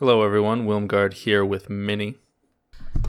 Hello, 0.00 0.22
everyone. 0.22 0.66
Wilmgard 0.66 1.12
here 1.12 1.44
with 1.44 1.68
Minnie, 1.68 2.16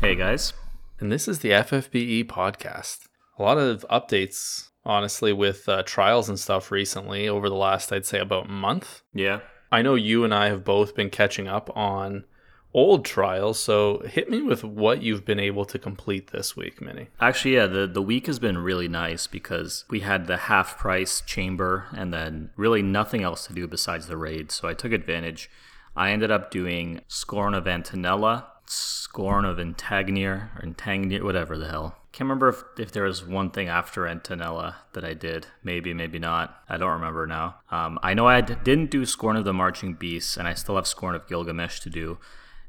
Hey 0.01 0.13
guys. 0.13 0.51
and 0.99 1.09
this 1.09 1.25
is 1.25 1.39
the 1.39 1.51
FFBE 1.51 2.25
podcast. 2.25 3.07
A 3.39 3.43
lot 3.43 3.57
of 3.57 3.85
updates, 3.89 4.71
honestly, 4.83 5.31
with 5.31 5.69
uh, 5.69 5.83
trials 5.83 6.27
and 6.27 6.37
stuff 6.37 6.69
recently 6.69 7.29
over 7.29 7.47
the 7.47 7.55
last, 7.55 7.93
I'd 7.93 8.05
say, 8.05 8.19
about 8.19 8.49
month. 8.49 9.03
Yeah. 9.13 9.39
I 9.71 9.81
know 9.81 9.95
you 9.95 10.25
and 10.25 10.33
I 10.33 10.49
have 10.49 10.65
both 10.65 10.93
been 10.93 11.09
catching 11.09 11.47
up 11.47 11.69
on 11.77 12.25
old 12.73 13.05
trials, 13.05 13.57
so 13.57 13.99
hit 13.99 14.29
me 14.29 14.41
with 14.41 14.65
what 14.65 15.01
you've 15.01 15.23
been 15.23 15.39
able 15.39 15.63
to 15.63 15.79
complete 15.79 16.31
this 16.31 16.57
week, 16.57 16.81
Minnie. 16.81 17.07
Actually, 17.21 17.55
yeah, 17.55 17.67
the, 17.67 17.87
the 17.87 18.01
week 18.01 18.27
has 18.27 18.37
been 18.37 18.57
really 18.57 18.89
nice 18.89 19.27
because 19.27 19.85
we 19.89 20.01
had 20.01 20.27
the 20.27 20.35
half 20.35 20.77
price 20.77 21.21
chamber 21.21 21.85
and 21.95 22.13
then 22.13 22.49
really 22.57 22.81
nothing 22.81 23.23
else 23.23 23.47
to 23.47 23.53
do 23.53 23.65
besides 23.65 24.07
the 24.07 24.17
raid. 24.17 24.51
So 24.51 24.67
I 24.67 24.73
took 24.73 24.91
advantage. 24.91 25.49
I 25.95 26.11
ended 26.11 26.31
up 26.31 26.51
doing 26.51 27.01
Scorn 27.07 27.53
of 27.53 27.65
Antenolla, 27.65 28.45
Scorn 28.65 29.45
of 29.45 29.57
Intagnir, 29.57 30.55
or 30.55 30.65
Intagnir, 30.65 31.23
whatever 31.23 31.57
the 31.57 31.67
hell. 31.67 31.97
Can't 32.11 32.27
remember 32.27 32.49
if, 32.49 32.63
if 32.77 32.91
there 32.91 33.03
was 33.03 33.25
one 33.25 33.51
thing 33.51 33.67
after 33.67 34.03
Antenolla 34.03 34.75
that 34.93 35.05
I 35.05 35.13
did. 35.13 35.47
Maybe, 35.63 35.93
maybe 35.93 36.19
not. 36.19 36.63
I 36.67 36.77
don't 36.77 36.91
remember 36.91 37.25
now. 37.25 37.55
Um, 37.69 37.99
I 38.03 38.13
know 38.13 38.27
I 38.27 38.41
d- 38.41 38.55
didn't 38.63 38.91
do 38.91 39.05
Scorn 39.05 39.37
of 39.37 39.45
the 39.45 39.53
Marching 39.53 39.93
Beasts, 39.93 40.35
and 40.37 40.47
I 40.47 40.53
still 40.53 40.75
have 40.75 40.87
Scorn 40.87 41.15
of 41.15 41.27
Gilgamesh 41.27 41.79
to 41.81 41.89
do. 41.89 42.17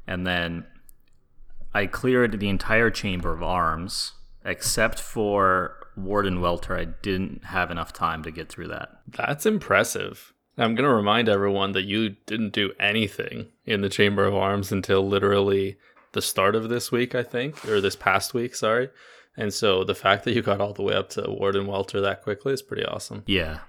And 0.07 0.25
then 0.25 0.65
I 1.73 1.87
cleared 1.87 2.39
the 2.39 2.49
entire 2.49 2.89
chamber 2.89 3.33
of 3.33 3.43
arms 3.43 4.13
except 4.45 4.99
for 4.99 5.87
Warden 5.95 6.41
Welter. 6.41 6.77
I 6.77 6.85
didn't 6.85 7.45
have 7.45 7.71
enough 7.71 7.93
time 7.93 8.23
to 8.23 8.31
get 8.31 8.49
through 8.49 8.67
that. 8.69 8.89
That's 9.07 9.45
impressive. 9.45 10.33
I'm 10.57 10.75
going 10.75 10.87
to 10.87 10.93
remind 10.93 11.29
everyone 11.29 11.71
that 11.71 11.83
you 11.83 12.09
didn't 12.25 12.53
do 12.53 12.73
anything 12.79 13.47
in 13.65 13.81
the 13.81 13.89
Chamber 13.89 14.25
of 14.25 14.35
Arms 14.35 14.71
until 14.71 15.07
literally 15.07 15.77
the 16.11 16.21
start 16.21 16.55
of 16.55 16.69
this 16.69 16.91
week, 16.91 17.15
I 17.15 17.23
think, 17.23 17.67
or 17.67 17.81
this 17.81 17.95
past 17.95 18.33
week, 18.33 18.55
sorry. 18.55 18.89
And 19.35 19.53
so 19.53 19.83
the 19.83 19.95
fact 19.95 20.25
that 20.25 20.33
you 20.33 20.41
got 20.41 20.61
all 20.61 20.73
the 20.73 20.83
way 20.83 20.93
up 20.93 21.09
to 21.11 21.25
Warden 21.27 21.65
Welter 21.65 21.99
that 22.01 22.21
quickly 22.21 22.53
is 22.53 22.61
pretty 22.61 22.85
awesome. 22.85 23.23
Yeah. 23.25 23.59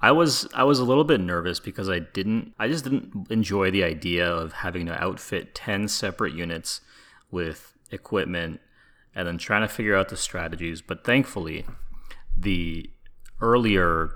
I 0.00 0.12
was 0.12 0.46
I 0.52 0.64
was 0.64 0.78
a 0.78 0.84
little 0.84 1.04
bit 1.04 1.20
nervous 1.20 1.60
because 1.60 1.88
I 1.88 2.00
didn't 2.00 2.52
I 2.58 2.68
just 2.68 2.84
didn't 2.84 3.30
enjoy 3.30 3.70
the 3.70 3.84
idea 3.84 4.30
of 4.30 4.52
having 4.52 4.84
to 4.86 5.02
outfit 5.02 5.54
10 5.54 5.88
separate 5.88 6.34
units 6.34 6.82
with 7.30 7.72
equipment 7.90 8.60
and 9.14 9.26
then 9.26 9.38
trying 9.38 9.62
to 9.62 9.68
figure 9.68 9.96
out 9.96 10.10
the 10.10 10.16
strategies, 10.16 10.82
but 10.82 11.04
thankfully 11.04 11.64
the 12.36 12.90
earlier 13.40 14.10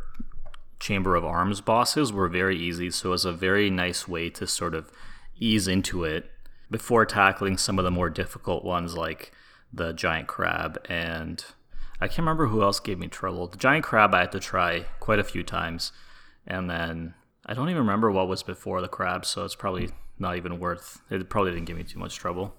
Chamber 0.81 1.17
of 1.17 1.25
Arms 1.25 1.61
bosses 1.61 2.12
were 2.12 2.29
very 2.29 2.57
easy, 2.57 2.91
so 2.91 3.09
it 3.09 3.12
was 3.12 3.25
a 3.25 3.33
very 3.33 3.71
nice 3.71 4.07
way 4.07 4.31
to 4.31 4.47
sort 4.47 4.75
of 4.75 4.91
ease 5.39 5.69
into 5.69 6.05
it 6.05 6.31
before 6.71 7.05
tackling 7.07 7.57
some 7.57 7.79
of 7.79 7.84
the 7.84 7.91
more 7.91 8.11
difficult 8.11 8.65
ones 8.65 8.97
like 8.97 9.33
the 9.73 9.93
giant 9.93 10.29
crab 10.29 10.79
and 10.89 11.45
I 12.01 12.06
can't 12.06 12.19
remember 12.19 12.47
who 12.47 12.62
else 12.62 12.79
gave 12.79 12.99
me 12.99 13.09
trouble. 13.09 13.49
The 13.49 13.56
giant 13.56 13.84
crab 13.84 14.15
I 14.15 14.21
had 14.21 14.33
to 14.33 14.41
try 14.41 14.87
quite 15.01 15.19
a 15.19 15.25
few 15.25 15.43
times, 15.43 15.93
and 16.47 16.71
then 16.71 17.15
I 17.45 17.55
don't 17.55 17.69
even 17.69 17.83
remember 17.83 18.11
what 18.11 18.29
was 18.29 18.43
before 18.45 18.81
the 18.81 18.89
crab, 18.89 19.25
so 19.25 19.45
it's 19.45 19.56
probably 19.56 19.91
not 20.19 20.37
even 20.37 20.61
worth. 20.61 21.03
It 21.11 21.29
probably 21.29 21.53
didn't 21.53 21.67
give 21.67 21.77
me 21.77 21.83
too 21.83 21.99
much 21.99 22.17
trouble. 22.17 22.55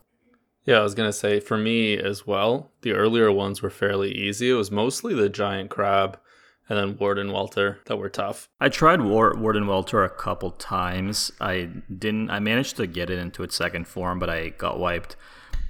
Yeah, 0.65 0.79
I 0.79 0.83
was 0.83 0.93
to 0.93 1.13
say 1.13 1.39
for 1.39 1.57
me 1.57 1.97
as 1.97 2.27
well, 2.27 2.71
the 2.81 2.91
earlier 2.91 3.31
ones 3.31 3.61
were 3.61 3.69
fairly 3.69 4.11
easy. 4.11 4.49
It 4.49 4.55
was 4.55 4.71
mostly 4.71 5.13
the 5.13 5.29
giant 5.29 5.69
crab 5.69 6.19
and 6.69 6.77
then 6.77 6.97
Warden 6.97 7.31
Welter 7.31 7.79
that 7.85 7.97
were 7.97 8.09
tough. 8.09 8.47
I 8.59 8.69
tried 8.69 9.01
War- 9.01 9.35
Warden 9.35 9.65
Welter 9.67 10.03
a 10.03 10.09
couple 10.09 10.51
times. 10.51 11.31
I 11.41 11.69
didn't. 11.95 12.29
I 12.29 12.39
managed 12.39 12.77
to 12.77 12.87
get 12.87 13.09
it 13.09 13.17
into 13.17 13.43
its 13.43 13.55
second 13.55 13.87
form, 13.87 14.19
but 14.19 14.29
I 14.29 14.49
got 14.49 14.79
wiped. 14.79 15.15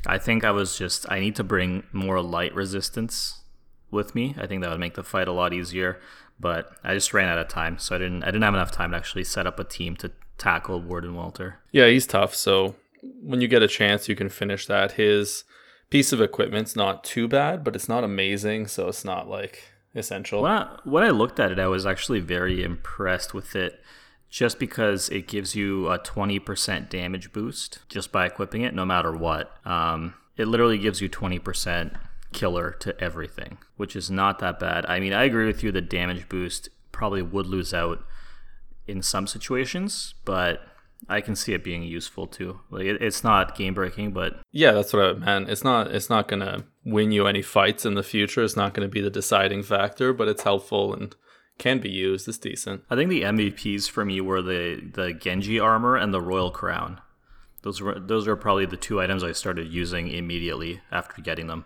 I 0.06 0.18
think 0.18 0.44
I 0.44 0.52
was 0.52 0.78
just. 0.78 1.10
I 1.12 1.20
need 1.20 1.36
to 1.38 1.44
bring 1.44 1.84
more 1.94 2.22
light 2.22 2.54
resistance 2.54 3.42
with 3.90 4.14
me. 4.14 4.36
I 4.38 4.46
think 4.46 4.62
that 4.62 4.70
would 4.70 4.80
make 4.80 4.96
the 4.96 5.04
fight 5.04 5.28
a 5.28 5.34
lot 5.34 5.54
easier. 5.54 6.00
But 6.40 6.72
I 6.84 6.94
just 6.94 7.14
ran 7.14 7.28
out 7.28 7.38
of 7.38 7.48
time, 7.48 7.80
so 7.80 7.96
I 7.96 7.98
didn't. 7.98 8.24
I 8.24 8.28
didn't 8.28 8.44
have 8.44 8.54
enough 8.54 8.72
time 8.72 8.92
to 8.92 8.98
actually 8.98 9.24
set 9.24 9.48
up 9.48 9.60
a 9.60 9.64
team 9.64 9.96
to 9.98 10.12
tackle 10.38 10.82
Warden 10.82 11.16
Welter. 11.16 11.60
Yeah, 11.72 11.88
he's 11.88 12.08
tough. 12.08 12.36
So 12.36 12.76
when 13.22 13.42
you 13.42 13.48
get 13.48 13.64
a 13.64 13.68
chance, 13.68 14.08
you 14.08 14.16
can 14.16 14.30
finish 14.30 14.66
that. 14.68 14.94
His 14.94 15.44
piece 15.90 16.14
of 16.14 16.22
equipment's 16.22 16.76
not 16.76 17.04
too 17.04 17.28
bad, 17.28 17.64
but 17.64 17.76
it's 17.76 17.90
not 17.90 18.04
amazing. 18.04 18.68
So 18.68 18.88
it's 18.88 19.04
not 19.04 19.30
like 19.30 19.64
essential. 19.96 20.42
When 20.42 20.52
I, 20.52 20.78
when 20.84 21.04
I 21.04 21.10
looked 21.10 21.40
at 21.40 21.52
it, 21.52 21.60
I 21.60 21.68
was 21.68 21.86
actually 21.86 22.20
very 22.20 22.64
impressed 22.64 23.34
with 23.34 23.56
it 23.56 23.82
just 24.30 24.60
because 24.60 25.10
it 25.10 25.28
gives 25.28 25.56
you 25.56 25.90
a 25.90 25.98
20% 25.98 26.90
damage 26.90 27.34
boost 27.34 27.80
just 27.90 28.12
by 28.12 28.26
equipping 28.26 28.62
it, 28.62 28.76
no 28.76 28.86
matter 28.86 29.12
what. 29.12 29.56
Um, 29.66 30.14
it 30.38 30.48
literally 30.48 30.78
gives 30.78 31.02
you 31.02 31.10
20% 31.10 31.98
killer 32.32 32.72
to 32.80 33.00
everything, 33.04 33.58
which 33.76 33.96
is 33.96 34.12
not 34.12 34.40
that 34.40 34.60
bad. 34.60 34.86
I 34.86 35.00
mean, 35.00 35.14
I 35.14 35.24
agree 35.24 35.48
with 35.48 35.64
you, 35.64 35.72
the 35.72 35.82
damage 35.82 36.30
boost 36.30 36.70
probably 36.92 37.22
would 37.22 37.48
lose 37.48 37.74
out 37.74 38.04
in 38.88 39.02
some 39.02 39.26
situations, 39.26 40.14
but 40.26 40.62
I 41.08 41.22
can 41.22 41.36
see 41.36 41.54
it 41.54 41.64
being 41.64 41.84
useful 41.84 42.28
too. 42.28 42.60
Like 42.70 42.86
it, 42.86 43.02
it's 43.02 43.24
not 43.24 43.56
game 43.56 43.74
breaking, 43.74 44.12
but 44.12 44.42
Yeah, 44.52 44.72
that's 44.72 44.94
what 44.94 45.06
I 45.06 45.14
meant. 45.14 45.50
It's 45.50 45.64
not 45.64 45.88
it's 45.92 46.10
not 46.10 46.28
gonna 46.28 46.66
win 46.86 47.12
you 47.12 47.26
any 47.28 47.42
fights 47.42 47.86
in 47.86 47.94
the 47.94 48.04
future. 48.04 48.44
It's 48.44 48.58
not 48.58 48.74
gonna 48.74 48.90
be 48.90 49.02
the 49.02 49.10
deciding 49.10 49.64
factor, 49.64 50.14
but 50.14 50.28
it's 50.28 50.44
helpful 50.44 50.94
and 50.94 51.16
can 51.58 51.80
be 51.80 51.90
used. 51.90 52.28
It's 52.28 52.38
decent. 52.38 52.84
I 52.90 52.96
think 52.96 53.10
the 53.10 53.22
MVPs 53.22 53.90
for 53.90 54.04
me 54.04 54.20
were 54.22 54.42
the 54.42 54.82
the 54.94 55.14
Genji 55.14 55.60
armor 55.60 55.96
and 55.96 56.14
the 56.14 56.22
Royal 56.22 56.52
Crown. 56.52 57.00
Those 57.62 57.82
were 57.82 58.00
those 58.00 58.28
are 58.28 58.36
probably 58.36 58.66
the 58.66 58.78
two 58.78 59.02
items 59.02 59.24
I 59.24 59.34
started 59.34 59.72
using 59.72 60.10
immediately 60.10 60.82
after 60.92 61.22
getting 61.22 61.48
them. 61.48 61.66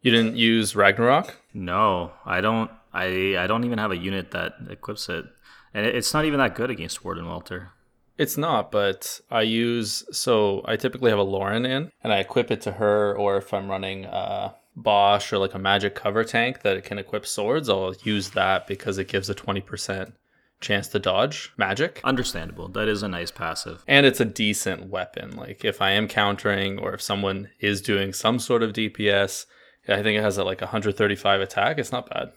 You 0.00 0.10
didn't 0.10 0.36
use 0.36 0.76
Ragnarok? 0.76 1.38
No, 1.52 2.12
I 2.24 2.40
don't. 2.40 2.70
I 2.92 3.36
I 3.38 3.46
don't 3.46 3.64
even 3.64 3.78
have 3.78 3.90
a 3.90 3.96
unit 3.96 4.30
that 4.32 4.54
equips 4.68 5.08
it, 5.08 5.24
and 5.72 5.86
it, 5.86 5.94
it's 5.94 6.14
not 6.14 6.24
even 6.24 6.38
that 6.38 6.54
good 6.54 6.70
against 6.70 7.04
Warden 7.04 7.26
Welter. 7.26 7.72
It's 8.16 8.36
not, 8.36 8.70
but 8.70 9.20
I 9.30 9.42
use 9.42 10.04
so 10.12 10.62
I 10.64 10.76
typically 10.76 11.10
have 11.10 11.18
a 11.18 11.24
Lauren 11.24 11.66
in 11.66 11.90
and 12.02 12.12
I 12.12 12.18
equip 12.18 12.50
it 12.50 12.60
to 12.62 12.72
her 12.72 13.16
or 13.16 13.36
if 13.36 13.52
I'm 13.52 13.68
running 13.70 14.06
uh 14.06 14.52
Basch 14.76 15.32
or 15.32 15.38
like 15.38 15.54
a 15.54 15.58
magic 15.58 15.94
cover 15.94 16.24
tank 16.24 16.62
that 16.62 16.76
it 16.76 16.84
can 16.84 16.98
equip 16.98 17.26
swords, 17.26 17.68
I'll 17.68 17.94
use 18.02 18.30
that 18.30 18.66
because 18.66 18.98
it 18.98 19.08
gives 19.08 19.30
a 19.30 19.34
20% 19.34 20.12
chance 20.60 20.88
to 20.88 20.98
dodge 20.98 21.52
magic. 21.56 22.00
Understandable. 22.02 22.68
That 22.68 22.88
is 22.88 23.02
a 23.02 23.08
nice 23.08 23.30
passive. 23.30 23.84
And 23.86 24.06
it's 24.06 24.20
a 24.20 24.24
decent 24.24 24.88
weapon. 24.88 25.36
Like 25.36 25.64
if 25.64 25.80
I 25.80 25.90
am 25.90 26.08
countering 26.08 26.78
or 26.78 26.94
if 26.94 27.02
someone 27.02 27.50
is 27.60 27.80
doing 27.80 28.12
some 28.12 28.38
sort 28.38 28.62
of 28.62 28.72
DPS, 28.72 29.46
I 29.86 30.02
think 30.02 30.18
it 30.18 30.22
has 30.22 30.38
a, 30.38 30.44
like 30.44 30.60
135 30.60 31.40
attack. 31.40 31.78
It's 31.78 31.92
not 31.92 32.10
bad. 32.10 32.32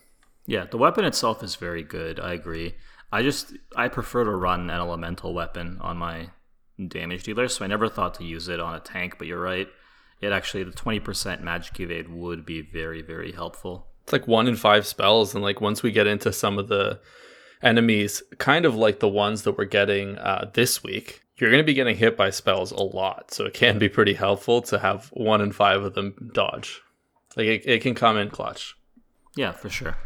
Yeah, 0.46 0.66
the 0.66 0.78
weapon 0.78 1.06
itself 1.06 1.44
is 1.44 1.56
very 1.56 1.84
good. 1.84 2.20
I 2.20 2.34
agree. 2.34 2.76
I 3.12 3.22
just 3.22 3.54
I 3.76 3.88
prefer 3.88 4.24
to 4.24 4.32
run 4.32 4.62
an 4.62 4.70
elemental 4.70 5.34
weapon 5.34 5.78
on 5.82 5.98
my 5.98 6.30
damage 6.88 7.24
dealer, 7.24 7.48
so 7.48 7.64
I 7.64 7.68
never 7.68 7.88
thought 7.88 8.16
to 8.16 8.24
use 8.24 8.48
it 8.48 8.60
on 8.60 8.76
a 8.76 8.80
tank. 8.80 9.16
But 9.18 9.28
you're 9.28 9.42
right. 9.42 9.68
It 10.20 10.32
actually 10.32 10.64
the 10.64 10.72
20% 10.72 11.42
magic 11.42 11.80
evade 11.80 12.10
would 12.10 12.46
be 12.46 12.62
very 12.62 13.02
very 13.02 13.32
helpful. 13.32 13.88
It's 14.04 14.14
like 14.14 14.28
one 14.28 14.48
in 14.48 14.56
five 14.56 14.86
spells, 14.88 15.34
and 15.34 15.44
like 15.44 15.62
once 15.62 15.84
we 15.84 15.92
get 15.92 16.08
into 16.08 16.32
some 16.32 16.58
of 16.58 16.68
the 16.68 17.00
enemies, 17.62 18.24
kind 18.38 18.66
of 18.66 18.76
like 18.76 19.00
the 19.00 19.10
ones 19.10 19.44
that 19.44 19.58
we're 19.58 19.66
getting 19.66 20.18
uh, 20.18 20.50
this 20.54 20.84
week, 20.84 21.22
you're 21.38 21.50
going 21.50 21.62
to 21.62 21.66
be 21.66 21.74
getting 21.74 21.98
hit 21.98 22.18
by 22.18 22.30
spells 22.30 22.72
a 22.72 22.82
lot. 22.82 23.34
So 23.34 23.46
it 23.46 23.54
can 23.54 23.80
be 23.80 23.90
pretty 23.90 24.14
helpful 24.14 24.62
to 24.64 24.80
have 24.80 25.08
one 25.14 25.42
in 25.42 25.52
five 25.52 25.84
of 25.84 25.94
them 25.94 26.32
dodge. 26.34 26.82
Like 27.36 27.48
it, 27.48 27.66
it 27.66 27.82
can 27.82 27.96
come 27.96 28.18
in 28.18 28.30
clutch. 28.30 28.76
Yeah, 29.36 29.52
for 29.52 29.70
sure. 29.70 29.98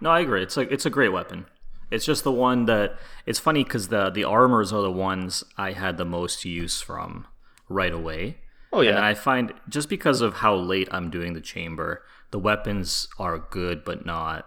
No, 0.00 0.10
I 0.10 0.20
agree. 0.20 0.42
It's 0.42 0.56
like 0.56 0.70
it's 0.70 0.86
a 0.86 0.90
great 0.90 1.12
weapon. 1.12 1.46
It's 1.90 2.04
just 2.04 2.24
the 2.24 2.32
one 2.32 2.66
that 2.66 2.98
it's 3.26 3.38
funny 3.38 3.64
because 3.64 3.88
the 3.88 4.10
the 4.10 4.24
armors 4.24 4.72
are 4.72 4.82
the 4.82 4.92
ones 4.92 5.44
I 5.56 5.72
had 5.72 5.96
the 5.96 6.04
most 6.04 6.44
use 6.44 6.80
from 6.80 7.26
right 7.68 7.92
away. 7.92 8.38
Oh 8.72 8.82
yeah, 8.82 8.90
And 8.96 9.04
I 9.04 9.14
find 9.14 9.52
just 9.68 9.88
because 9.88 10.20
of 10.20 10.34
how 10.34 10.54
late 10.54 10.88
I'm 10.92 11.10
doing 11.10 11.32
the 11.32 11.40
chamber, 11.40 12.02
the 12.30 12.38
weapons 12.38 13.08
are 13.18 13.38
good 13.38 13.84
but 13.84 14.06
not 14.06 14.46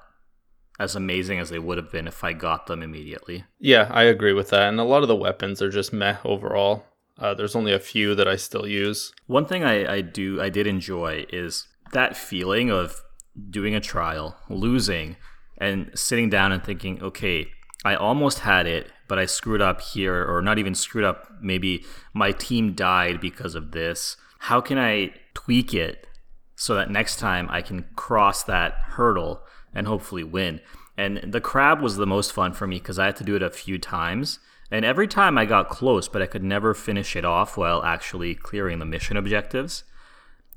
as 0.80 0.96
amazing 0.96 1.40
as 1.40 1.50
they 1.50 1.60
would 1.60 1.78
have 1.78 1.92
been 1.92 2.08
if 2.08 2.24
I 2.24 2.34
got 2.34 2.68
them 2.68 2.82
immediately. 2.82 3.44
yeah, 3.60 3.88
I 3.92 4.04
agree 4.04 4.34
with 4.34 4.50
that. 4.50 4.70
And 4.70 4.80
a 4.80 4.84
lot 4.84 5.04
of 5.04 5.08
the 5.08 5.16
weapons 5.16 5.62
are 5.62 5.70
just 5.70 5.94
meh 5.94 6.18
overall. 6.26 6.86
Uh, 7.20 7.34
there's 7.34 7.56
only 7.56 7.74
a 7.74 7.80
few 7.80 8.16
that 8.16 8.28
I 8.28 8.38
still 8.38 8.66
use. 8.66 9.14
One 9.28 9.46
thing 9.46 9.64
I, 9.64 9.96
I 9.96 10.02
do 10.02 10.42
I 10.42 10.50
did 10.50 10.66
enjoy 10.66 11.26
is 11.32 11.68
that 11.92 12.18
feeling 12.18 12.72
of 12.72 13.02
doing 13.50 13.76
a 13.76 13.80
trial, 13.82 14.36
losing, 14.50 15.16
and 15.64 15.78
sitting 15.98 16.30
down 16.30 16.52
and 16.52 16.64
thinking, 16.64 17.02
okay, 17.02 17.48
I 17.86 17.96
almost 17.96 18.40
had 18.40 18.66
it, 18.68 18.92
but 19.08 19.18
I 19.18 19.26
screwed 19.26 19.62
up 19.62 19.80
here, 19.82 20.20
or 20.32 20.42
not 20.42 20.58
even 20.58 20.76
screwed 20.76 21.06
up. 21.06 21.20
Maybe 21.42 21.86
my 22.14 22.32
team 22.32 22.74
died 22.74 23.20
because 23.20 23.56
of 23.56 23.72
this. 23.72 24.18
How 24.50 24.62
can 24.62 24.78
I 24.78 25.14
tweak 25.34 25.74
it 25.74 26.08
so 26.56 26.76
that 26.76 26.92
next 26.92 27.20
time 27.20 27.48
I 27.50 27.62
can 27.62 27.86
cross 27.96 28.44
that 28.44 28.74
hurdle 28.96 29.42
and 29.74 29.88
hopefully 29.88 30.24
win? 30.24 30.60
And 30.98 31.34
the 31.34 31.42
crab 31.42 31.82
was 31.82 31.96
the 31.96 32.14
most 32.16 32.34
fun 32.34 32.54
for 32.54 32.68
me 32.68 32.78
because 32.80 33.00
I 33.00 33.06
had 33.06 33.16
to 33.18 33.24
do 33.24 33.36
it 33.36 33.42
a 33.42 33.50
few 33.50 33.78
times 33.80 34.40
And 34.74 34.84
every 34.84 35.08
time 35.08 35.38
I 35.38 35.46
got 35.46 35.70
close, 35.70 36.08
but 36.08 36.24
I 36.24 36.26
could 36.26 36.44
never 36.44 36.74
finish 36.74 37.16
it 37.16 37.24
off 37.24 37.58
while 37.58 37.84
actually 37.84 38.34
clearing 38.34 38.80
the 38.80 38.86
mission 38.86 39.18
objectives. 39.18 39.84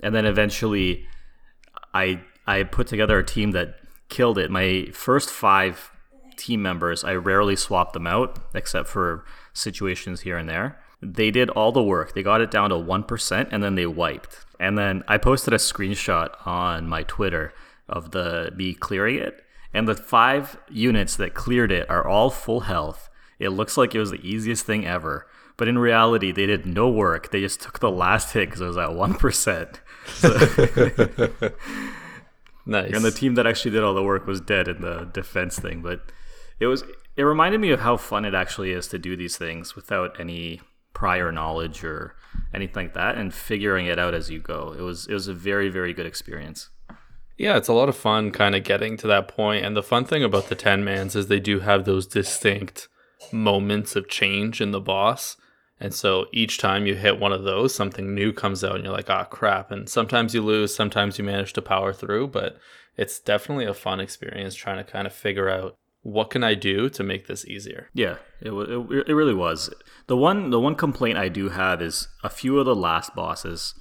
And 0.02 0.14
then 0.14 0.24
eventually 0.24 1.06
I 1.92 2.22
I 2.46 2.62
put 2.62 2.86
together 2.86 3.18
a 3.18 3.24
team 3.24 3.50
that 3.50 3.76
killed 4.08 4.38
it. 4.38 4.50
My 4.50 4.88
first 4.92 5.30
five 5.30 5.90
team 6.36 6.62
members, 6.62 7.04
I 7.04 7.14
rarely 7.14 7.56
swapped 7.56 7.92
them 7.92 8.06
out 8.06 8.38
except 8.54 8.88
for 8.88 9.24
situations 9.52 10.20
here 10.20 10.36
and 10.36 10.48
there. 10.48 10.78
They 11.02 11.30
did 11.30 11.50
all 11.50 11.72
the 11.72 11.82
work. 11.82 12.14
They 12.14 12.22
got 12.22 12.40
it 12.40 12.50
down 12.50 12.70
to 12.70 12.76
1% 12.76 13.48
and 13.50 13.62
then 13.62 13.74
they 13.74 13.86
wiped. 13.86 14.44
And 14.58 14.78
then 14.78 15.02
I 15.06 15.18
posted 15.18 15.52
a 15.52 15.58
screenshot 15.58 16.30
on 16.46 16.88
my 16.88 17.02
Twitter 17.02 17.52
of 17.88 18.12
the 18.12 18.52
me 18.56 18.74
clearing 18.74 19.16
it. 19.16 19.42
And 19.74 19.86
the 19.86 19.94
five 19.94 20.56
units 20.70 21.16
that 21.16 21.34
cleared 21.34 21.70
it 21.70 21.88
are 21.90 22.06
all 22.06 22.30
full 22.30 22.60
health. 22.60 23.10
It 23.38 23.50
looks 23.50 23.76
like 23.76 23.94
it 23.94 24.00
was 24.00 24.10
the 24.10 24.26
easiest 24.26 24.64
thing 24.64 24.86
ever. 24.86 25.26
But 25.58 25.68
in 25.68 25.78
reality, 25.78 26.32
they 26.32 26.46
did 26.46 26.66
no 26.66 26.88
work. 26.88 27.30
They 27.30 27.40
just 27.40 27.60
took 27.60 27.80
the 27.80 27.90
last 27.90 28.32
hit 28.32 28.48
because 28.48 28.60
it 28.60 28.66
was 28.66 28.76
at 28.76 28.90
1%. 28.90 29.80
So 30.06 30.30
Nice. 32.66 32.92
and 32.92 33.04
the 33.04 33.12
team 33.12 33.36
that 33.36 33.46
actually 33.46 33.70
did 33.70 33.84
all 33.84 33.94
the 33.94 34.02
work 34.02 34.26
was 34.26 34.40
dead 34.40 34.66
in 34.66 34.80
the 34.80 35.08
defense 35.12 35.58
thing. 35.58 35.82
But 35.82 36.00
it 36.58 36.66
was 36.66 36.82
it 37.16 37.22
reminded 37.22 37.60
me 37.60 37.70
of 37.70 37.80
how 37.80 37.96
fun 37.96 38.24
it 38.24 38.34
actually 38.34 38.72
is 38.72 38.88
to 38.88 38.98
do 38.98 39.16
these 39.16 39.38
things 39.38 39.74
without 39.74 40.18
any 40.20 40.60
prior 40.92 41.30
knowledge 41.30 41.84
or 41.84 42.16
anything 42.54 42.86
like 42.86 42.94
that 42.94 43.16
and 43.16 43.32
figuring 43.34 43.86
it 43.86 43.98
out 43.98 44.14
as 44.14 44.30
you 44.30 44.40
go. 44.40 44.74
It 44.76 44.82
was 44.82 45.06
it 45.06 45.12
was 45.12 45.28
a 45.28 45.34
very, 45.34 45.68
very 45.68 45.92
good 45.92 46.06
experience. 46.06 46.70
Yeah, 47.38 47.56
it's 47.56 47.68
a 47.68 47.74
lot 47.74 47.90
of 47.90 47.96
fun 47.96 48.30
kind 48.30 48.54
of 48.54 48.64
getting 48.64 48.96
to 48.98 49.06
that 49.08 49.28
point. 49.28 49.64
And 49.64 49.76
the 49.76 49.82
fun 49.82 50.06
thing 50.06 50.24
about 50.24 50.48
the 50.48 50.54
10 50.54 50.82
mans 50.82 51.14
is 51.14 51.26
they 51.26 51.40
do 51.40 51.60
have 51.60 51.84
those 51.84 52.06
distinct 52.06 52.88
moments 53.30 53.94
of 53.94 54.08
change 54.08 54.60
in 54.62 54.70
the 54.70 54.80
boss. 54.80 55.36
And 55.78 55.92
so 55.92 56.26
each 56.32 56.58
time 56.58 56.86
you 56.86 56.94
hit 56.94 57.20
one 57.20 57.32
of 57.32 57.44
those, 57.44 57.74
something 57.74 58.14
new 58.14 58.32
comes 58.32 58.64
out 58.64 58.76
and 58.76 58.84
you're 58.84 58.92
like, 58.92 59.10
ah, 59.10 59.24
crap. 59.24 59.70
And 59.70 59.88
sometimes 59.88 60.34
you 60.34 60.40
lose, 60.40 60.74
sometimes 60.74 61.18
you 61.18 61.24
manage 61.24 61.52
to 61.54 61.62
power 61.62 61.92
through, 61.92 62.28
but 62.28 62.58
it's 62.96 63.18
definitely 63.18 63.66
a 63.66 63.74
fun 63.74 64.00
experience 64.00 64.54
trying 64.54 64.82
to 64.82 64.90
kind 64.90 65.06
of 65.06 65.12
figure 65.12 65.50
out 65.50 65.76
what 66.02 66.30
can 66.30 66.44
I 66.44 66.54
do 66.54 66.88
to 66.90 67.02
make 67.02 67.26
this 67.26 67.44
easier. 67.46 67.90
Yeah, 67.92 68.16
it, 68.40 68.52
it 68.52 69.08
it 69.08 69.12
really 69.12 69.34
was. 69.34 69.70
The 70.06 70.16
one 70.16 70.50
the 70.50 70.60
one 70.60 70.76
complaint 70.76 71.18
I 71.18 71.28
do 71.28 71.48
have 71.48 71.82
is 71.82 72.06
a 72.22 72.30
few 72.30 72.60
of 72.60 72.64
the 72.64 72.76
last 72.76 73.14
bosses 73.16 73.74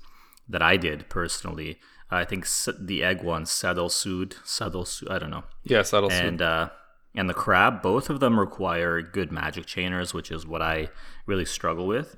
that 0.50 0.62
I 0.62 0.76
did 0.76 1.08
personally. 1.08 1.80
I 2.10 2.26
think 2.26 2.48
the 2.80 3.04
egg 3.04 3.24
one, 3.24 3.46
Saddle 3.46 3.90
Sud, 3.90 4.36
Saddle 4.44 4.86
Sud, 4.86 5.10
I 5.10 5.20
don't 5.20 5.30
know. 5.30 5.44
Yeah, 5.64 5.84
that'll 5.84 6.12
and 6.12 6.42
uh, 6.42 6.70
and 7.16 7.30
the 7.30 7.34
crab, 7.34 7.82
both 7.82 8.10
of 8.10 8.20
them 8.20 8.40
require 8.40 9.02
good 9.02 9.32
magic 9.32 9.66
chainers, 9.66 10.14
which 10.14 10.32
is 10.32 10.46
what 10.46 10.62
I 10.62 10.90
really 11.26 11.46
struggle 11.46 11.88
with. 11.88 12.16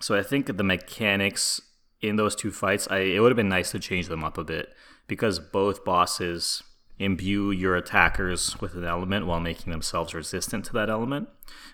So 0.00 0.16
I 0.16 0.22
think 0.22 0.46
the 0.46 0.64
mechanics 0.64 1.60
in 2.00 2.16
those 2.16 2.36
two 2.36 2.52
fights, 2.52 2.86
I 2.90 2.98
it 2.98 3.20
would 3.20 3.30
have 3.30 3.36
been 3.36 3.48
nice 3.48 3.70
to 3.72 3.78
change 3.78 4.08
them 4.08 4.24
up 4.24 4.38
a 4.38 4.44
bit 4.44 4.68
because 5.06 5.38
both 5.38 5.84
bosses 5.84 6.62
imbue 6.98 7.50
your 7.50 7.76
attackers 7.76 8.60
with 8.60 8.74
an 8.74 8.84
element 8.84 9.26
while 9.26 9.40
making 9.40 9.70
themselves 9.70 10.14
resistant 10.14 10.64
to 10.66 10.72
that 10.72 10.88
element, 10.90 11.28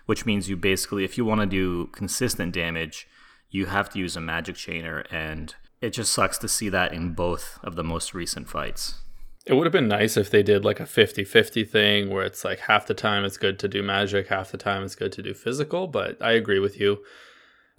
which 0.05 0.25
means 0.25 0.49
you 0.49 0.57
basically, 0.57 1.03
if 1.03 1.17
you 1.17 1.25
want 1.25 1.41
to 1.41 1.47
do 1.47 1.87
consistent 1.87 2.53
damage, 2.53 3.07
you 3.49 3.67
have 3.67 3.89
to 3.89 3.99
use 3.99 4.15
a 4.15 4.21
magic 4.21 4.55
chainer, 4.55 5.05
and 5.11 5.55
it 5.79 5.91
just 5.91 6.11
sucks 6.11 6.37
to 6.39 6.47
see 6.47 6.69
that 6.69 6.93
in 6.93 7.13
both 7.13 7.59
of 7.63 7.75
the 7.75 7.83
most 7.83 8.13
recent 8.13 8.49
fights. 8.49 8.95
It 9.45 9.53
would 9.53 9.65
have 9.65 9.73
been 9.73 9.89
nice 9.89 10.15
if 10.15 10.29
they 10.29 10.41
did 10.41 10.63
like 10.63 10.79
a 10.79 10.85
50 10.85 11.23
50 11.25 11.65
thing 11.65 12.09
where 12.09 12.25
it's 12.25 12.45
like 12.45 12.59
half 12.59 12.87
the 12.87 12.93
time 12.93 13.25
it's 13.25 13.37
good 13.37 13.59
to 13.59 13.67
do 13.67 13.83
magic, 13.83 14.27
half 14.27 14.51
the 14.51 14.57
time 14.57 14.83
it's 14.83 14.95
good 14.95 15.11
to 15.13 15.21
do 15.21 15.33
physical. 15.33 15.87
But 15.87 16.21
I 16.21 16.31
agree 16.31 16.59
with 16.59 16.79
you. 16.79 16.99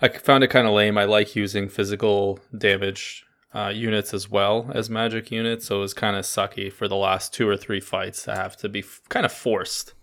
I 0.03 0.09
found 0.09 0.45
it 0.45 0.49
kind 0.49 0.67
of 0.67 0.75
lame. 0.75 0.99
I 0.99 1.05
like 1.05 1.35
using 1.35 1.69
physical 1.69 2.39
damage 2.57 3.25
uh, 3.55 3.69
units 3.75 4.13
as 4.13 4.31
well 4.31 4.71
as 4.75 4.91
magic 4.91 5.31
units. 5.31 5.67
So 5.67 5.79
it 5.79 5.81
was 5.81 5.95
kind 5.95 6.17
of 6.17 6.25
sucky 6.25 6.71
for 6.71 6.87
the 6.89 6.97
last 6.97 7.33
two 7.33 7.49
or 7.49 7.57
three 7.57 7.81
fights 7.81 8.25
to 8.25 8.35
have 8.35 8.57
to 8.59 8.69
be 8.69 8.81
f- 8.81 9.01
kind 9.09 9.25
of 9.25 9.33
forced. 9.33 9.95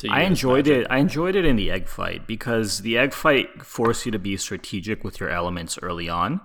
To 0.00 0.08
I 0.08 0.22
enjoyed 0.22 0.66
magic. 0.66 0.86
it. 0.86 0.90
I 0.90 0.98
enjoyed 0.98 1.36
it 1.36 1.44
in 1.44 1.54
the 1.56 1.70
egg 1.70 1.86
fight 1.88 2.26
because 2.26 2.80
the 2.80 2.98
egg 2.98 3.12
fight 3.12 3.62
forced 3.62 4.06
you 4.06 4.12
to 4.12 4.18
be 4.18 4.36
strategic 4.36 5.04
with 5.04 5.20
your 5.20 5.28
elements 5.30 5.78
early 5.82 6.08
on, 6.08 6.40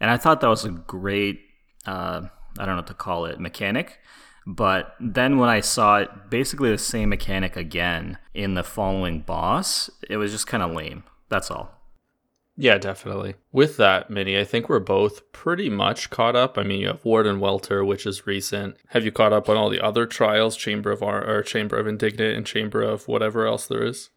and 0.00 0.10
I 0.10 0.16
thought 0.16 0.40
that 0.40 0.48
was 0.48 0.64
a 0.64 0.70
great. 0.70 1.40
Uh, 1.86 2.22
I 2.58 2.66
don't 2.66 2.74
know 2.74 2.80
what 2.80 2.88
to 2.88 2.94
call 2.94 3.24
it 3.24 3.40
mechanic, 3.40 4.00
but 4.46 4.94
then 4.98 5.38
when 5.38 5.48
I 5.48 5.60
saw 5.60 5.98
it, 5.98 6.30
basically 6.30 6.70
the 6.70 6.78
same 6.78 7.10
mechanic 7.10 7.56
again 7.56 8.18
in 8.34 8.54
the 8.54 8.64
following 8.64 9.20
boss, 9.20 9.90
it 10.08 10.16
was 10.16 10.32
just 10.32 10.46
kind 10.46 10.62
of 10.62 10.72
lame. 10.72 11.04
That's 11.28 11.50
all. 11.50 11.78
Yeah, 12.60 12.76
definitely. 12.76 13.36
With 13.52 13.76
that, 13.76 14.10
Minnie, 14.10 14.36
I 14.36 14.42
think 14.42 14.68
we're 14.68 14.80
both 14.80 15.30
pretty 15.30 15.70
much 15.70 16.10
caught 16.10 16.34
up. 16.34 16.58
I 16.58 16.64
mean, 16.64 16.80
you 16.80 16.88
have 16.88 17.04
Warden 17.04 17.38
Welter, 17.38 17.84
which 17.84 18.04
is 18.04 18.26
recent. 18.26 18.76
Have 18.88 19.04
you 19.04 19.12
caught 19.12 19.32
up 19.32 19.48
on 19.48 19.56
all 19.56 19.70
the 19.70 19.80
other 19.80 20.06
trials, 20.06 20.56
Chamber 20.56 20.90
of 20.90 21.00
Ar- 21.00 21.24
or 21.24 21.42
Chamber 21.44 21.76
of 21.76 21.86
Indignant 21.86 22.36
and 22.36 22.44
Chamber 22.44 22.82
of 22.82 23.06
whatever 23.06 23.46
else 23.46 23.68
there 23.68 23.84
is? 23.84 24.10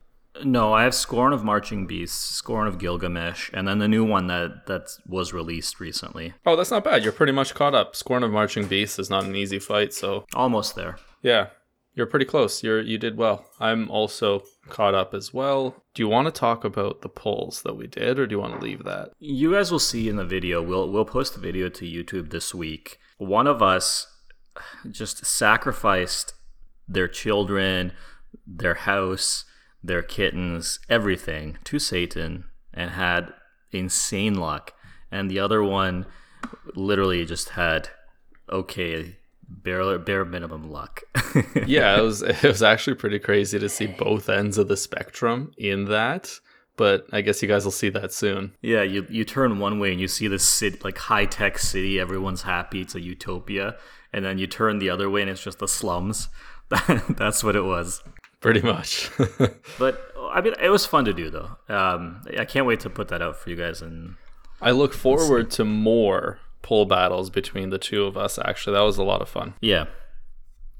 No, 0.44 0.72
I 0.74 0.83
have 0.83 0.95
Scorn 0.95 1.33
of 1.33 1.44
Marching 1.44 1.86
Beasts, 1.88 2.18
Scorn 2.36 2.68
of 2.68 2.78
Gilgamesh, 2.78 3.50
and 3.54 3.68
then 3.68 3.80
the 3.80 3.88
new 3.88 4.06
one 4.06 4.28
that 4.28 4.66
that 4.68 4.88
was 5.06 5.33
released 5.33 5.80
recently. 5.80 6.33
Oh, 6.45 6.56
that's 6.56 6.72
not 6.72 6.83
bad. 6.86 7.04
You're 7.04 7.12
pretty 7.12 7.33
much 7.33 7.54
caught 7.54 7.75
up. 7.75 7.95
Scorn 7.95 8.24
of 8.24 8.31
Marching 8.31 8.66
Beasts 8.66 8.98
is 8.98 9.10
not 9.10 9.25
an 9.25 9.36
easy 9.36 9.60
fight, 9.60 9.94
so 9.94 10.25
Almost 10.33 10.75
there. 10.75 10.98
yeah, 11.22 11.48
you're 11.95 12.06
pretty 12.07 12.25
close. 12.25 12.63
You're 12.63 12.80
you 12.81 12.98
did 12.98 13.18
well. 13.18 13.45
I'm 13.60 13.92
also 13.92 14.44
caught 14.69 14.95
up 14.95 15.13
as 15.13 15.33
well. 15.33 15.75
Do 15.94 16.01
you 16.01 16.07
want 16.07 16.28
to 16.28 16.31
talk 16.31 16.63
about 16.63 17.01
the 17.01 17.10
polls 17.10 17.62
that 17.63 17.75
we 17.75 17.88
did, 17.88 18.18
or 18.18 18.25
do 18.25 18.33
you 18.36 18.39
want 18.39 18.57
to 18.57 18.66
leave 18.66 18.86
that? 18.86 19.12
You 19.19 19.51
guys 19.51 19.69
will 19.69 19.80
see 19.80 20.07
in 20.07 20.16
the 20.16 20.25
video. 20.25 20.62
We'll 20.63 20.89
we'll 20.89 21.04
post 21.06 21.33
the 21.33 21.42
video 21.42 21.68
to 21.68 21.86
YouTube 21.86 22.30
this 22.31 22.56
week. 22.56 23.00
One 23.18 23.48
of 23.48 23.62
us 23.62 24.07
just 24.89 25.25
sacrificed 25.25 26.33
their 26.88 27.07
children, 27.10 27.92
their 28.48 28.74
house, 28.75 29.44
their 29.83 30.01
kittens, 30.01 30.80
everything 30.89 31.57
to 31.66 31.80
Satan 31.80 32.45
and 32.74 32.92
had 32.92 33.33
insane 33.72 34.36
luck. 34.36 34.74
And 35.12 35.30
the 35.30 35.39
other 35.39 35.63
one 35.63 36.06
literally 36.75 37.25
just 37.25 37.50
had 37.50 37.89
okay, 38.50 39.18
bare 39.48 39.98
bare 40.00 40.25
minimum 40.25 40.69
luck. 40.69 41.01
yeah, 41.66 41.98
it 41.98 42.01
was 42.01 42.22
it 42.22 42.44
was 42.44 42.63
actually 42.63 42.95
pretty 42.95 43.19
crazy 43.19 43.60
to 43.60 43.69
see 43.69 43.88
both 43.88 44.30
ends 44.30 44.57
of 44.57 44.68
the 44.68 44.78
spectrum 44.78 45.51
in 45.57 45.86
that. 45.86 46.39
But 46.78 47.06
I 47.12 47.22
guess 47.22 47.42
you 47.42 47.48
guys 47.48 47.66
will 47.66 47.72
see 47.72 47.89
that 47.89 48.13
soon. 48.13 48.54
Yeah, 48.62 48.83
you 48.83 49.06
you 49.10 49.25
turn 49.25 49.60
one 49.60 49.80
way 49.80 49.92
and 49.92 50.00
you 50.00 50.07
see 50.07 50.28
this 50.28 50.48
city, 50.48 50.80
like 50.83 50.98
high 50.98 51.25
tech 51.25 51.57
city, 51.57 52.00
everyone's 52.00 52.44
happy, 52.44 52.81
it's 52.81 52.95
a 52.95 53.02
utopia, 53.02 53.76
and 54.14 54.23
then 54.23 54.38
you 54.38 54.47
turn 54.47 54.80
the 54.80 54.90
other 54.90 55.09
way 55.09 55.21
and 55.21 55.30
it's 55.30 55.44
just 55.44 55.59
the 55.59 55.68
slums. 55.68 56.30
That's 57.09 57.44
what 57.44 57.57
it 57.57 57.66
was. 57.66 58.02
Pretty 58.42 58.62
much. 58.62 59.10
But 59.80 60.14
I 60.33 60.42
mean, 60.42 60.54
it 60.62 60.69
was 60.69 60.86
fun 60.86 61.06
to 61.06 61.14
do 61.14 61.30
though. 61.30 61.50
Um, 61.69 62.21
I 62.38 62.45
can't 62.45 62.66
wait 62.66 62.80
to 62.81 62.90
put 62.90 63.07
that 63.10 63.21
out 63.21 63.38
for 63.38 63.50
you 63.50 63.56
guys. 63.56 63.81
And 63.81 64.16
I 64.62 64.71
look 64.71 64.94
forward 64.94 65.50
to 65.52 65.64
more 65.66 66.40
pull 66.62 66.86
battles 66.86 67.30
between 67.30 67.69
the 67.69 67.78
two 67.80 68.04
of 68.06 68.16
us. 68.18 68.38
Actually, 68.40 68.76
that 68.76 68.81
was 68.83 68.98
a 68.98 69.04
lot 69.04 69.21
of 69.21 69.30
fun. 69.30 69.54
yeah, 69.62 69.86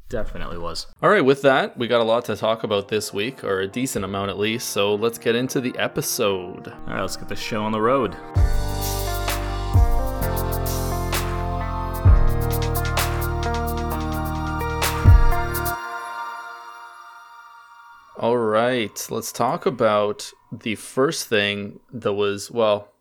definitely 0.10 0.58
was. 0.58 0.88
All 1.02 1.10
right, 1.10 1.24
with 1.26 1.42
that, 1.42 1.78
we 1.78 1.88
got 1.88 2.02
a 2.02 2.04
lot 2.04 2.26
to 2.26 2.36
talk 2.36 2.64
about 2.64 2.88
this 2.90 3.14
week, 3.14 3.44
or 3.44 3.60
a 3.62 3.68
decent 3.68 4.06
amount 4.06 4.30
at 4.30 4.38
least. 4.38 4.70
So 4.70 4.94
let's 4.96 5.18
get 5.18 5.36
into 5.36 5.60
the 5.62 5.76
episode. 5.78 6.68
All 6.68 6.94
right, 6.94 7.02
let's 7.02 7.18
get 7.18 7.30
the 7.30 7.36
show 7.36 7.64
on 7.64 7.72
the 7.72 7.82
road. 7.82 8.16
All 18.22 18.38
right, 18.38 19.08
let's 19.10 19.32
talk 19.32 19.66
about 19.66 20.32
the 20.52 20.76
first 20.76 21.28
thing 21.28 21.80
that 21.92 22.14
was, 22.14 22.52
well, 22.52 22.94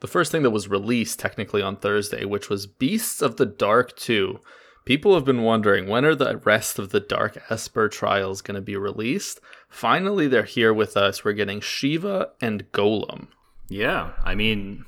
the 0.00 0.06
first 0.06 0.32
thing 0.32 0.42
that 0.42 0.52
was 0.52 0.68
released 0.68 1.18
technically 1.20 1.60
on 1.60 1.76
Thursday, 1.76 2.24
which 2.24 2.48
was 2.48 2.66
Beasts 2.66 3.20
of 3.20 3.36
the 3.36 3.44
Dark 3.44 3.94
2. 3.96 4.40
People 4.86 5.12
have 5.12 5.26
been 5.26 5.42
wondering 5.42 5.86
when 5.86 6.06
are 6.06 6.14
the 6.14 6.38
rest 6.38 6.78
of 6.78 6.88
the 6.88 6.98
Dark 6.98 7.38
Esper 7.50 7.90
trials 7.90 8.40
going 8.40 8.54
to 8.54 8.62
be 8.62 8.74
released? 8.74 9.38
Finally, 9.68 10.28
they're 10.28 10.44
here 10.44 10.72
with 10.72 10.96
us. 10.96 11.22
We're 11.22 11.34
getting 11.34 11.60
Shiva 11.60 12.30
and 12.40 12.72
Golem. 12.72 13.26
Yeah, 13.68 14.12
I 14.24 14.34
mean, 14.34 14.86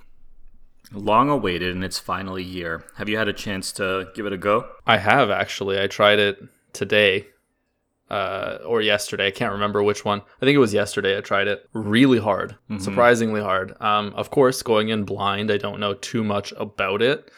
long 0.90 1.28
awaited, 1.28 1.74
and 1.74 1.84
it's 1.84 1.98
finally 1.98 2.44
here. 2.44 2.86
Have 2.96 3.10
you 3.10 3.18
had 3.18 3.28
a 3.28 3.34
chance 3.34 3.72
to 3.72 4.08
give 4.14 4.24
it 4.24 4.32
a 4.32 4.38
go? 4.38 4.70
I 4.86 4.96
have 4.96 5.28
actually. 5.28 5.78
I 5.78 5.86
tried 5.86 6.18
it 6.18 6.38
today 6.72 7.26
uh, 8.10 8.58
or 8.66 8.82
yesterday. 8.82 9.28
I 9.28 9.30
can't 9.30 9.52
remember 9.52 9.82
which 9.82 10.04
one. 10.04 10.20
I 10.20 10.44
think 10.44 10.56
it 10.56 10.58
was 10.58 10.74
yesterday. 10.74 11.16
I 11.16 11.20
tried 11.20 11.48
it. 11.48 11.68
Really 11.72 12.18
hard, 12.18 12.56
surprisingly 12.78 13.40
hard. 13.40 13.74
Um, 13.80 14.12
of 14.14 14.30
course, 14.30 14.62
going 14.62 14.88
in 14.88 15.04
blind, 15.04 15.50
I 15.50 15.56
don't 15.58 15.80
know 15.80 15.94
too 15.94 16.24
much 16.24 16.52
about 16.56 17.02
it. 17.02 17.30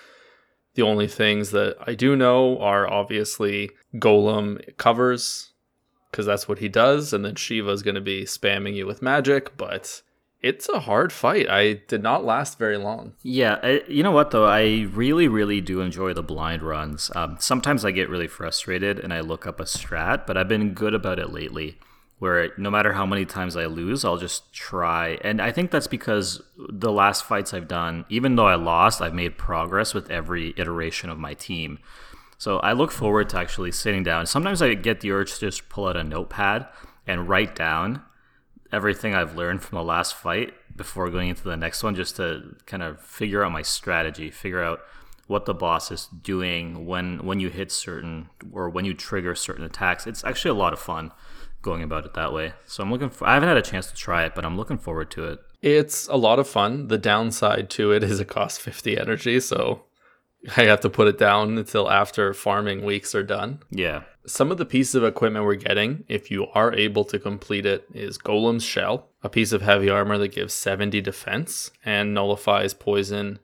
The 0.75 0.83
only 0.83 1.07
things 1.07 1.50
that 1.50 1.76
I 1.87 1.95
do 1.95 2.17
know 2.17 2.59
are 2.59 2.88
obviously 2.91 3.71
Golem 3.97 4.76
covers 4.79 5.52
because 6.11 6.26
that's 6.26 6.47
what 6.47 6.59
he 6.59 6.69
does, 6.69 7.12
and 7.12 7.25
then 7.25 7.35
Shiva's 7.35 7.83
going 7.83 7.95
to 7.95 8.00
be 8.00 8.25
spamming 8.25 8.75
you 8.75 8.87
with 8.87 9.00
magic, 9.02 9.57
but 9.57 10.02
it's 10.42 10.68
a 10.68 10.80
hard 10.80 11.12
fight. 11.12 11.49
I 11.49 11.75
did 11.75 12.02
not 12.02 12.25
last 12.25 12.58
very 12.58 12.76
long. 12.76 13.14
Yeah, 13.22 13.58
I, 13.62 13.82
you 13.87 14.02
know 14.02 14.11
what 14.11 14.32
though, 14.32 14.46
I 14.46 14.88
really, 14.92 15.28
really 15.28 15.61
do 15.61 15.80
enjoy 15.80 16.12
the 16.12 16.22
blind 16.22 16.62
runs. 16.62 17.11
Um, 17.14 17.37
sometimes 17.38 17.84
I 17.84 17.92
get 17.92 18.11
really 18.11 18.26
frustrated 18.26 18.99
and 18.99 19.14
I 19.14 19.20
look 19.20 19.46
up 19.46 19.61
a 19.61 19.64
strat, 19.64 20.26
but 20.26 20.37
I've 20.37 20.49
been 20.49 20.75
good 20.75 20.94
about 20.94 21.18
it 21.18 21.32
lately. 21.32 21.78
Where 22.18 22.52
no 22.56 22.70
matter 22.70 22.92
how 22.92 23.04
many 23.04 23.25
times 23.25 23.56
I 23.56 23.66
lose, 23.66 24.04
I'll 24.04 24.16
just 24.16 24.52
try. 24.52 25.18
And 25.22 25.42
I 25.42 25.50
think 25.50 25.72
that's 25.72 25.88
because 25.88 26.40
the 26.56 26.92
last 26.92 27.25
fights 27.25 27.52
I've 27.52 27.66
done, 27.66 28.04
even 28.08 28.37
though 28.37 28.46
I 28.46 28.54
lost, 28.54 29.02
I've 29.02 29.14
made 29.14 29.37
progress 29.37 29.92
with 29.92 30.08
every 30.08 30.54
iteration 30.56 31.11
of 31.11 31.18
my 31.18 31.34
team. 31.34 31.80
So 32.38 32.58
I 32.58 32.75
look 32.75 32.92
forward 32.92 33.28
to 33.30 33.38
actually 33.38 33.72
sitting 33.72 34.04
down. 34.04 34.26
Sometimes 34.26 34.62
I 34.62 34.75
get 34.75 35.00
the 35.00 35.11
urge 35.11 35.34
to 35.34 35.40
just 35.40 35.68
pull 35.68 35.88
out 35.88 35.96
a 35.96 36.04
notepad 36.04 36.68
and 37.08 37.28
write 37.28 37.56
down 37.56 38.02
everything 38.73 39.14
I've 39.14 39.37
learned 39.37 39.62
from 39.62 39.76
the 39.76 39.85
last 39.85 40.14
fight 40.14 40.55
before 40.75 41.11
going 41.11 41.29
into 41.29 41.45
the 41.45 41.57
next 41.57 41.83
one, 41.83 41.95
just 41.95 42.17
to 42.17 42.57
kind 42.67 42.83
of 42.83 43.00
figure 43.00 43.45
out 43.45 43.52
my 43.52 43.62
strategy, 43.62 44.31
figure 44.31 44.62
out 44.62 44.81
what 45.26 45.45
the 45.45 45.55
boss 45.55 45.91
is 45.91 46.09
doing 46.23 46.87
when 46.87 47.25
when 47.25 47.41
you 47.41 47.49
hit 47.49 47.71
certain 47.71 48.29
or 48.52 48.69
when 48.69 48.85
you 48.85 48.95
trigger 48.95 49.35
certain 49.35 49.64
attacks. 49.64 50.07
It's 50.07 50.25
actually 50.25 50.50
a 50.50 50.55
lot 50.55 50.73
of 50.73 50.79
fun 50.79 51.12
going 51.62 51.83
about 51.83 52.05
it 52.05 52.14
that 52.14 52.33
way. 52.33 52.55
So 52.67 52.83
I'm 52.83 52.91
looking 52.91 53.11
for 53.11 53.26
I 53.26 53.35
haven't 53.35 53.49
had 53.49 53.59
a 53.59 53.62
chance 53.62 53.87
to 53.87 53.95
try 53.95 54.25
it, 54.25 54.35
but 54.35 54.45
I'm 54.45 54.57
looking 54.57 54.79
forward 54.79 55.11
to 55.12 55.25
it. 55.25 55.41
It's 55.62 56.09
a 56.09 56.17
lot 56.17 56.41
of 56.41 56.49
fun. 56.49 56.88
The 56.88 56.99
downside 56.99 57.71
to 57.71 57.93
it 57.93 58.02
is 58.02 58.19
it 58.19 58.29
costs 58.29 58.59
50 58.59 58.99
energy, 58.99 59.38
so 59.38 59.85
I 60.57 60.62
have 60.64 60.81
to 60.81 60.91
put 60.91 61.07
it 61.07 61.19
down 61.19 61.57
until 61.57 61.88
after 61.88 62.35
farming 62.35 62.85
weeks 62.85 63.14
are 63.14 63.23
done. 63.23 63.61
Yeah. 63.71 64.02
Some 64.25 64.52
of 64.52 64.59
the 64.59 64.64
pieces 64.64 64.95
of 64.95 65.05
equipment 65.05 65.45
we're 65.45 65.57
getting, 65.57 66.05
if 66.09 66.31
you 66.31 66.47
are 66.55 66.73
able 66.75 67.05
to 67.07 67.19
complete 67.19 67.67
it, 67.67 67.87
is 67.93 68.19
Golem's 68.19 68.64
Shell, 68.64 69.09
a 69.23 69.29
piece 69.29 69.52
of 69.52 69.62
heavy 69.62 69.91
armor 69.91 70.17
that 70.19 70.29
gives 70.29 70.55
70 70.55 71.00
defense 71.00 71.71
and 71.85 72.14
nullifies 72.14 72.73
poison 72.73 73.41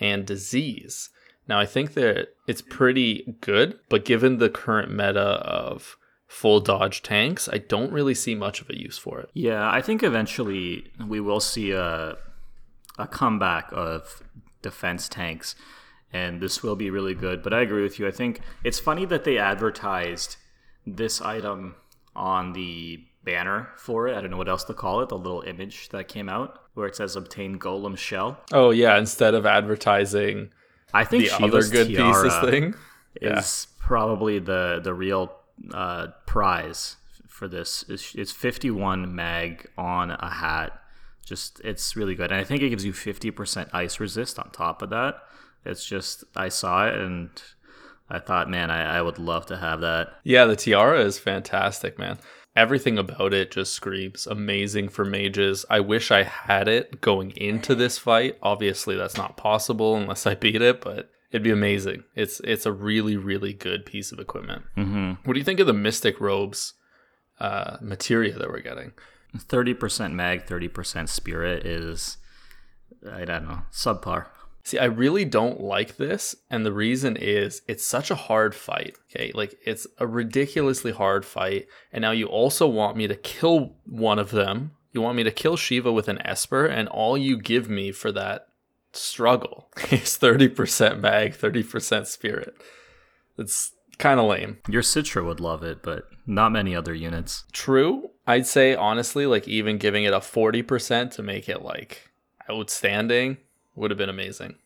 and 0.00 0.26
disease. 0.26 1.10
Now, 1.48 1.58
I 1.58 1.66
think 1.66 1.94
that 1.94 2.28
it's 2.46 2.62
pretty 2.62 3.36
good, 3.40 3.78
but 3.88 4.04
given 4.04 4.38
the 4.38 4.50
current 4.50 4.90
meta 4.90 5.20
of 5.20 5.96
full 6.26 6.60
dodge 6.60 7.02
tanks, 7.02 7.48
I 7.50 7.58
don't 7.58 7.92
really 7.92 8.14
see 8.14 8.34
much 8.34 8.60
of 8.60 8.70
a 8.70 8.78
use 8.78 8.98
for 8.98 9.20
it. 9.20 9.30
Yeah, 9.34 9.70
I 9.70 9.80
think 9.82 10.02
eventually 10.02 10.90
we 11.06 11.20
will 11.20 11.40
see 11.40 11.72
a 11.72 12.16
a 12.98 13.06
comeback 13.06 13.68
of 13.72 14.22
defense 14.60 15.08
tanks 15.08 15.54
and 16.12 16.40
this 16.40 16.62
will 16.62 16.76
be 16.76 16.90
really 16.90 17.14
good. 17.14 17.42
But 17.42 17.52
I 17.52 17.60
agree 17.60 17.82
with 17.82 17.98
you. 17.98 18.06
I 18.06 18.10
think 18.10 18.40
it's 18.64 18.78
funny 18.78 19.04
that 19.06 19.24
they 19.24 19.38
advertised 19.38 20.36
this 20.86 21.20
item 21.20 21.76
on 22.14 22.52
the 22.52 23.04
banner 23.24 23.68
for 23.76 24.08
it. 24.08 24.16
I 24.16 24.20
don't 24.20 24.30
know 24.30 24.36
what 24.36 24.48
else 24.48 24.64
to 24.64 24.74
call 24.74 25.00
it. 25.00 25.08
The 25.08 25.18
little 25.18 25.42
image 25.42 25.88
that 25.90 26.08
came 26.08 26.28
out 26.28 26.60
where 26.74 26.86
it 26.86 26.96
says 26.96 27.16
"obtain 27.16 27.58
Golem 27.58 27.96
Shell." 27.96 28.38
Oh 28.52 28.70
yeah, 28.70 28.98
instead 28.98 29.34
of 29.34 29.46
advertising, 29.46 30.50
I 30.92 31.04
think 31.04 31.24
the 31.24 31.44
other 31.44 31.62
good 31.62 31.88
tiara 31.88 32.24
pieces 32.24 32.50
thing. 32.50 32.74
Yeah. 33.20 33.38
is 33.38 33.68
probably 33.78 34.38
the 34.38 34.80
the 34.82 34.94
real 34.94 35.32
uh, 35.72 36.08
prize 36.26 36.96
for 37.28 37.48
this. 37.48 37.84
It's, 37.88 38.14
it's 38.14 38.32
51 38.32 39.14
mag 39.14 39.68
on 39.76 40.12
a 40.12 40.30
hat. 40.30 40.80
Just 41.24 41.60
it's 41.64 41.96
really 41.96 42.14
good, 42.14 42.32
and 42.32 42.40
I 42.40 42.44
think 42.44 42.62
it 42.62 42.70
gives 42.70 42.84
you 42.84 42.92
50% 42.92 43.68
ice 43.72 44.00
resist 44.00 44.38
on 44.38 44.50
top 44.50 44.82
of 44.82 44.90
that. 44.90 45.22
It's 45.64 45.84
just 45.84 46.24
I 46.34 46.48
saw 46.48 46.86
it 46.86 46.94
and 46.94 47.30
I 48.08 48.18
thought, 48.18 48.50
man, 48.50 48.70
I, 48.70 48.98
I 48.98 49.02
would 49.02 49.18
love 49.18 49.46
to 49.46 49.56
have 49.56 49.80
that. 49.80 50.14
Yeah, 50.24 50.44
the 50.44 50.56
tiara 50.56 51.00
is 51.00 51.18
fantastic, 51.18 51.98
man. 51.98 52.18
Everything 52.54 52.98
about 52.98 53.32
it 53.32 53.50
just 53.50 53.72
screams 53.72 54.26
amazing 54.26 54.90
for 54.90 55.04
mages. 55.04 55.64
I 55.70 55.80
wish 55.80 56.10
I 56.10 56.24
had 56.24 56.68
it 56.68 57.00
going 57.00 57.30
into 57.30 57.74
this 57.74 57.96
fight. 57.96 58.36
Obviously, 58.42 58.96
that's 58.96 59.16
not 59.16 59.38
possible 59.38 59.96
unless 59.96 60.26
I 60.26 60.34
beat 60.34 60.60
it, 60.60 60.82
but 60.82 61.10
it'd 61.30 61.42
be 61.42 61.50
amazing. 61.50 62.04
It's 62.14 62.40
it's 62.40 62.66
a 62.66 62.72
really 62.72 63.16
really 63.16 63.54
good 63.54 63.86
piece 63.86 64.12
of 64.12 64.18
equipment. 64.18 64.64
Mm-hmm. 64.76 65.12
What 65.24 65.32
do 65.32 65.38
you 65.38 65.44
think 65.44 65.60
of 65.60 65.66
the 65.66 65.72
mystic 65.72 66.20
robes 66.20 66.74
uh, 67.40 67.78
materia 67.80 68.38
that 68.38 68.50
we're 68.50 68.60
getting? 68.60 68.92
30% 69.38 70.12
mag, 70.12 70.44
30% 70.44 71.08
spirit 71.08 71.64
is, 71.66 72.18
I 73.10 73.24
don't 73.24 73.48
know, 73.48 73.62
subpar. 73.72 74.26
See, 74.64 74.78
I 74.78 74.84
really 74.84 75.24
don't 75.24 75.60
like 75.60 75.96
this, 75.96 76.36
and 76.48 76.64
the 76.64 76.72
reason 76.72 77.16
is 77.16 77.62
it's 77.66 77.84
such 77.84 78.10
a 78.10 78.16
hard 78.16 78.54
fight. 78.54 78.96
Okay, 79.10 79.32
like 79.34 79.58
it's 79.64 79.86
a 79.98 80.06
ridiculously 80.06 80.92
hard 80.92 81.24
fight, 81.24 81.66
and 81.92 82.02
now 82.02 82.12
you 82.12 82.26
also 82.26 82.68
want 82.68 82.96
me 82.96 83.08
to 83.08 83.16
kill 83.16 83.74
one 83.84 84.18
of 84.20 84.30
them. 84.30 84.72
You 84.92 85.00
want 85.00 85.16
me 85.16 85.24
to 85.24 85.32
kill 85.32 85.56
Shiva 85.56 85.90
with 85.92 86.08
an 86.08 86.24
Esper, 86.24 86.66
and 86.66 86.88
all 86.88 87.18
you 87.18 87.38
give 87.38 87.68
me 87.68 87.90
for 87.90 88.12
that 88.12 88.48
struggle 88.92 89.68
is 89.90 90.16
30% 90.18 91.00
mag, 91.00 91.34
30% 91.34 92.06
spirit. 92.06 92.54
It's 93.36 93.72
kind 93.98 94.20
of 94.20 94.26
lame. 94.26 94.58
Your 94.68 94.82
Citra 94.82 95.24
would 95.24 95.40
love 95.40 95.62
it, 95.62 95.82
but 95.82 96.04
not 96.26 96.52
many 96.52 96.76
other 96.76 96.94
units. 96.94 97.44
True. 97.52 98.10
I'd 98.26 98.46
say 98.46 98.74
honestly, 98.74 99.26
like 99.26 99.48
even 99.48 99.78
giving 99.78 100.04
it 100.04 100.12
a 100.12 100.18
40% 100.18 101.10
to 101.12 101.22
make 101.22 101.48
it 101.48 101.62
like 101.62 102.10
outstanding 102.48 103.38
would 103.74 103.90
have 103.90 103.98
been 103.98 104.08
amazing. 104.08 104.56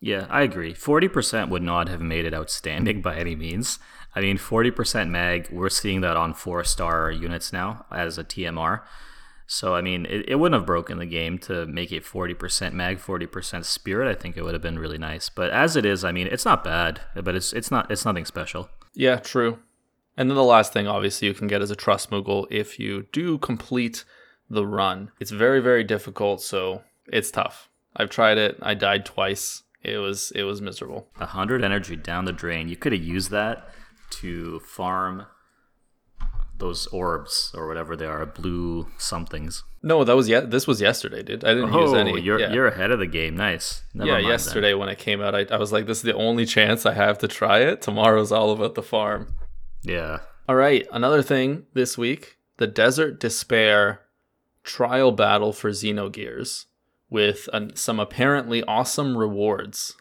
Yeah, 0.00 0.26
I 0.28 0.42
agree. 0.42 0.74
40% 0.74 1.48
would 1.48 1.62
not 1.62 1.88
have 1.88 2.00
made 2.00 2.24
it 2.24 2.34
outstanding 2.34 3.00
by 3.02 3.16
any 3.16 3.34
means. 3.34 3.78
I 4.14 4.20
mean, 4.20 4.38
40% 4.38 5.08
mag, 5.08 5.48
we're 5.50 5.70
seeing 5.70 6.00
that 6.02 6.16
on 6.16 6.34
four 6.34 6.62
star 6.64 7.10
units 7.10 7.52
now 7.52 7.86
as 7.90 8.18
a 8.18 8.24
TMR. 8.24 8.82
So, 9.46 9.74
I 9.74 9.82
mean, 9.82 10.06
it, 10.06 10.28
it 10.28 10.34
wouldn't 10.36 10.58
have 10.58 10.66
broken 10.66 10.98
the 10.98 11.06
game 11.06 11.38
to 11.40 11.66
make 11.66 11.92
it 11.92 12.04
40% 12.04 12.72
mag, 12.72 12.98
40% 12.98 13.64
spirit. 13.64 14.08
I 14.08 14.18
think 14.18 14.36
it 14.36 14.42
would 14.42 14.54
have 14.54 14.62
been 14.62 14.78
really 14.78 14.98
nice. 14.98 15.28
But 15.28 15.50
as 15.50 15.76
it 15.76 15.84
is, 15.84 16.04
I 16.04 16.12
mean, 16.12 16.26
it's 16.28 16.44
not 16.44 16.64
bad, 16.64 17.00
but 17.14 17.34
it's 17.34 17.52
it's 17.52 17.70
not 17.70 17.90
it's 17.90 18.06
nothing 18.06 18.24
special. 18.24 18.70
Yeah, 18.94 19.16
true. 19.16 19.58
And 20.16 20.30
then 20.30 20.36
the 20.36 20.44
last 20.44 20.72
thing, 20.72 20.86
obviously, 20.86 21.28
you 21.28 21.34
can 21.34 21.48
get 21.48 21.60
is 21.60 21.70
a 21.70 21.76
trust 21.76 22.10
Moogle 22.10 22.46
if 22.50 22.78
you 22.78 23.06
do 23.12 23.36
complete 23.38 24.04
the 24.48 24.66
run. 24.66 25.10
It's 25.18 25.30
very, 25.30 25.60
very 25.60 25.84
difficult, 25.84 26.40
so 26.40 26.82
it's 27.06 27.30
tough. 27.30 27.68
I've 27.96 28.10
tried 28.10 28.38
it. 28.38 28.58
I 28.62 28.74
died 28.74 29.04
twice. 29.06 29.62
It 29.82 29.98
was 29.98 30.32
it 30.34 30.44
was 30.44 30.60
miserable. 30.60 31.08
A 31.20 31.26
hundred 31.26 31.62
energy 31.62 31.96
down 31.96 32.24
the 32.24 32.32
drain. 32.32 32.68
You 32.68 32.76
could 32.76 32.92
have 32.92 33.02
used 33.02 33.30
that 33.30 33.68
to 34.20 34.60
farm 34.60 35.26
those 36.56 36.86
orbs 36.86 37.52
or 37.54 37.66
whatever 37.66 37.96
they 37.96 38.06
are, 38.06 38.24
blue 38.24 38.88
somethings. 38.96 39.64
No, 39.82 40.04
that 40.04 40.16
was 40.16 40.28
yeah. 40.28 40.40
This 40.40 40.66
was 40.66 40.80
yesterday, 40.80 41.22
dude. 41.22 41.44
I 41.44 41.52
didn't 41.54 41.72
use 41.74 41.92
Oh, 41.92 41.96
any. 41.96 42.20
you're 42.20 42.40
yeah. 42.40 42.52
you're 42.52 42.68
ahead 42.68 42.90
of 42.90 42.98
the 42.98 43.06
game. 43.06 43.36
Nice. 43.36 43.82
Never 43.92 44.10
yeah, 44.10 44.16
then. 44.18 44.30
yesterday 44.30 44.72
when 44.74 44.88
it 44.88 44.98
came 44.98 45.20
out, 45.20 45.34
I, 45.34 45.46
I 45.50 45.58
was 45.58 45.72
like, 45.72 45.86
this 45.86 45.98
is 45.98 46.02
the 46.04 46.14
only 46.14 46.46
chance 46.46 46.86
I 46.86 46.94
have 46.94 47.18
to 47.18 47.28
try 47.28 47.58
it. 47.58 47.82
Tomorrow's 47.82 48.32
all 48.32 48.50
about 48.52 48.74
the 48.76 48.82
farm. 48.82 49.34
Yeah. 49.82 50.20
All 50.48 50.56
right, 50.56 50.86
another 50.92 51.22
thing 51.22 51.66
this 51.74 51.98
week 51.98 52.36
the 52.56 52.66
Desert 52.66 53.18
Despair 53.20 54.00
trial 54.62 55.10
battle 55.12 55.52
for 55.52 55.70
Xenogears 55.70 56.66
with 57.14 57.48
an, 57.52 57.76
some 57.76 58.00
apparently 58.00 58.64
awesome 58.64 59.16
rewards. 59.16 59.94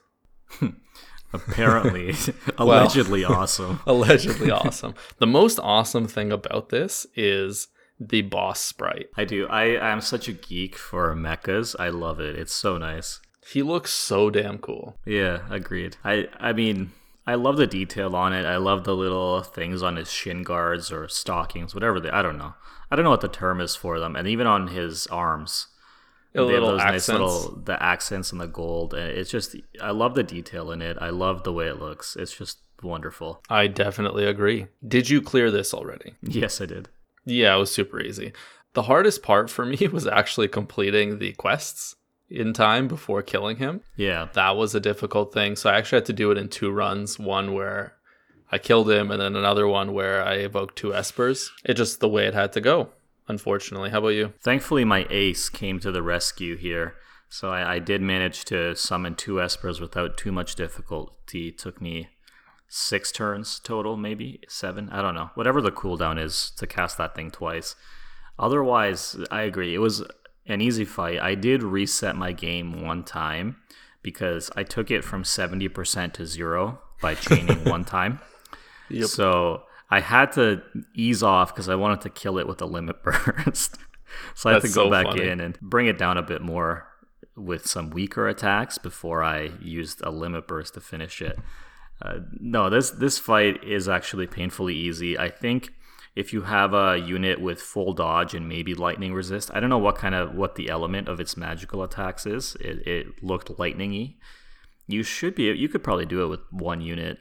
Apparently, 1.33 2.15
allegedly 2.57 3.23
awesome. 3.23 3.79
Allegedly 3.85 4.49
awesome. 4.49 4.95
The 5.19 5.27
most 5.27 5.59
awesome 5.59 6.07
thing 6.07 6.31
about 6.31 6.69
this 6.69 7.05
is 7.15 7.67
the 7.99 8.23
boss 8.23 8.59
sprite. 8.59 9.09
I 9.15 9.25
do. 9.25 9.47
I 9.47 9.79
I'm 9.79 10.01
such 10.01 10.27
a 10.27 10.33
geek 10.33 10.75
for 10.75 11.15
mechas. 11.15 11.75
I 11.79 11.89
love 11.89 12.19
it. 12.19 12.35
It's 12.35 12.53
so 12.53 12.79
nice. 12.79 13.19
He 13.51 13.61
looks 13.61 13.93
so 13.93 14.31
damn 14.31 14.57
cool. 14.57 14.97
Yeah, 15.05 15.41
agreed. 15.51 15.97
I 16.03 16.27
I 16.39 16.51
mean, 16.51 16.93
I 17.27 17.35
love 17.35 17.57
the 17.57 17.67
detail 17.67 18.15
on 18.15 18.33
it. 18.33 18.45
I 18.45 18.57
love 18.57 18.85
the 18.85 18.95
little 18.95 19.41
things 19.41 19.83
on 19.83 19.97
his 19.97 20.11
shin 20.11 20.41
guards 20.41 20.91
or 20.91 21.07
stockings, 21.07 21.75
whatever 21.75 21.99
they. 21.99 22.09
I 22.09 22.23
don't 22.23 22.37
know. 22.37 22.53
I 22.91 22.95
don't 22.95 23.05
know 23.05 23.11
what 23.11 23.21
the 23.21 23.27
term 23.27 23.61
is 23.61 23.75
for 23.75 23.99
them, 23.99 24.15
and 24.15 24.27
even 24.27 24.47
on 24.47 24.67
his 24.67 25.07
arms. 25.07 25.67
The 26.33 26.45
they 26.45 26.53
have 26.53 26.63
little 26.63 26.71
those 26.77 26.81
accents. 26.81 27.07
nice 27.09 27.19
little 27.19 27.61
the 27.63 27.83
accents 27.83 28.31
and 28.31 28.41
the 28.41 28.47
gold, 28.47 28.93
and 28.93 29.09
it's 29.09 29.29
just 29.31 29.55
I 29.81 29.91
love 29.91 30.15
the 30.15 30.23
detail 30.23 30.71
in 30.71 30.81
it. 30.81 30.97
I 30.99 31.09
love 31.09 31.43
the 31.43 31.53
way 31.53 31.67
it 31.67 31.79
looks. 31.79 32.15
It's 32.15 32.35
just 32.35 32.59
wonderful. 32.81 33.41
I 33.49 33.67
definitely 33.67 34.25
agree. 34.25 34.67
Did 34.87 35.09
you 35.09 35.21
clear 35.21 35.49
this 35.51 35.73
already? 35.73 36.15
Yes, 36.21 36.59
I 36.59 36.65
did. 36.65 36.89
Yeah, 37.25 37.55
it 37.55 37.59
was 37.59 37.71
super 37.71 37.99
easy. 38.01 38.33
The 38.73 38.83
hardest 38.83 39.23
part 39.23 39.49
for 39.49 39.65
me 39.65 39.87
was 39.91 40.07
actually 40.07 40.47
completing 40.47 41.19
the 41.19 41.33
quests 41.33 41.95
in 42.29 42.51
time 42.53 42.87
before 42.87 43.21
killing 43.21 43.57
him. 43.57 43.81
Yeah, 43.95 44.27
That 44.33 44.55
was 44.57 44.73
a 44.73 44.79
difficult 44.79 45.33
thing. 45.33 45.55
So 45.55 45.69
I 45.69 45.77
actually 45.77 45.97
had 45.97 46.05
to 46.07 46.13
do 46.13 46.31
it 46.31 46.37
in 46.39 46.49
two 46.49 46.71
runs 46.71 47.19
one 47.19 47.53
where 47.53 47.93
I 48.51 48.57
killed 48.57 48.89
him, 48.89 49.11
and 49.11 49.21
then 49.21 49.35
another 49.35 49.67
one 49.67 49.93
where 49.93 50.23
I 50.23 50.35
evoked 50.35 50.75
two 50.75 50.89
Espers. 50.89 51.49
It 51.63 51.75
just 51.75 51.99
the 51.99 52.09
way 52.09 52.25
it 52.25 52.33
had 52.33 52.51
to 52.53 52.61
go, 52.61 52.89
unfortunately. 53.27 53.89
How 53.89 53.99
about 53.99 54.09
you? 54.09 54.33
Thankfully, 54.41 54.85
my 54.85 55.07
ace 55.09 55.49
came 55.49 55.79
to 55.79 55.91
the 55.91 56.01
rescue 56.03 56.55
here. 56.55 56.95
So 57.29 57.49
I, 57.49 57.75
I 57.75 57.79
did 57.79 58.01
manage 58.01 58.45
to 58.45 58.75
summon 58.75 59.15
two 59.15 59.35
espers 59.35 59.81
without 59.81 60.17
too 60.17 60.31
much 60.31 60.55
difficulty. 60.55 61.47
It 61.47 61.57
took 61.57 61.81
me 61.81 62.09
six 62.67 63.11
turns 63.11 63.59
total, 63.59 63.97
maybe 63.97 64.41
seven. 64.47 64.89
I 64.89 65.01
don't 65.01 65.15
know. 65.15 65.31
Whatever 65.35 65.61
the 65.61 65.71
cooldown 65.71 66.21
is 66.21 66.51
to 66.57 66.67
cast 66.67 66.97
that 66.97 67.15
thing 67.15 67.31
twice. 67.31 67.75
Otherwise, 68.37 69.15
I 69.31 69.43
agree. 69.43 69.73
It 69.73 69.79
was 69.79 70.03
an 70.45 70.61
easy 70.61 70.85
fight. 70.85 71.19
I 71.19 71.35
did 71.35 71.63
reset 71.63 72.15
my 72.15 72.31
game 72.31 72.83
one 72.83 73.03
time 73.03 73.57
because 74.01 74.51
I 74.55 74.63
took 74.63 74.91
it 74.91 75.03
from 75.03 75.23
70% 75.23 76.13
to 76.13 76.25
zero 76.25 76.81
by 77.01 77.15
chaining 77.15 77.63
one 77.69 77.85
time. 77.85 78.19
Yep. 78.89 79.07
So 79.07 79.63
I 79.89 79.99
had 79.99 80.31
to 80.33 80.63
ease 80.95 81.21
off 81.23 81.53
because 81.53 81.69
I 81.69 81.75
wanted 81.75 82.01
to 82.01 82.09
kill 82.09 82.37
it 82.37 82.47
with 82.47 82.61
a 82.61 82.65
limit 82.65 83.03
burst. 83.03 83.77
so 84.35 84.49
I 84.49 84.53
had 84.53 84.61
That's 84.61 84.73
to 84.73 84.79
go 84.79 84.85
so 84.85 84.91
back 84.91 85.05
funny. 85.07 85.27
in 85.27 85.39
and 85.39 85.59
bring 85.61 85.87
it 85.87 85.97
down 85.97 86.17
a 86.17 86.23
bit 86.23 86.41
more 86.41 86.87
with 87.35 87.65
some 87.67 87.89
weaker 87.89 88.27
attacks 88.27 88.77
before 88.77 89.23
I 89.23 89.51
used 89.61 90.01
a 90.01 90.11
limit 90.11 90.47
burst 90.47 90.75
to 90.75 90.81
finish 90.81 91.21
it. 91.21 91.37
Uh, 92.01 92.19
no, 92.39 92.69
this 92.69 92.91
this 92.91 93.17
fight 93.19 93.63
is 93.63 93.87
actually 93.87 94.27
painfully 94.27 94.75
easy. 94.75 95.17
I 95.17 95.29
think 95.29 95.69
if 96.15 96.33
you 96.33 96.43
have 96.43 96.73
a 96.73 96.97
unit 96.97 97.41
with 97.41 97.61
full 97.61 97.93
dodge 97.93 98.33
and 98.35 98.47
maybe 98.47 98.75
lightning 98.75 99.13
resist, 99.13 99.49
I 99.53 99.59
don't 99.59 99.69
know 99.69 99.77
what 99.79 99.95
kind 99.95 100.13
of 100.13 100.35
what 100.35 100.55
the 100.55 100.69
element 100.69 101.07
of 101.07 101.19
its 101.19 101.35
magical 101.37 101.81
attacks 101.81 102.25
is. 102.25 102.55
It, 102.59 102.85
it 102.87 103.23
looked 103.23 103.49
lightningy. 103.57 104.15
You 104.87 105.01
should 105.01 105.33
be 105.33 105.43
you 105.45 105.69
could 105.69 105.83
probably 105.83 106.05
do 106.05 106.23
it 106.23 106.27
with 106.27 106.41
one 106.51 106.81
unit. 106.81 107.19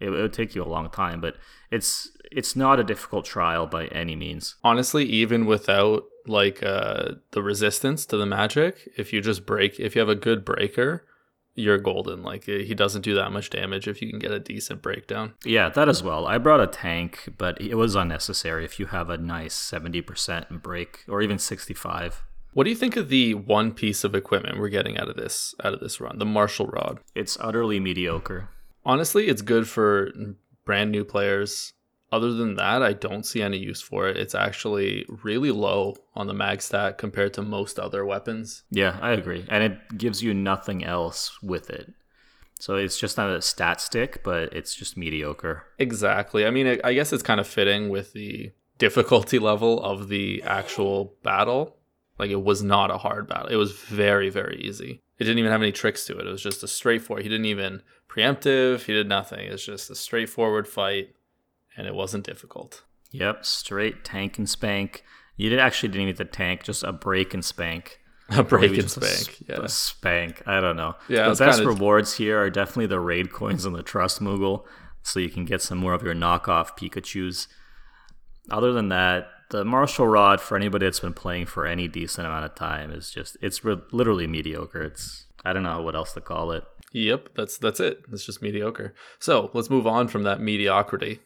It, 0.00 0.08
it 0.08 0.10
would 0.10 0.32
take 0.32 0.54
you 0.54 0.62
a 0.62 0.66
long 0.66 0.90
time, 0.90 1.20
but 1.20 1.36
it's 1.70 2.10
it's 2.30 2.56
not 2.56 2.80
a 2.80 2.84
difficult 2.84 3.24
trial 3.24 3.66
by 3.66 3.86
any 3.86 4.16
means. 4.16 4.56
Honestly, 4.64 5.04
even 5.04 5.46
without 5.46 6.04
like 6.26 6.62
uh, 6.62 7.12
the 7.32 7.42
resistance 7.42 8.06
to 8.06 8.16
the 8.16 8.26
magic, 8.26 8.88
if 8.96 9.12
you 9.12 9.20
just 9.20 9.46
break, 9.46 9.78
if 9.78 9.94
you 9.94 10.00
have 10.00 10.08
a 10.08 10.14
good 10.14 10.44
breaker, 10.44 11.04
you're 11.54 11.78
golden. 11.78 12.22
Like 12.22 12.44
he 12.44 12.74
doesn't 12.74 13.02
do 13.02 13.14
that 13.14 13.30
much 13.30 13.50
damage 13.50 13.86
if 13.86 14.02
you 14.02 14.10
can 14.10 14.18
get 14.18 14.32
a 14.32 14.40
decent 14.40 14.82
breakdown. 14.82 15.34
Yeah, 15.44 15.68
that 15.70 15.88
as 15.88 16.02
well. 16.02 16.26
I 16.26 16.38
brought 16.38 16.60
a 16.60 16.66
tank, 16.66 17.28
but 17.38 17.60
it 17.60 17.74
was 17.74 17.94
unnecessary 17.94 18.64
if 18.64 18.80
you 18.80 18.86
have 18.86 19.10
a 19.10 19.18
nice 19.18 19.56
70% 19.56 20.62
break 20.62 21.04
or 21.08 21.22
even 21.22 21.38
65. 21.38 22.22
What 22.52 22.64
do 22.64 22.70
you 22.70 22.76
think 22.76 22.96
of 22.96 23.08
the 23.08 23.34
one 23.34 23.72
piece 23.72 24.04
of 24.04 24.14
equipment 24.14 24.58
we're 24.58 24.68
getting 24.68 24.96
out 24.96 25.08
of 25.08 25.16
this 25.16 25.54
out 25.62 25.74
of 25.74 25.80
this 25.80 26.00
run, 26.00 26.18
the 26.18 26.24
martial 26.24 26.66
rod? 26.66 27.00
It's 27.14 27.36
utterly 27.40 27.80
mediocre. 27.80 28.48
Honestly, 28.84 29.28
it's 29.28 29.42
good 29.42 29.68
for 29.68 30.10
brand 30.64 30.90
new 30.90 31.04
players 31.04 31.74
other 32.14 32.32
than 32.32 32.54
that, 32.54 32.80
I 32.80 32.92
don't 32.92 33.26
see 33.26 33.42
any 33.42 33.58
use 33.58 33.80
for 33.80 34.06
it. 34.06 34.16
It's 34.16 34.36
actually 34.36 35.04
really 35.08 35.50
low 35.50 35.96
on 36.14 36.28
the 36.28 36.32
mag 36.32 36.62
stat 36.62 36.96
compared 36.96 37.34
to 37.34 37.42
most 37.42 37.76
other 37.76 38.04
weapons. 38.04 38.62
Yeah, 38.70 38.96
I 39.02 39.10
agree. 39.12 39.44
And 39.48 39.64
it 39.64 39.98
gives 39.98 40.22
you 40.22 40.32
nothing 40.32 40.84
else 40.84 41.36
with 41.42 41.70
it. 41.70 41.92
So 42.60 42.76
it's 42.76 43.00
just 43.00 43.16
not 43.16 43.30
a 43.30 43.42
stat 43.42 43.80
stick, 43.80 44.22
but 44.22 44.52
it's 44.52 44.76
just 44.76 44.96
mediocre. 44.96 45.64
Exactly. 45.80 46.46
I 46.46 46.50
mean, 46.50 46.80
I 46.84 46.94
guess 46.94 47.12
it's 47.12 47.22
kind 47.24 47.40
of 47.40 47.48
fitting 47.48 47.88
with 47.88 48.12
the 48.12 48.52
difficulty 48.78 49.38
level 49.50 49.82
of 49.82 50.08
the 50.08 50.40
actual 50.44 51.16
battle. 51.24 51.76
Like 52.16 52.30
it 52.30 52.44
was 52.44 52.62
not 52.62 52.92
a 52.92 52.98
hard 52.98 53.26
battle. 53.26 53.48
It 53.48 53.56
was 53.56 53.72
very, 53.72 54.30
very 54.30 54.60
easy. 54.62 55.02
It 55.18 55.24
didn't 55.24 55.38
even 55.38 55.52
have 55.52 55.62
any 55.62 55.72
tricks 55.72 56.06
to 56.06 56.18
it. 56.18 56.26
It 56.26 56.30
was 56.30 56.42
just 56.42 56.62
a 56.62 56.68
straightforward. 56.68 57.22
He 57.22 57.28
didn't 57.28 57.46
even 57.46 57.82
preemptive. 58.08 58.82
He 58.82 58.92
did 58.92 59.08
nothing. 59.08 59.46
It's 59.46 59.64
just 59.64 59.90
a 59.90 59.94
straightforward 59.94 60.66
fight 60.66 61.14
and 61.76 61.86
it 61.86 61.94
wasn't 61.94 62.24
difficult. 62.24 62.82
Yep, 63.10 63.44
straight 63.44 64.04
tank 64.04 64.38
and 64.38 64.48
spank. 64.48 65.04
You 65.36 65.50
did 65.50 65.58
actually 65.58 65.90
didn't 65.90 66.02
even 66.02 66.06
need 66.08 66.16
the 66.16 66.24
tank, 66.24 66.64
just 66.64 66.82
a 66.82 66.92
break 66.92 67.34
and 67.34 67.44
spank. 67.44 68.00
A 68.30 68.42
break 68.42 68.76
and 68.78 68.90
spank, 68.90 69.40
a, 69.48 69.52
yeah. 69.52 69.64
A 69.64 69.68
spank. 69.68 70.42
I 70.46 70.60
don't 70.60 70.76
know. 70.76 70.94
Yeah, 71.08 71.28
the 71.28 71.44
best 71.44 71.58
kinda... 71.58 71.66
rewards 71.66 72.14
here 72.14 72.40
are 72.40 72.50
definitely 72.50 72.86
the 72.86 73.00
raid 73.00 73.32
coins 73.32 73.64
and 73.64 73.74
the 73.74 73.82
trust 73.82 74.20
Moogle, 74.22 74.64
so 75.02 75.20
you 75.20 75.28
can 75.28 75.44
get 75.44 75.60
some 75.60 75.78
more 75.78 75.92
of 75.92 76.02
your 76.02 76.14
knockoff 76.14 76.76
Pikachu's. 76.78 77.48
Other 78.50 78.72
than 78.72 78.88
that, 78.88 79.28
the 79.50 79.64
martial 79.64 80.06
rod 80.06 80.40
for 80.40 80.56
anybody 80.56 80.86
that's 80.86 81.00
been 81.00 81.14
playing 81.14 81.46
for 81.46 81.66
any 81.66 81.88
decent 81.88 82.26
amount 82.26 82.44
of 82.44 82.54
time 82.54 82.90
is 82.90 83.10
just 83.10 83.36
it's 83.40 83.64
re- 83.64 83.82
literally 83.92 84.26
mediocre. 84.26 84.82
It's 84.82 85.26
I 85.44 85.52
don't 85.52 85.62
know 85.62 85.82
what 85.82 85.94
else 85.94 86.12
to 86.14 86.20
call 86.20 86.52
it. 86.52 86.64
Yep, 86.92 87.30
that's 87.36 87.58
that's 87.58 87.80
it. 87.80 88.02
It's 88.12 88.24
just 88.24 88.42
mediocre. 88.42 88.94
So 89.18 89.50
let's 89.52 89.70
move 89.70 89.86
on 89.86 90.08
from 90.08 90.22
that 90.22 90.40
mediocrity 90.40 91.20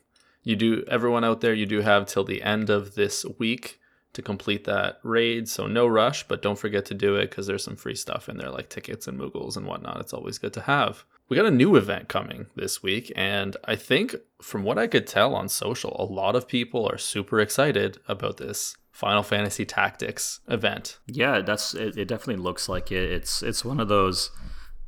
you 0.49 0.57
do 0.57 0.83
everyone 0.89 1.25
out 1.25 1.43
there 1.43 1.53
you 1.53 1.67
do 1.67 1.83
have 1.83 2.07
till 2.07 2.25
the 2.25 2.43
end 2.43 2.71
of 2.71 2.95
this 2.95 3.27
week 3.39 3.79
to 4.15 4.23
complete 4.23 4.65
that 4.65 4.99
raid 5.03 5.47
so 5.47 5.67
no 5.67 5.87
rush 5.87 6.27
but 6.27 6.41
don't 6.41 6.59
forget 6.59 6.87
to 6.87 6.95
do 6.95 7.17
it 7.17 7.29
because 7.29 7.47
there's 7.47 7.63
some 7.63 7.77
free 7.77 7.95
stuff 7.95 8.31
in 8.31 8.39
there 8.39 8.51
like 8.51 8.71
tickets 8.71 9.07
and 9.07 9.19
moogles 9.19 9.59
and 9.59 9.67
whatnot 9.67 10.01
it's 10.01 10.15
always 10.15 10.39
good 10.39 10.53
to 10.53 10.63
have 10.63 11.05
we 11.29 11.37
got 11.37 11.47
a 11.47 11.51
new 11.51 11.77
event 11.77 12.09
coming 12.09 12.47
this 12.57 12.83
week 12.83 13.13
and 13.17 13.57
i 13.65 13.77
think 13.77 14.15
from 14.41 14.63
what 14.63 14.79
i 14.79 14.87
could 14.87 15.07
tell 15.07 15.35
on 15.35 15.49
social 15.49 15.97
a 15.99 16.13
lot 16.13 16.35
of 16.37 16.49
people 16.49 16.87
are 16.87 16.99
super 16.99 17.41
excited 17.41 17.99
about 18.09 18.37
this 18.37 18.77
final 18.93 19.23
fantasy 19.23 19.65
tactics 19.65 20.41
event 20.49 20.99
yeah 21.07 21.41
that's 21.41 21.75
it, 21.75 21.97
it 21.97 22.09
definitely 22.09 22.43
looks 22.43 22.69
like 22.69 22.91
it 22.91 23.11
it's 23.11 23.43
it's 23.43 23.65
one 23.65 23.79
of 23.79 23.89
those 23.89 24.31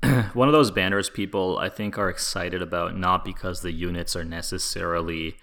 one 0.33 0.49
of 0.49 0.53
those 0.53 0.71
banners 0.71 1.11
people 1.11 1.59
I 1.59 1.69
think 1.69 1.99
are 1.99 2.09
excited 2.09 2.63
about 2.63 2.97
not 2.97 3.25
because 3.25 3.61
the 3.61 3.73
units 3.73 4.17
are 4.17 4.25
necessarily 4.25 5.37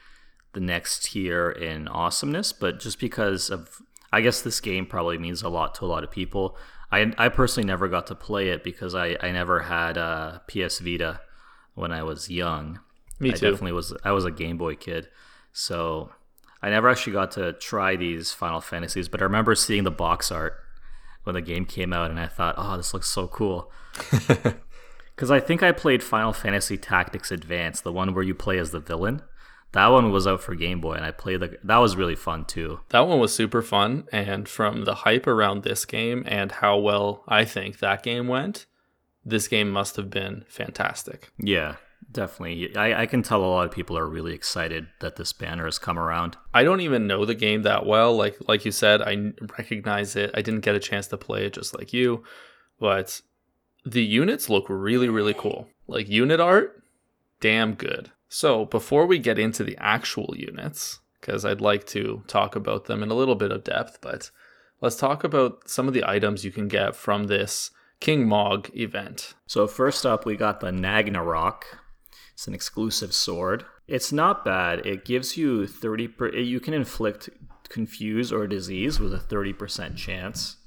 the 0.54 0.60
next 0.60 1.06
tier 1.06 1.52
in 1.52 1.88
awesomeness, 1.88 2.54
but 2.54 2.80
just 2.80 3.00
because 3.00 3.50
of 3.52 3.82
I 4.12 4.22
guess 4.22 4.42
this 4.42 4.60
game 4.60 4.86
probably 4.86 5.18
means 5.18 5.44
a 5.44 5.50
lot 5.50 5.76
to 5.76 5.86
a 5.86 5.88
lot 5.88 6.04
of 6.04 6.10
people. 6.10 6.58
I 6.92 7.14
I 7.18 7.30
personally 7.30 7.68
never 7.68 7.88
got 7.88 8.08
to 8.08 8.16
play 8.16 8.50
it 8.50 8.64
because 8.64 8.96
I 8.96 9.18
I 9.22 9.32
never 9.32 9.62
had 9.62 9.98
uh, 9.98 10.40
a 10.40 10.42
PS 10.48 10.80
Vita 10.80 11.22
when 11.74 11.92
I 11.92 12.04
was 12.04 12.30
young. 12.30 12.80
Me 13.20 13.32
too. 13.32 13.48
I 13.48 13.52
definitely 13.52 13.74
was 13.74 13.94
I 14.04 14.12
was 14.12 14.26
a 14.26 14.32
Game 14.32 14.58
Boy 14.58 14.76
kid. 14.76 15.10
So 15.54 16.12
I 16.62 16.70
never 16.70 16.90
actually 16.90 17.14
got 17.14 17.32
to 17.32 17.54
try 17.54 17.96
these 17.96 18.32
Final 18.32 18.62
Fantasies, 18.62 19.10
but 19.10 19.22
I 19.22 19.26
remember 19.26 19.56
seeing 19.56 19.84
the 19.84 19.92
box 19.92 20.32
art 20.32 20.56
when 21.24 21.34
the 21.36 21.42
game 21.42 21.66
came 21.66 21.94
out, 21.94 22.10
and 22.10 22.20
I 22.20 22.28
thought, 22.28 22.56
oh, 22.58 22.78
this 22.78 22.94
looks 22.94 23.10
so 23.10 23.28
cool. 23.28 23.72
Because 25.18 25.32
I 25.32 25.40
think 25.40 25.64
I 25.64 25.72
played 25.72 26.04
Final 26.04 26.32
Fantasy 26.32 26.78
Tactics 26.78 27.32
Advance, 27.32 27.82
the 27.82 27.92
one 27.92 28.14
where 28.14 28.24
you 28.24 28.36
play 28.36 28.60
as 28.60 28.70
the 28.70 28.80
villain. 28.80 29.24
That 29.74 29.88
one 29.88 30.12
was 30.12 30.26
out 30.26 30.42
for 30.42 30.56
Game 30.56 30.80
Boy, 30.80 30.94
and 30.94 31.06
I 31.06 31.12
played 31.12 31.42
the. 31.42 31.58
That 31.64 31.78
was 31.78 31.96
really 31.96 32.16
fun 32.16 32.46
too. 32.46 32.80
That 32.90 33.02
one 33.02 33.20
was 33.20 33.34
super 33.34 33.62
fun, 33.62 34.08
and 34.12 34.48
from 34.48 34.86
the 34.86 34.96
hype 34.96 35.28
around 35.28 35.64
this 35.64 35.86
game 35.86 36.24
and 36.26 36.52
how 36.52 36.78
well 36.78 37.24
I 37.28 37.46
think 37.46 37.80
that 37.80 38.02
game 38.02 38.28
went, 38.28 38.66
this 39.26 39.48
game 39.48 39.70
must 39.70 39.98
have 39.98 40.10
been 40.10 40.46
fantastic. 40.48 41.32
Yeah, 41.38 41.76
definitely. 42.12 42.76
I, 42.78 43.02
I 43.02 43.06
can 43.06 43.22
tell 43.24 43.44
a 43.44 43.46
lot 43.46 43.66
of 43.66 43.72
people 43.72 43.98
are 43.98 44.08
really 44.08 44.34
excited 44.34 44.88
that 45.02 45.18
this 45.18 45.34
banner 45.34 45.66
has 45.66 45.78
come 45.78 46.00
around. 46.00 46.38
I 46.54 46.64
don't 46.64 46.82
even 46.82 47.08
know 47.08 47.26
the 47.26 47.36
game 47.36 47.64
that 47.64 47.86
well. 47.86 48.16
Like 48.16 48.38
like 48.48 48.64
you 48.64 48.72
said, 48.72 49.02
I 49.02 49.34
recognize 49.58 50.16
it. 50.16 50.32
I 50.34 50.42
didn't 50.42 50.62
get 50.62 50.76
a 50.76 50.80
chance 50.80 51.08
to 51.08 51.18
play 51.18 51.46
it 51.46 51.54
just 51.54 51.78
like 51.78 51.92
you, 51.92 52.24
but 52.80 53.22
the 53.86 54.04
units 54.04 54.50
look 54.50 54.66
really 54.70 55.10
really 55.10 55.34
cool. 55.34 55.68
Like 55.88 56.08
unit 56.08 56.40
art, 56.40 56.82
damn 57.42 57.74
good. 57.74 58.12
So 58.30 58.66
before 58.66 59.06
we 59.06 59.20
get 59.20 59.40
into 59.40 59.64
the 59.64 59.78
actual 59.80 60.34
units, 60.38 61.00
because 61.20 61.46
I'd 61.46 61.62
like 61.62 61.86
to 61.88 62.24
talk 62.28 62.56
about 62.56 62.86
them 62.86 63.04
in 63.04 63.10
a 63.10 63.16
little 63.16 63.36
bit 63.36 63.52
of 63.52 63.64
depth, 63.64 64.00
but 64.02 64.32
let's 64.82 64.96
talk 64.96 65.24
about 65.24 65.70
some 65.70 65.88
of 65.88 65.94
the 65.94 66.08
items 66.08 66.46
you 66.46 66.52
can 66.52 66.68
get 66.68 66.96
from 66.96 67.26
this 67.26 67.72
King 68.00 68.28
Mog 68.28 68.70
event. 68.76 69.34
So 69.48 69.68
first 69.68 70.06
up, 70.06 70.26
we 70.26 70.36
got 70.36 70.60
the 70.60 70.72
Nagnarok. 70.72 71.64
It's 72.34 72.48
an 72.48 72.54
exclusive 72.54 73.14
sword. 73.14 73.66
It's 73.88 74.12
not 74.12 74.46
bad. 74.46 74.86
It 74.86 75.06
gives 75.06 75.38
you 75.38 75.66
30 75.66 76.08
per, 76.10 76.36
you 76.36 76.60
can 76.60 76.74
inflict 76.74 77.30
confuse 77.70 78.32
or 78.32 78.48
disease 78.48 79.00
with 79.00 79.14
a 79.14 79.18
30% 79.18 79.96
chance. 79.96 80.58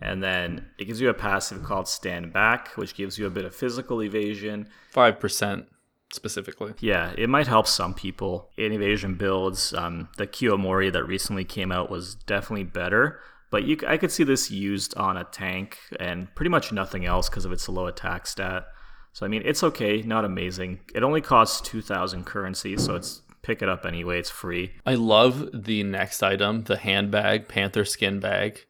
And 0.00 0.22
then 0.22 0.66
it 0.78 0.84
gives 0.84 1.00
you 1.00 1.08
a 1.08 1.14
passive 1.14 1.62
called 1.62 1.88
stand 1.88 2.32
back, 2.32 2.68
which 2.76 2.94
gives 2.94 3.18
you 3.18 3.26
a 3.26 3.30
bit 3.30 3.46
of 3.46 3.54
physical 3.54 4.02
evasion. 4.02 4.68
5% 4.94 5.66
specifically. 6.12 6.74
Yeah, 6.80 7.12
it 7.18 7.28
might 7.28 7.46
help 7.46 7.66
some 7.66 7.94
people 7.94 8.50
in 8.56 8.72
evasion 8.72 9.14
builds. 9.14 9.74
Um, 9.74 10.08
the 10.16 10.26
Kiyomori 10.26 10.92
that 10.92 11.04
recently 11.04 11.44
came 11.44 11.72
out 11.72 11.90
was 11.90 12.14
definitely 12.14 12.64
better, 12.64 13.20
but 13.50 13.64
you, 13.64 13.78
I 13.86 13.96
could 13.96 14.12
see 14.12 14.24
this 14.24 14.50
used 14.50 14.96
on 14.96 15.16
a 15.16 15.24
tank 15.24 15.78
and 15.98 16.34
pretty 16.34 16.50
much 16.50 16.72
nothing 16.72 17.04
else 17.04 17.28
because 17.28 17.44
of 17.44 17.52
its 17.52 17.68
low 17.68 17.86
attack 17.86 18.26
stat. 18.26 18.66
So 19.12 19.24
I 19.24 19.28
mean, 19.28 19.42
it's 19.44 19.62
okay, 19.62 20.02
not 20.02 20.24
amazing. 20.24 20.80
It 20.94 21.02
only 21.02 21.20
costs 21.20 21.60
two 21.60 21.82
thousand 21.82 22.24
currency, 22.24 22.76
so 22.76 22.96
it's 22.96 23.22
pick 23.42 23.62
it 23.62 23.68
up 23.68 23.86
anyway. 23.86 24.18
It's 24.18 24.30
free. 24.30 24.72
I 24.84 24.94
love 24.94 25.48
the 25.52 25.82
next 25.84 26.22
item, 26.22 26.64
the 26.64 26.76
handbag, 26.76 27.48
panther 27.48 27.84
skin 27.84 28.20
bag. 28.20 28.66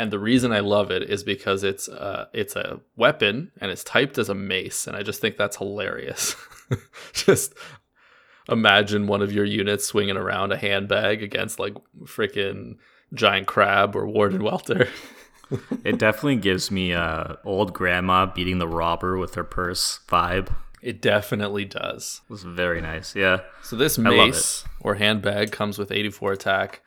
And 0.00 0.10
the 0.10 0.18
reason 0.18 0.50
I 0.50 0.60
love 0.60 0.90
it 0.90 1.02
is 1.02 1.22
because 1.22 1.62
it's 1.62 1.86
uh, 1.86 2.28
it's 2.32 2.56
a 2.56 2.80
weapon 2.96 3.52
and 3.60 3.70
it's 3.70 3.84
typed 3.84 4.16
as 4.16 4.30
a 4.30 4.34
mace, 4.34 4.86
and 4.86 4.96
I 4.96 5.02
just 5.02 5.20
think 5.20 5.36
that's 5.36 5.58
hilarious. 5.58 6.36
just 7.12 7.52
imagine 8.48 9.06
one 9.06 9.20
of 9.20 9.30
your 9.30 9.44
units 9.44 9.84
swinging 9.84 10.16
around 10.16 10.52
a 10.52 10.56
handbag 10.56 11.22
against 11.22 11.58
like 11.58 11.74
freaking 12.04 12.78
giant 13.12 13.46
crab 13.46 13.94
or 13.94 14.08
warden 14.08 14.42
welter. 14.42 14.88
it 15.84 15.98
definitely 15.98 16.36
gives 16.36 16.70
me 16.70 16.92
a 16.92 17.36
old 17.44 17.74
grandma 17.74 18.24
beating 18.24 18.56
the 18.56 18.68
robber 18.68 19.18
with 19.18 19.34
her 19.34 19.44
purse 19.44 20.00
vibe. 20.08 20.50
It 20.80 21.02
definitely 21.02 21.66
does. 21.66 22.22
It 22.24 22.32
was 22.32 22.42
very 22.42 22.80
nice. 22.80 23.14
Yeah. 23.14 23.40
So 23.62 23.76
this 23.76 23.98
mace 23.98 24.64
or 24.80 24.94
handbag 24.94 25.52
comes 25.52 25.76
with 25.76 25.92
84 25.92 26.32
attack 26.32 26.80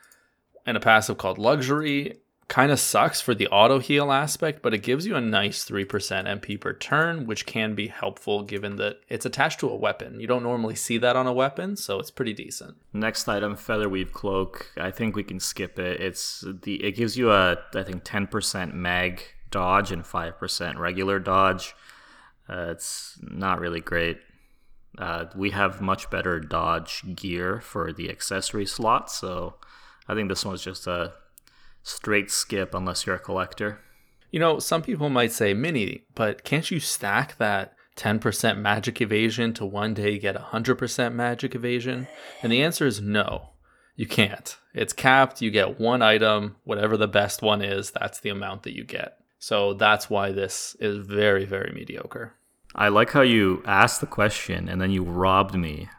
and 0.66 0.76
a 0.76 0.80
passive 0.80 1.20
called 1.20 1.38
Luxury. 1.38 2.18
Kind 2.50 2.72
of 2.72 2.80
sucks 2.80 3.22
for 3.22 3.34
the 3.34 3.48
auto 3.48 3.80
heal 3.80 4.12
aspect, 4.12 4.62
but 4.62 4.74
it 4.74 4.84
gives 4.84 5.08
you 5.08 5.16
a 5.16 5.22
nice 5.22 5.66
3% 5.66 5.88
MP 5.88 6.60
per 6.60 6.74
turn, 6.74 7.26
which 7.26 7.46
can 7.46 7.74
be 7.74 7.88
helpful 7.88 8.44
given 8.44 8.76
that 8.76 9.00
it's 9.10 9.26
attached 9.26 9.60
to 9.62 9.70
a 9.70 9.76
weapon. 9.76 10.20
You 10.20 10.28
don't 10.28 10.44
normally 10.44 10.76
see 10.76 10.98
that 11.00 11.16
on 11.16 11.26
a 11.26 11.34
weapon, 11.34 11.76
so 11.76 12.00
it's 12.00 12.12
pretty 12.12 12.34
decent. 12.34 12.76
Next 12.92 13.28
item, 13.28 13.56
Featherweave 13.56 14.12
Cloak. 14.12 14.72
I 14.78 14.92
think 14.92 15.16
we 15.16 15.24
can 15.24 15.40
skip 15.40 15.80
it. 15.80 16.02
It's 16.02 16.44
the 16.62 16.84
it 16.84 16.92
gives 16.92 17.18
you 17.18 17.32
a 17.32 17.58
I 17.74 17.84
think 17.84 18.04
10% 18.04 18.74
mag 18.74 19.24
dodge 19.50 19.92
and 19.92 20.04
5% 20.04 20.78
regular 20.78 21.20
dodge. 21.20 21.76
Uh, 22.50 22.68
it's 22.72 23.18
not 23.22 23.60
really 23.60 23.80
great. 23.80 24.18
Uh, 24.98 25.26
we 25.36 25.52
have 25.52 25.82
much 25.82 26.10
better 26.10 26.40
dodge 26.40 27.04
gear 27.16 27.62
for 27.62 27.94
the 27.94 28.10
accessory 28.10 28.66
slot, 28.66 29.10
so 29.10 29.56
I 30.08 30.14
think 30.14 30.30
this 30.30 30.46
one's 30.46 30.64
just 30.64 30.86
a 30.88 31.14
straight 31.84 32.32
skip 32.32 32.74
unless 32.74 33.06
you're 33.06 33.16
a 33.16 33.20
collector. 33.20 33.80
You 34.32 34.40
know, 34.40 34.58
some 34.58 34.82
people 34.82 35.10
might 35.10 35.32
say 35.32 35.54
mini, 35.54 36.06
but 36.16 36.44
can't 36.44 36.72
you 36.72 36.80
stack 36.80 37.38
that 37.38 37.76
10% 37.98 38.58
magic 38.58 39.00
evasion 39.00 39.54
to 39.54 39.66
one 39.66 39.94
day 39.94 40.18
get 40.18 40.36
100% 40.36 41.14
magic 41.14 41.54
evasion? 41.54 42.08
And 42.42 42.52
the 42.52 42.64
answer 42.64 42.88
is 42.88 43.00
no, 43.00 43.52
you 43.96 44.08
can't. 44.08 44.58
It's 44.74 44.94
capped. 44.94 45.42
You 45.42 45.52
get 45.52 45.80
one 45.80 46.02
item, 46.02 46.56
whatever 46.64 46.98
the 46.98 47.08
best 47.08 47.44
one 47.44 47.62
is, 47.62 47.92
that's 47.92 48.20
the 48.22 48.30
amount 48.30 48.64
that 48.64 48.76
you 48.76 48.84
get. 48.84 49.20
So 49.38 49.74
that's 49.74 50.10
why 50.10 50.32
this 50.32 50.76
is 50.80 51.06
very, 51.06 51.46
very 51.46 51.72
mediocre. 51.76 52.34
I 52.74 52.88
like 52.88 53.12
how 53.12 53.22
you 53.22 53.62
asked 53.66 54.02
the 54.02 54.08
question 54.08 54.68
and 54.68 54.82
then 54.82 54.90
you 54.90 55.04
robbed 55.04 55.54
me 55.54 55.90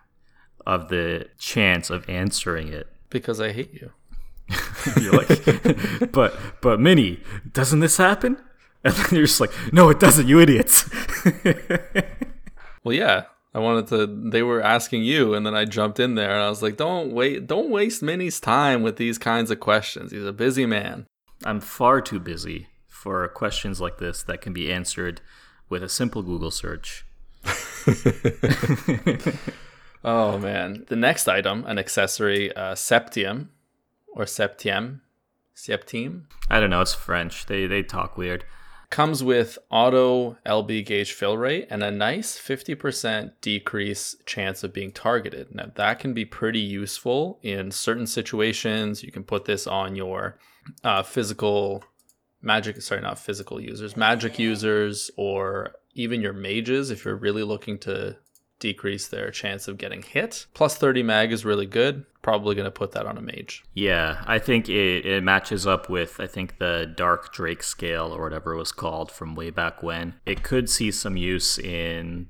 of 0.67 0.89
the 0.89 1.29
chance 1.39 1.91
of 1.91 2.09
answering 2.09 2.69
it. 2.69 2.89
Because 3.11 3.41
I 3.41 3.53
hate 3.53 3.73
you. 3.73 3.93
you're 5.01 5.13
like, 5.13 6.13
but 6.13 6.37
but 6.61 6.81
Minnie, 6.81 7.21
doesn't 7.53 7.81
this 7.81 7.97
happen? 7.97 8.39
And 8.87 8.93
then 8.93 9.07
you're 9.13 9.25
just 9.25 9.41
like, 9.41 9.51
no, 9.73 9.89
it 9.89 9.99
doesn't, 9.99 10.29
you 10.29 10.39
idiots. 10.41 10.91
well, 12.85 12.95
yeah, 12.95 13.23
I 13.55 13.59
wanted 13.59 13.87
to. 13.87 14.31
They 14.31 14.43
were 14.43 14.61
asking 14.61 15.05
you, 15.05 15.33
and 15.33 15.47
then 15.47 15.55
I 15.55 15.65
jumped 15.65 15.99
in 15.99 16.17
there, 16.17 16.33
and 16.33 16.43
I 16.43 16.51
was 16.51 16.61
like, 16.61 16.77
don't 16.77 17.11
wait, 17.11 17.47
don't 17.47 17.71
waste 17.71 18.03
Minnie's 18.03 18.39
time 18.41 18.83
with 18.83 18.97
these 18.97 19.17
kinds 19.17 19.51
of 19.51 19.59
questions. 19.59 20.13
He's 20.13 20.27
a 20.27 20.35
busy 20.35 20.67
man. 20.67 21.07
I'm 21.45 21.61
far 21.61 22.03
too 22.03 22.21
busy 22.21 22.69
for 22.87 23.27
questions 23.29 23.81
like 23.81 23.97
this 23.97 24.23
that 24.25 24.43
can 24.43 24.53
be 24.53 24.71
answered 24.71 25.23
with 25.71 25.83
a 25.83 25.89
simple 25.89 26.23
Google 26.23 26.51
search. 26.51 27.07
oh 30.05 30.39
man, 30.39 30.85
the 30.89 30.97
next 30.97 31.27
item, 31.27 31.65
an 31.67 31.79
accessory, 31.79 32.55
uh, 32.55 32.75
Septium 32.75 33.49
or 34.15 34.25
Septième, 34.25 35.01
Septime. 35.55 36.23
I 36.51 36.61
don't 36.61 36.71
know. 36.71 36.81
It's 36.81 36.95
French. 36.95 37.47
They 37.47 37.67
they 37.67 37.83
talk 37.83 38.17
weird. 38.17 38.45
Comes 38.91 39.25
with 39.25 39.59
auto 39.71 40.37
LB 40.47 40.87
gauge 40.87 41.13
fill 41.13 41.37
rate 41.37 41.67
and 41.69 41.83
a 41.83 41.91
nice 41.91 42.39
50% 42.39 43.33
decrease 43.41 44.15
chance 44.25 44.63
of 44.63 44.73
being 44.73 44.93
targeted. 44.93 45.53
Now, 45.53 45.73
that 45.75 45.99
can 45.99 46.15
be 46.15 46.25
pretty 46.25 46.61
useful 46.61 47.41
in 47.43 47.73
certain 47.73 48.07
situations. 48.07 49.03
You 49.03 49.11
can 49.11 49.25
put 49.25 49.47
this 49.47 49.67
on 49.67 49.97
your 49.97 50.39
uh, 50.85 51.03
physical 51.03 51.83
magic, 52.41 52.81
sorry, 52.83 53.01
not 53.01 53.19
physical 53.19 53.61
users, 53.61 53.97
magic 53.97 54.39
users, 54.39 55.11
or 55.17 55.73
even 55.95 56.21
your 56.21 56.33
mages 56.33 56.91
if 56.91 57.05
you're 57.05 57.17
really 57.17 57.43
looking 57.43 57.79
to 57.79 58.17
decrease 58.65 59.09
their 59.09 59.31
chance 59.31 59.69
of 59.69 59.77
getting 59.77 60.03
hit. 60.03 60.47
Plus 60.55 60.75
30 60.75 61.03
mag 61.03 61.33
is 61.33 61.45
really 61.45 61.67
good. 61.67 62.07
Probably 62.23 62.55
going 62.55 62.65
to 62.65 62.71
put 62.71 62.93
that 62.93 63.05
on 63.05 63.19
a 63.19 63.21
mage. 63.21 63.63
Yeah, 63.75 64.25
I 64.27 64.39
think 64.39 64.71
it, 64.71 65.05
it 65.05 65.23
matches 65.23 65.67
up 65.67 65.91
with, 65.91 66.19
I 66.19 66.27
think, 66.27 66.59
the 66.59 66.91
Dark 66.97 67.31
Drake 67.31 67.63
scale 67.63 68.07
or 68.07 68.23
whatever 68.23 68.55
it 68.55 68.57
was 68.57 68.73
called 68.73 69.13
from 69.13 69.35
way 69.35 69.51
back 69.51 69.83
when. 69.83 70.15
It 70.25 70.43
could 70.43 70.71
see 70.71 70.91
some 70.91 71.19
use 71.19 71.59
in 71.59 72.29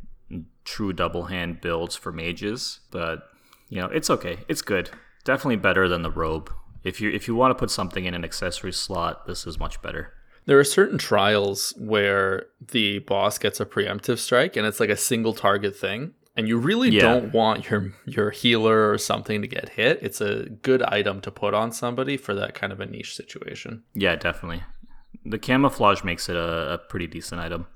true 0.64 0.92
double 0.92 1.26
hand 1.26 1.60
builds 1.60 1.94
for 1.94 2.10
mages, 2.10 2.80
but, 2.90 3.28
you 3.68 3.80
know, 3.80 3.86
it's 3.86 4.10
okay. 4.10 4.38
It's 4.48 4.62
good. 4.62 4.90
Definitely 5.22 5.56
better 5.56 5.86
than 5.88 6.02
the 6.02 6.10
robe. 6.10 6.52
If 6.82 7.00
you 7.00 7.10
if 7.10 7.28
you 7.28 7.36
want 7.36 7.52
to 7.52 7.54
put 7.54 7.70
something 7.70 8.06
in 8.06 8.14
an 8.14 8.24
accessory 8.24 8.72
slot, 8.72 9.28
this 9.28 9.46
is 9.46 9.60
much 9.60 9.80
better. 9.82 10.12
There 10.46 10.58
are 10.58 10.64
certain 10.64 10.98
trials 10.98 11.72
where 11.78 12.46
the 12.60 12.98
boss 12.98 13.38
gets 13.38 13.60
a 13.60 13.64
preemptive 13.64 14.18
strike 14.18 14.56
and 14.56 14.66
it's 14.66 14.80
like 14.80 14.90
a 14.90 14.96
single 14.96 15.32
target 15.32 15.76
thing 15.76 16.12
and 16.36 16.48
you 16.48 16.58
really 16.58 16.90
yeah. 16.90 17.02
don't 17.02 17.32
want 17.32 17.70
your 17.70 17.92
your 18.06 18.30
healer 18.30 18.90
or 18.90 18.98
something 18.98 19.42
to 19.42 19.48
get 19.48 19.70
hit. 19.70 19.98
It's 20.02 20.20
a 20.20 20.48
good 20.62 20.82
item 20.82 21.20
to 21.22 21.30
put 21.30 21.54
on 21.54 21.72
somebody 21.72 22.16
for 22.16 22.34
that 22.34 22.54
kind 22.54 22.72
of 22.72 22.80
a 22.80 22.86
niche 22.86 23.14
situation. 23.14 23.84
Yeah, 23.94 24.16
definitely. 24.16 24.62
The 25.24 25.38
camouflage 25.38 26.02
makes 26.02 26.28
it 26.28 26.36
a, 26.36 26.74
a 26.74 26.78
pretty 26.78 27.06
decent 27.06 27.40
item. 27.40 27.66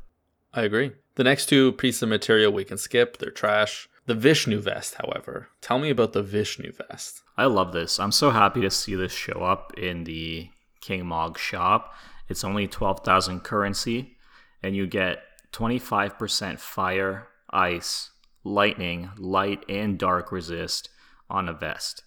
I 0.52 0.62
agree. 0.62 0.92
The 1.14 1.24
next 1.24 1.46
two 1.46 1.72
pieces 1.72 2.02
of 2.02 2.08
materia 2.08 2.50
we 2.50 2.64
can 2.64 2.78
skip. 2.78 3.18
They're 3.18 3.30
trash. 3.30 3.88
The 4.06 4.14
Vishnu 4.14 4.58
vest, 4.60 4.94
however. 4.94 5.48
Tell 5.60 5.78
me 5.78 5.90
about 5.90 6.14
the 6.14 6.22
Vishnu 6.22 6.72
vest. 6.72 7.22
I 7.36 7.44
love 7.44 7.72
this. 7.72 8.00
I'm 8.00 8.12
so 8.12 8.30
happy 8.30 8.62
to 8.62 8.70
see 8.70 8.94
this 8.94 9.12
show 9.12 9.42
up 9.42 9.72
in 9.76 10.04
the 10.04 10.48
King 10.80 11.06
Mog 11.06 11.38
shop. 11.38 11.94
It's 12.28 12.42
only 12.42 12.66
12,000 12.66 13.40
currency, 13.40 14.16
and 14.62 14.74
you 14.74 14.86
get 14.86 15.20
25% 15.52 16.58
fire, 16.58 17.28
ice, 17.50 18.10
lightning, 18.44 19.10
light, 19.16 19.64
and 19.68 19.98
dark 19.98 20.32
resist 20.32 20.88
on 21.30 21.48
a 21.48 21.52
vest. 21.52 22.04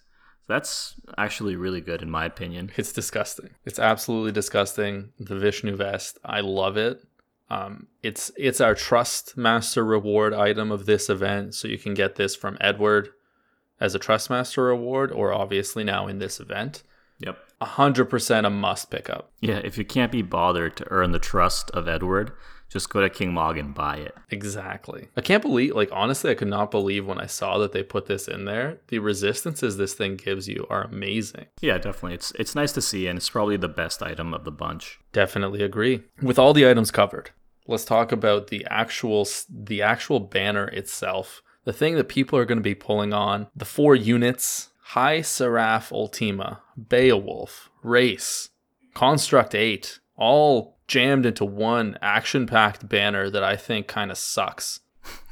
That's 0.48 0.94
actually 1.16 1.56
really 1.56 1.80
good 1.80 2.02
in 2.02 2.10
my 2.10 2.24
opinion. 2.24 2.70
It's 2.76 2.92
disgusting. 2.92 3.50
It's 3.64 3.78
absolutely 3.78 4.32
disgusting. 4.32 5.10
The 5.18 5.36
Vishnu 5.36 5.76
vest, 5.76 6.18
I 6.24 6.40
love 6.40 6.76
it. 6.76 7.02
Um, 7.48 7.88
it's 8.02 8.30
it's 8.36 8.60
our 8.60 8.74
trust 8.74 9.36
master 9.36 9.84
reward 9.84 10.32
item 10.32 10.72
of 10.72 10.86
this 10.86 11.10
event, 11.10 11.54
so 11.54 11.68
you 11.68 11.78
can 11.78 11.92
get 11.94 12.16
this 12.16 12.34
from 12.34 12.56
Edward 12.60 13.10
as 13.78 13.94
a 13.94 13.98
trust 13.98 14.30
master 14.30 14.64
reward, 14.64 15.12
or 15.12 15.32
obviously 15.32 15.84
now 15.84 16.06
in 16.06 16.18
this 16.18 16.40
event. 16.40 16.82
Yep. 17.18 17.38
100% 17.60 18.46
a 18.46 18.50
must 18.50 18.90
pick 18.90 19.08
up. 19.08 19.32
Yeah, 19.40 19.60
if 19.62 19.78
you 19.78 19.84
can't 19.84 20.10
be 20.10 20.22
bothered 20.22 20.76
to 20.76 20.90
earn 20.90 21.12
the 21.12 21.18
trust 21.18 21.70
of 21.72 21.88
Edward, 21.88 22.32
just 22.72 22.88
go 22.88 23.00
to 23.00 23.10
King 23.10 23.34
Mog 23.34 23.58
and 23.58 23.74
buy 23.74 23.96
it. 23.96 24.16
Exactly. 24.30 25.08
I 25.16 25.20
can't 25.20 25.42
believe, 25.42 25.74
like, 25.74 25.90
honestly, 25.92 26.30
I 26.30 26.34
could 26.34 26.48
not 26.48 26.70
believe 26.70 27.06
when 27.06 27.18
I 27.18 27.26
saw 27.26 27.58
that 27.58 27.72
they 27.72 27.82
put 27.82 28.06
this 28.06 28.28
in 28.28 28.46
there. 28.46 28.80
The 28.88 28.98
resistances 28.98 29.76
this 29.76 29.94
thing 29.94 30.16
gives 30.16 30.48
you 30.48 30.66
are 30.70 30.84
amazing. 30.84 31.46
Yeah, 31.60 31.76
definitely. 31.76 32.14
It's 32.14 32.32
it's 32.32 32.54
nice 32.54 32.72
to 32.72 32.80
see, 32.80 33.06
and 33.06 33.18
it's 33.18 33.30
probably 33.30 33.56
the 33.58 33.68
best 33.68 34.02
item 34.02 34.32
of 34.32 34.44
the 34.44 34.50
bunch. 34.50 35.00
Definitely 35.12 35.62
agree. 35.62 36.02
With 36.22 36.38
all 36.38 36.54
the 36.54 36.68
items 36.68 36.90
covered, 36.90 37.30
let's 37.66 37.84
talk 37.84 38.10
about 38.10 38.48
the 38.48 38.66
actual 38.70 39.28
the 39.50 39.82
actual 39.82 40.20
banner 40.20 40.68
itself. 40.68 41.42
The 41.64 41.72
thing 41.72 41.94
that 41.96 42.08
people 42.08 42.38
are 42.38 42.44
going 42.44 42.58
to 42.58 42.62
be 42.62 42.74
pulling 42.74 43.12
on, 43.12 43.46
the 43.54 43.64
four 43.64 43.94
units, 43.94 44.70
High 44.80 45.22
Seraph 45.22 45.92
Ultima, 45.92 46.60
Beowulf, 46.76 47.70
Reis, 47.84 48.50
Construct 48.94 49.54
8, 49.54 50.00
all 50.16 50.78
jammed 50.88 51.26
into 51.26 51.44
one 51.44 51.98
action 52.02 52.46
packed 52.46 52.88
banner 52.88 53.30
that 53.30 53.42
I 53.42 53.56
think 53.56 53.86
kind 53.86 54.10
of 54.10 54.18
sucks. 54.18 54.80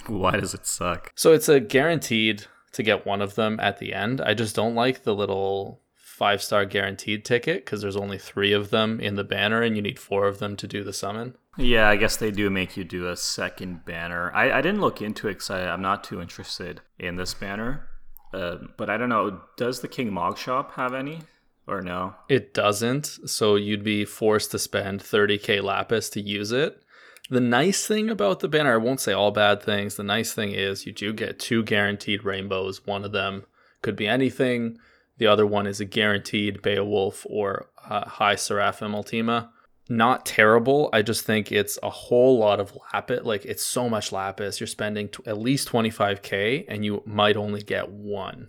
Why 0.06 0.32
does 0.32 0.54
it 0.54 0.66
suck? 0.66 1.12
So 1.14 1.32
it's 1.32 1.48
a 1.48 1.60
guaranteed 1.60 2.46
to 2.72 2.82
get 2.82 3.06
one 3.06 3.20
of 3.20 3.34
them 3.34 3.60
at 3.60 3.78
the 3.78 3.92
end. 3.92 4.20
I 4.20 4.34
just 4.34 4.56
don't 4.56 4.74
like 4.74 5.02
the 5.02 5.14
little 5.14 5.80
five 5.94 6.42
star 6.42 6.64
guaranteed 6.64 7.24
ticket 7.24 7.64
because 7.64 7.80
there's 7.80 7.96
only 7.96 8.18
three 8.18 8.52
of 8.52 8.70
them 8.70 9.00
in 9.00 9.16
the 9.16 9.24
banner 9.24 9.62
and 9.62 9.76
you 9.76 9.82
need 9.82 9.98
four 9.98 10.26
of 10.26 10.38
them 10.38 10.56
to 10.56 10.66
do 10.66 10.84
the 10.84 10.92
summon. 10.92 11.34
Yeah, 11.56 11.88
I 11.88 11.96
guess 11.96 12.16
they 12.16 12.30
do 12.30 12.48
make 12.48 12.76
you 12.76 12.84
do 12.84 13.08
a 13.08 13.16
second 13.16 13.84
banner. 13.84 14.32
I, 14.34 14.52
I 14.52 14.60
didn't 14.60 14.80
look 14.80 15.02
into 15.02 15.28
it 15.28 15.34
because 15.34 15.50
I'm 15.50 15.82
not 15.82 16.04
too 16.04 16.20
interested 16.20 16.80
in 16.98 17.16
this 17.16 17.34
banner. 17.34 17.88
Uh, 18.32 18.56
but 18.76 18.88
I 18.88 18.96
don't 18.96 19.08
know. 19.08 19.40
Does 19.56 19.80
the 19.80 19.88
King 19.88 20.12
Mog 20.12 20.38
shop 20.38 20.74
have 20.74 20.94
any? 20.94 21.22
Or 21.70 21.80
no? 21.80 22.14
It 22.28 22.52
doesn't. 22.52 23.06
So 23.28 23.56
you'd 23.56 23.84
be 23.84 24.04
forced 24.04 24.50
to 24.50 24.58
spend 24.58 25.00
30k 25.02 25.62
lapis 25.62 26.10
to 26.10 26.20
use 26.20 26.52
it. 26.52 26.82
The 27.30 27.40
nice 27.40 27.86
thing 27.86 28.10
about 28.10 28.40
the 28.40 28.48
banner, 28.48 28.74
I 28.74 28.78
won't 28.78 29.00
say 29.00 29.12
all 29.12 29.30
bad 29.30 29.62
things. 29.62 29.94
The 29.94 30.02
nice 30.02 30.32
thing 30.32 30.50
is 30.50 30.84
you 30.84 30.92
do 30.92 31.12
get 31.12 31.38
two 31.38 31.62
guaranteed 31.62 32.24
rainbows. 32.24 32.86
One 32.86 33.04
of 33.04 33.12
them 33.12 33.44
could 33.82 33.94
be 33.94 34.08
anything. 34.08 34.78
The 35.18 35.28
other 35.28 35.46
one 35.46 35.66
is 35.66 35.80
a 35.80 35.84
guaranteed 35.84 36.60
Beowulf 36.60 37.24
or 37.30 37.66
uh, 37.88 38.08
High 38.08 38.34
Seraphim 38.34 38.94
Ultima. 38.94 39.52
Not 39.88 40.26
terrible. 40.26 40.88
I 40.92 41.02
just 41.02 41.24
think 41.24 41.52
it's 41.52 41.78
a 41.82 41.90
whole 41.90 42.38
lot 42.38 42.58
of 42.58 42.76
lapis. 42.92 43.24
Like 43.24 43.44
it's 43.44 43.64
so 43.64 43.88
much 43.88 44.12
lapis. 44.12 44.58
You're 44.58 44.66
spending 44.66 45.08
t- 45.08 45.22
at 45.26 45.38
least 45.38 45.68
25k 45.68 46.64
and 46.68 46.84
you 46.84 47.02
might 47.06 47.36
only 47.36 47.62
get 47.62 47.90
one 47.90 48.48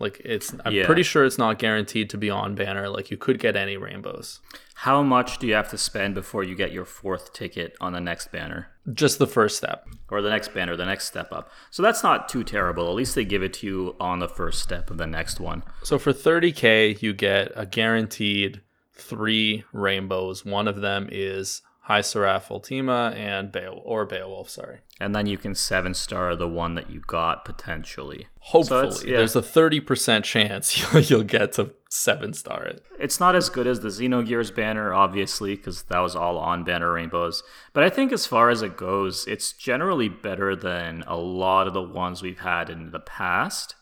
Like 0.00 0.20
it's 0.24 0.54
I'm 0.64 0.72
Yeah. 0.72 0.86
pretty 0.86 1.02
sure 1.02 1.24
it's 1.24 1.38
not 1.38 1.58
guaranteed 1.58 2.08
to 2.10 2.16
be 2.18 2.30
on 2.30 2.54
banner. 2.54 2.88
Like 2.88 3.10
you 3.10 3.16
could 3.16 3.38
get 3.38 3.54
any 3.54 3.76
rainbows. 3.76 4.40
How 4.74 5.02
much 5.02 5.38
do 5.38 5.46
you 5.46 5.52
have 5.52 5.68
to 5.70 5.78
spend 5.78 6.14
before 6.14 6.42
you 6.42 6.54
get 6.54 6.72
your 6.72 6.86
fourth 6.86 7.34
ticket 7.34 7.76
on 7.82 7.92
the 7.92 8.00
next 8.00 8.32
banner? 8.32 8.68
Just 8.94 9.18
the 9.18 9.26
first 9.26 9.58
step. 9.58 9.86
Or 10.10 10.22
the 10.22 10.30
next 10.30 10.54
banner, 10.54 10.74
the 10.74 10.86
next 10.86 11.04
step 11.04 11.30
up. 11.32 11.50
So 11.70 11.82
that's 11.82 12.02
not 12.02 12.30
too 12.30 12.42
terrible. 12.44 12.88
At 12.88 12.94
least 12.94 13.14
they 13.14 13.26
give 13.26 13.42
it 13.42 13.52
to 13.54 13.66
you 13.66 13.96
on 14.00 14.20
the 14.20 14.28
first 14.28 14.62
step 14.62 14.90
of 14.90 14.96
the 14.96 15.06
next 15.06 15.38
one. 15.38 15.62
So 15.82 15.98
for 15.98 16.12
30k, 16.14 17.02
you 17.02 17.12
get 17.12 17.52
a 17.54 17.66
guaranteed 17.66 18.62
three 18.94 19.64
rainbows. 19.72 20.44
One 20.46 20.66
of 20.66 20.80
them 20.80 21.08
is 21.12 21.60
High 21.90 22.02
Seraph 22.02 22.52
Ultima 22.52 23.12
and 23.16 23.50
Beowulf, 23.50 23.82
or 23.84 24.06
Beowulf, 24.06 24.48
sorry. 24.48 24.78
And 25.00 25.12
then 25.12 25.26
you 25.26 25.36
can 25.36 25.56
seven 25.56 25.92
star 25.92 26.36
the 26.36 26.46
one 26.46 26.76
that 26.76 26.88
you 26.88 27.00
got 27.00 27.44
potentially. 27.44 28.28
Hopefully, 28.38 28.86
it's- 28.86 29.04
yeah. 29.04 29.16
there's 29.16 29.34
a 29.34 29.42
30% 29.42 30.22
chance 30.22 30.78
you'll, 30.92 31.02
you'll 31.02 31.24
get 31.24 31.54
to 31.54 31.72
seven 31.88 32.32
star 32.32 32.62
it. 32.62 32.84
It's 33.00 33.18
not 33.18 33.34
as 33.34 33.48
good 33.48 33.66
as 33.66 33.80
the 33.80 33.88
Xenogears 33.88 34.54
banner, 34.54 34.94
obviously, 34.94 35.56
because 35.56 35.82
that 35.82 35.98
was 35.98 36.14
all 36.14 36.38
on 36.38 36.62
banner 36.62 36.92
rainbows. 36.92 37.42
But 37.72 37.82
I 37.82 37.90
think 37.90 38.12
as 38.12 38.24
far 38.24 38.50
as 38.50 38.62
it 38.62 38.76
goes, 38.76 39.26
it's 39.26 39.52
generally 39.52 40.08
better 40.08 40.54
than 40.54 41.02
a 41.08 41.16
lot 41.16 41.66
of 41.66 41.74
the 41.74 41.82
ones 41.82 42.22
we've 42.22 42.38
had 42.38 42.70
in 42.70 42.92
the 42.92 43.00
past. 43.00 43.74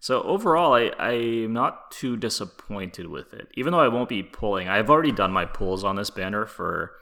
So 0.00 0.20
overall, 0.24 0.74
I, 0.74 0.92
I'm 0.98 1.54
not 1.54 1.90
too 1.90 2.18
disappointed 2.18 3.06
with 3.06 3.32
it. 3.32 3.48
Even 3.54 3.72
though 3.72 3.80
I 3.80 3.88
won't 3.88 4.10
be 4.10 4.22
pulling, 4.22 4.68
I've 4.68 4.90
already 4.90 5.12
done 5.12 5.32
my 5.32 5.46
pulls 5.46 5.82
on 5.82 5.96
this 5.96 6.10
banner 6.10 6.44
for 6.44 6.92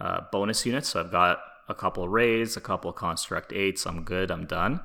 uh, 0.00 0.22
bonus 0.32 0.64
units. 0.64 0.88
So 0.88 1.00
I've 1.00 1.10
got 1.10 1.40
a 1.68 1.74
couple 1.74 2.04
of 2.04 2.10
raids, 2.10 2.56
a 2.56 2.60
couple 2.60 2.90
of 2.90 2.96
construct 2.96 3.52
eights. 3.52 3.86
I'm 3.86 4.02
good. 4.02 4.30
I'm 4.30 4.46
done. 4.46 4.80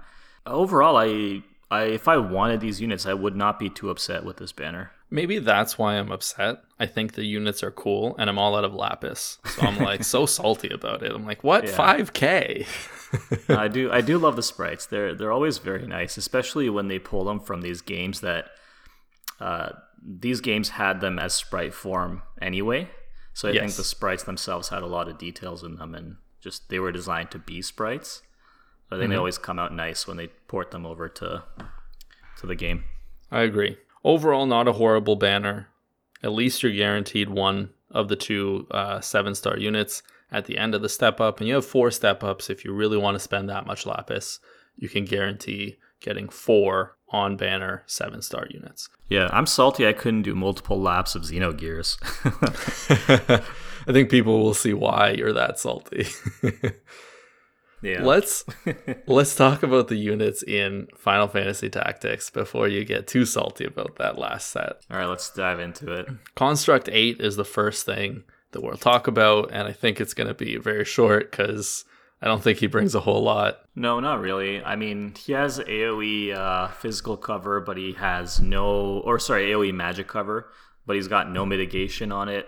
Overall, 0.46 0.98
I, 0.98 1.44
I 1.72 1.84
if 1.86 2.08
I 2.08 2.18
wanted 2.18 2.60
these 2.60 2.82
units, 2.82 3.06
I 3.06 3.14
would 3.14 3.36
not 3.36 3.60
be 3.60 3.70
too 3.70 3.90
upset 3.90 4.26
with 4.26 4.38
this 4.38 4.52
banner. 4.52 4.92
Maybe 5.10 5.40
that's 5.40 5.78
why 5.78 5.96
I'm 5.96 6.12
upset. 6.12 6.64
I 6.80 6.88
think 6.88 7.14
the 7.14 7.26
units 7.26 7.64
are 7.64 7.72
cool, 7.72 8.16
and 8.18 8.30
I'm 8.30 8.40
all 8.40 8.56
out 8.56 8.64
of 8.64 8.74
lapis, 8.74 9.38
so 9.46 9.62
I'm 9.62 9.78
like 9.78 10.04
so 10.04 10.26
salty 10.38 10.70
about 10.70 11.04
it. 11.04 11.12
I'm 11.12 11.26
like, 11.26 11.44
what? 11.44 11.66
Yeah. 11.66 11.76
5k? 11.76 12.68
I 13.50 13.68
do 13.68 13.92
I 13.92 14.02
do 14.02 14.18
love 14.18 14.36
the 14.36 14.44
sprites. 14.54 14.86
They're 14.86 15.16
they're 15.16 15.32
always 15.32 15.60
very 15.60 15.88
nice, 15.88 16.18
especially 16.18 16.70
when 16.70 16.88
they 16.88 17.00
pull 17.00 17.24
them 17.24 17.40
from 17.40 17.62
these 17.62 17.82
games 17.82 18.22
that 18.22 18.50
uh, 19.40 19.70
these 20.04 20.42
games 20.42 20.70
had 20.70 21.02
them 21.02 21.18
as 21.18 21.34
sprite 21.34 21.74
form 21.74 22.24
anyway. 22.42 22.90
So 23.36 23.50
I 23.50 23.52
think 23.52 23.74
the 23.74 23.84
sprites 23.84 24.24
themselves 24.24 24.70
had 24.70 24.82
a 24.82 24.88
lot 24.88 25.10
of 25.10 25.18
details 25.18 25.62
in 25.62 25.76
them, 25.76 25.94
and 25.94 26.16
just 26.40 26.70
they 26.70 26.80
were 26.80 26.94
designed 26.94 27.32
to 27.32 27.38
be 27.38 27.62
sprites. 27.62 28.22
I 28.90 28.98
think 28.98 29.10
they 29.10 29.18
always 29.18 29.38
come 29.38 29.60
out 29.60 29.74
nice 29.74 30.08
when 30.08 30.16
they 30.16 30.28
port 30.48 30.72
them 30.72 30.86
over 30.86 31.10
to 31.10 31.44
to 32.38 32.48
the 32.48 32.56
game. 32.56 32.86
I 33.30 33.42
agree. 33.42 33.78
Overall, 34.06 34.46
not 34.46 34.70
a 34.70 34.74
horrible 34.74 35.18
banner. 35.18 35.68
At 36.24 36.32
least 36.32 36.64
you're 36.64 36.72
guaranteed 36.72 37.30
one 37.30 37.72
of 37.92 38.08
the 38.08 38.16
two 38.16 38.68
uh, 38.72 39.02
seven 39.02 39.36
star 39.36 39.58
units 39.58 40.02
at 40.32 40.46
the 40.46 40.58
end 40.58 40.74
of 40.74 40.82
the 40.82 40.88
step 40.88 41.20
up, 41.20 41.40
and 41.40 41.50
you 41.50 41.56
have 41.56 41.66
four 41.66 41.92
step 41.92 42.24
ups. 42.24 42.50
If 42.50 42.64
you 42.64 42.72
really 42.72 42.98
want 42.98 43.16
to 43.16 43.20
spend 43.20 43.50
that 43.50 43.68
much 43.68 43.86
lapis, 43.86 44.40
you 44.78 44.88
can 44.88 45.04
guarantee 45.04 45.76
getting 46.00 46.30
four 46.30 46.95
on 47.16 47.38
banner 47.38 47.82
seven 47.88 48.22
star 48.22 48.46
units. 48.50 48.90
Yeah, 49.08 49.30
I'm 49.32 49.46
salty. 49.46 49.88
I 49.88 49.94
couldn't 49.94 50.24
do 50.24 50.36
multiple 50.36 50.80
laps 50.80 51.16
of 51.16 51.24
Xenogears. 51.24 51.98
I 53.88 53.94
think 53.94 54.10
people 54.10 54.44
will 54.44 54.54
see 54.54 54.74
why 54.74 55.12
you're 55.12 55.32
that 55.32 55.58
salty. 55.58 56.08
yeah, 57.82 58.04
let's 58.04 58.44
let's 59.08 59.34
talk 59.34 59.64
about 59.64 59.88
the 59.88 59.96
units 59.96 60.44
in 60.44 60.88
Final 60.98 61.30
Fantasy 61.30 61.70
Tactics 61.70 62.30
before 62.30 62.68
you 62.68 62.84
get 62.84 63.08
too 63.08 63.24
salty 63.24 63.64
about 63.64 63.96
that 63.96 64.18
last 64.18 64.52
set. 64.52 64.82
all 64.92 64.98
right. 64.98 65.06
Let's 65.08 65.30
dive 65.30 65.62
into 65.62 65.94
it. 65.94 66.08
Construct 66.36 66.90
8 66.92 67.22
is 67.22 67.38
the 67.38 67.46
first 67.46 67.86
thing 67.86 68.24
that 68.52 68.62
we'll 68.62 68.76
talk 68.76 69.08
about, 69.08 69.52
and 69.54 69.70
I 69.70 69.72
think 69.72 70.02
it's 70.02 70.14
going 70.14 70.28
to 70.28 70.34
be 70.34 70.58
very 70.58 70.86
short 70.86 71.32
because 71.32 71.86
I 72.22 72.28
don't 72.28 72.42
think 72.42 72.60
he 72.60 72.68
brings 72.68 72.96
a 72.96 73.02
whole 73.02 73.22
lot. 73.22 73.60
No, 73.76 74.00
not 74.00 74.22
really. 74.22 74.64
I 74.64 74.76
mean, 74.76 75.14
he 75.18 75.34
has 75.34 75.60
AoE 75.60 76.34
uh, 76.34 76.70
physical 76.70 77.18
cover, 77.18 77.60
but 77.60 77.78
he 77.78 77.94
has 77.94 78.40
no, 78.40 79.00
or 79.00 79.20
sorry, 79.20 79.48
AoE 79.48 79.74
magic 79.74 80.08
cover, 80.08 80.50
but 80.86 80.96
he's 80.96 81.08
got 81.08 81.30
no 81.30 81.46
mitigation 81.46 82.12
on 82.12 82.30
it. 82.30 82.48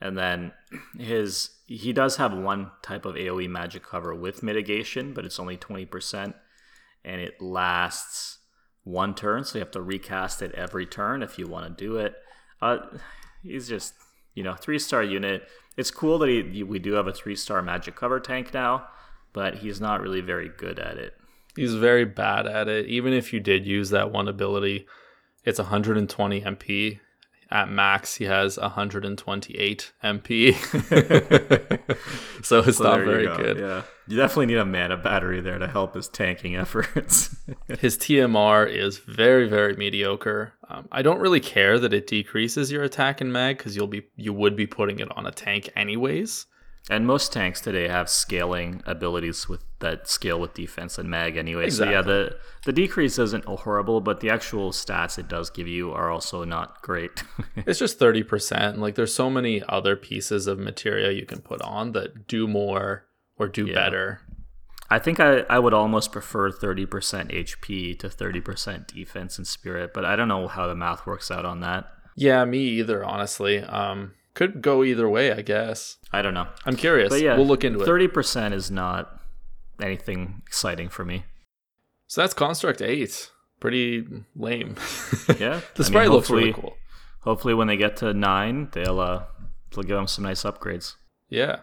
And 0.00 0.16
then 0.16 0.52
his, 0.98 1.50
he 1.66 1.92
does 1.92 2.16
have 2.16 2.32
one 2.32 2.70
type 2.82 3.04
of 3.04 3.14
AoE 3.14 3.48
magic 3.48 3.82
cover 3.82 4.14
with 4.14 4.42
mitigation, 4.42 5.12
but 5.14 5.24
it's 5.24 5.40
only 5.40 5.56
20%, 5.56 6.34
and 7.04 7.20
it 7.20 7.40
lasts 7.40 8.38
one 8.84 9.14
turn, 9.14 9.44
so 9.44 9.58
you 9.58 9.64
have 9.64 9.72
to 9.72 9.82
recast 9.82 10.42
it 10.42 10.52
every 10.54 10.86
turn 10.86 11.22
if 11.22 11.38
you 11.38 11.46
want 11.46 11.66
to 11.76 11.84
do 11.84 11.96
it. 11.96 12.14
Uh, 12.60 12.78
he's 13.42 13.68
just, 13.68 13.94
you 14.34 14.42
know, 14.42 14.54
three 14.54 14.78
star 14.78 15.02
unit. 15.02 15.48
It's 15.76 15.90
cool 15.90 16.18
that 16.18 16.28
he, 16.28 16.62
we 16.62 16.78
do 16.78 16.92
have 16.94 17.06
a 17.06 17.12
three 17.12 17.36
star 17.36 17.62
magic 17.62 17.96
cover 17.96 18.20
tank 18.20 18.52
now, 18.52 18.88
but 19.32 19.56
he's 19.56 19.80
not 19.80 20.00
really 20.00 20.20
very 20.20 20.48
good 20.48 20.78
at 20.78 20.96
it. 20.96 21.14
He's 21.56 21.74
very 21.74 22.04
bad 22.04 22.46
at 22.46 22.68
it. 22.68 22.86
Even 22.86 23.12
if 23.12 23.32
you 23.32 23.40
did 23.40 23.66
use 23.66 23.90
that 23.90 24.12
one 24.12 24.28
ability, 24.28 24.86
it's 25.44 25.58
120 25.58 26.40
MP. 26.42 27.00
At 27.50 27.70
max, 27.70 28.14
he 28.14 28.24
has 28.24 28.58
128 28.58 29.92
MP. 30.04 30.54
so 32.44 32.58
it's 32.60 32.78
not 32.78 33.00
very 33.00 33.24
go, 33.24 33.36
good. 33.38 33.58
Yeah, 33.58 33.82
you 34.06 34.18
definitely 34.18 34.46
need 34.46 34.58
a 34.58 34.66
mana 34.66 34.98
battery 34.98 35.40
there 35.40 35.58
to 35.58 35.66
help 35.66 35.94
his 35.94 36.08
tanking 36.08 36.56
efforts. 36.56 37.34
His 37.80 37.96
TMR 37.96 38.70
is 38.70 38.98
very, 38.98 39.48
very 39.48 39.74
mediocre. 39.76 40.52
Um, 40.68 40.88
I 40.92 41.00
don't 41.00 41.20
really 41.20 41.40
care 41.40 41.78
that 41.78 41.94
it 41.94 42.06
decreases 42.06 42.70
your 42.70 42.82
attack 42.82 43.22
in 43.22 43.32
mag 43.32 43.56
because 43.56 43.74
you'll 43.74 43.86
be 43.86 44.02
you 44.16 44.34
would 44.34 44.54
be 44.54 44.66
putting 44.66 44.98
it 44.98 45.08
on 45.16 45.26
a 45.26 45.30
tank 45.30 45.70
anyways. 45.74 46.46
And 46.90 47.06
most 47.06 47.32
tanks 47.34 47.60
today 47.60 47.86
have 47.88 48.08
scaling 48.08 48.82
abilities 48.86 49.46
with 49.48 49.62
that 49.80 50.08
scale 50.08 50.40
with 50.40 50.54
defense 50.54 50.96
and 50.98 51.08
mag 51.10 51.36
anyway. 51.36 51.68
So 51.70 51.84
yeah, 51.84 52.00
the 52.02 52.36
the 52.64 52.72
decrease 52.72 53.18
isn't 53.18 53.44
horrible, 53.44 54.00
but 54.00 54.20
the 54.20 54.30
actual 54.30 54.72
stats 54.72 55.18
it 55.18 55.28
does 55.28 55.50
give 55.50 55.68
you 55.68 55.92
are 55.92 56.10
also 56.10 56.44
not 56.44 56.80
great. 56.82 57.22
It's 57.56 57.78
just 57.78 57.98
thirty 57.98 58.22
percent. 58.22 58.78
Like 58.78 58.94
there's 58.94 59.14
so 59.14 59.28
many 59.28 59.62
other 59.68 59.96
pieces 59.96 60.46
of 60.46 60.58
materia 60.58 61.10
you 61.12 61.26
can 61.26 61.40
put 61.42 61.60
on 61.62 61.92
that 61.92 62.26
do 62.26 62.48
more 62.48 63.04
or 63.36 63.48
do 63.48 63.66
Yeah. 63.66 63.74
better. 63.74 64.20
I 64.90 64.98
think 64.98 65.20
I, 65.20 65.40
I 65.50 65.58
would 65.58 65.74
almost 65.74 66.12
prefer 66.12 66.50
30% 66.50 66.86
HP 67.30 67.98
to 67.98 68.08
30% 68.08 68.86
defense 68.86 69.36
and 69.36 69.46
spirit, 69.46 69.92
but 69.92 70.06
I 70.06 70.16
don't 70.16 70.28
know 70.28 70.48
how 70.48 70.66
the 70.66 70.74
math 70.74 71.04
works 71.06 71.30
out 71.30 71.44
on 71.44 71.60
that. 71.60 71.84
Yeah, 72.16 72.42
me 72.46 72.60
either. 72.80 73.04
Honestly, 73.04 73.58
um, 73.58 74.14
could 74.34 74.62
go 74.62 74.84
either 74.84 75.08
way. 75.08 75.32
I 75.32 75.42
guess. 75.42 75.96
I 76.12 76.22
don't 76.22 76.34
know. 76.34 76.48
I'm 76.64 76.76
curious. 76.76 77.10
But 77.10 77.20
yeah, 77.22 77.36
we'll 77.36 77.46
look 77.46 77.64
into 77.64 77.80
it. 77.80 77.86
30% 77.86 78.52
is 78.52 78.70
not 78.70 79.20
anything 79.80 80.42
exciting 80.46 80.88
for 80.88 81.04
me. 81.04 81.24
So 82.06 82.20
that's 82.20 82.34
construct 82.34 82.80
eight. 82.82 83.30
Pretty 83.60 84.06
lame. 84.36 84.76
Yeah. 85.28 85.60
the 85.74 85.82
I 85.82 85.82
mean, 85.82 85.84
sprite 85.84 86.10
looks 86.10 86.30
really 86.30 86.52
cool. 86.52 86.76
Hopefully, 87.20 87.54
when 87.54 87.66
they 87.66 87.76
get 87.76 87.96
to 87.98 88.14
nine, 88.14 88.68
they'll 88.72 89.00
uh, 89.00 89.24
they'll 89.74 89.82
give 89.82 89.96
them 89.96 90.06
some 90.06 90.24
nice 90.24 90.44
upgrades. 90.44 90.94
Yeah, 91.28 91.60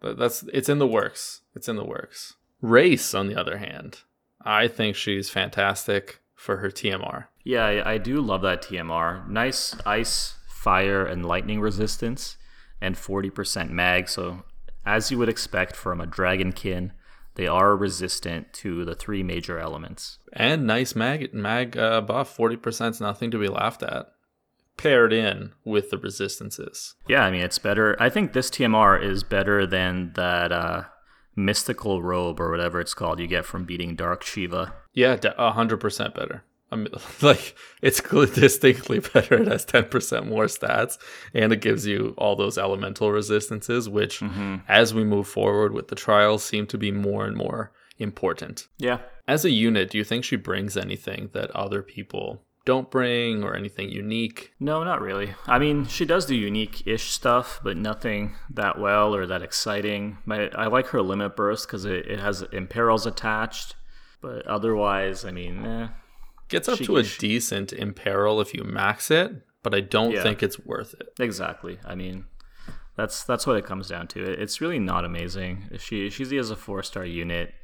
That- 0.00 0.16
that's 0.18 0.44
it's 0.52 0.68
in 0.68 0.78
the 0.78 0.86
works. 0.86 1.40
It's 1.54 1.68
in 1.68 1.76
the 1.76 1.84
works. 1.84 2.34
Reis, 2.60 3.12
on 3.12 3.26
the 3.26 3.34
other 3.38 3.58
hand, 3.58 3.98
I 4.40 4.68
think 4.68 4.94
she's 4.96 5.28
fantastic 5.28 6.20
for 6.36 6.58
her 6.58 6.70
TMR. 6.70 7.26
Yeah, 7.44 7.64
I, 7.66 7.94
I 7.94 7.98
do 7.98 8.20
love 8.20 8.42
that 8.42 8.62
TMR. 8.62 9.28
Nice 9.28 9.74
ice, 9.84 10.36
fire, 10.62 11.04
and 11.04 11.26
lightning 11.26 11.60
resistance, 11.60 12.36
and 12.80 12.94
40% 12.94 13.70
mag. 13.70 14.08
So, 14.08 14.44
as 14.86 15.10
you 15.10 15.18
would 15.18 15.28
expect 15.28 15.76
from 15.76 16.00
a 16.00 16.06
dragonkin, 16.06 16.92
they 17.34 17.46
are 17.46 17.76
resistant 17.76 18.52
to 18.54 18.84
the 18.84 18.94
three 18.94 19.22
major 19.22 19.58
elements. 19.58 20.18
And 20.32 20.66
nice 20.66 20.94
mag 20.94 21.32
mag 21.32 21.76
uh, 21.76 22.00
buff. 22.02 22.28
Forty 22.28 22.56
percent 22.56 22.96
is 22.96 23.00
nothing 23.00 23.30
to 23.30 23.38
be 23.38 23.48
laughed 23.48 23.82
at. 23.82 24.12
Paired 24.76 25.12
in 25.12 25.52
with 25.64 25.90
the 25.90 25.98
resistances. 25.98 26.94
Yeah, 27.08 27.24
I 27.24 27.30
mean, 27.30 27.42
it's 27.42 27.58
better. 27.58 27.96
I 28.00 28.10
think 28.10 28.32
this 28.32 28.50
TMR 28.50 29.02
is 29.02 29.22
better 29.22 29.66
than 29.66 30.12
that 30.14 30.52
uh, 30.52 30.84
mystical 31.36 32.02
robe 32.02 32.40
or 32.40 32.50
whatever 32.50 32.80
it's 32.80 32.94
called 32.94 33.18
you 33.18 33.26
get 33.26 33.44
from 33.44 33.64
beating 33.64 33.96
Dark 33.96 34.22
Shiva. 34.22 34.74
Yeah, 34.92 35.16
a 35.38 35.52
hundred 35.52 35.78
percent 35.80 36.14
better. 36.14 36.44
I 36.72 36.76
mean, 36.76 36.88
like 37.22 37.54
it's 37.82 38.00
distinctly 38.34 39.00
better. 39.00 39.34
It 39.34 39.48
has 39.48 39.64
ten 39.64 39.84
percent 39.84 40.26
more 40.26 40.46
stats, 40.46 40.98
and 41.34 41.52
it 41.52 41.60
gives 41.60 41.86
you 41.86 42.14
all 42.18 42.34
those 42.34 42.58
elemental 42.58 43.12
resistances, 43.12 43.88
which, 43.88 44.22
as 44.68 44.94
we 44.94 45.04
move 45.04 45.28
forward 45.28 45.72
with 45.72 45.88
the 45.88 45.94
trials, 45.94 46.42
seem 46.42 46.66
to 46.68 46.78
be 46.78 46.90
more 46.90 47.26
and 47.26 47.36
more 47.36 47.72
important. 47.98 48.66
Yeah. 48.78 48.98
As 49.28 49.44
a 49.44 49.50
unit, 49.50 49.90
do 49.90 49.98
you 49.98 50.04
think 50.04 50.24
she 50.24 50.36
brings 50.36 50.76
anything 50.76 51.30
that 51.32 51.50
other 51.52 51.82
people 51.82 52.42
don't 52.64 52.90
bring, 52.90 53.42
or 53.42 53.56
anything 53.56 53.90
unique? 53.90 54.52
No, 54.60 54.84
not 54.84 55.00
really. 55.00 55.34
I 55.46 55.58
mean, 55.58 55.86
she 55.86 56.04
does 56.04 56.26
do 56.26 56.34
unique 56.34 56.86
ish 56.86 57.10
stuff, 57.10 57.60
but 57.62 57.76
nothing 57.76 58.36
that 58.50 58.78
well 58.78 59.14
or 59.14 59.26
that 59.26 59.42
exciting. 59.42 60.18
My, 60.24 60.48
I 60.54 60.68
like 60.68 60.86
her 60.88 61.02
limit 61.02 61.34
burst 61.34 61.66
because 61.66 61.84
it, 61.84 62.06
it 62.06 62.20
has 62.20 62.42
imperils 62.52 63.06
attached, 63.06 63.74
but 64.20 64.46
otherwise, 64.46 65.24
I 65.24 65.32
mean, 65.32 65.64
eh. 65.64 65.88
Gets 66.52 66.68
up 66.68 66.78
She- 66.78 66.84
to 66.86 66.96
a 66.98 67.04
she- 67.04 67.18
decent 67.18 67.72
imperil 67.72 68.40
if 68.40 68.54
you 68.54 68.62
max 68.62 69.10
it, 69.10 69.32
but 69.62 69.74
I 69.74 69.80
don't 69.80 70.12
Yeah. 70.12 70.22
think 70.22 70.42
it's 70.42 70.58
worth 70.60 70.94
it. 71.00 71.08
Exactly. 71.18 71.78
I 71.84 71.94
mean, 71.94 72.26
that's 72.96 73.24
that's 73.24 73.46
what 73.46 73.56
it 73.56 73.64
comes 73.66 73.88
down 73.88 74.06
to. 74.08 74.20
It's 74.22 74.60
really 74.60 74.78
not 74.78 75.04
amazing. 75.04 75.70
She 75.78 76.10
she 76.10 76.24
is 76.36 76.50
a 76.50 76.56
four 76.56 76.82
star 76.82 77.04
unit. 77.04 77.54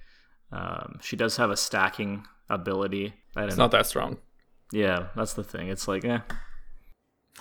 Um, 0.51 0.99
she 1.03 1.15
does 1.17 1.37
have 1.37 1.51
a 1.51 1.57
stacking 1.57 2.25
ability. 2.49 3.13
I 3.37 3.41
don't 3.41 3.49
It's 3.51 3.57
know. 3.59 3.65
not 3.65 3.73
that 3.73 3.87
strong. 3.87 4.17
yeah, 4.73 5.09
that's 5.15 5.35
the 5.35 5.45
thing. 5.45 5.69
It's 5.69 5.87
like, 5.87 6.05
eh, 6.07 6.21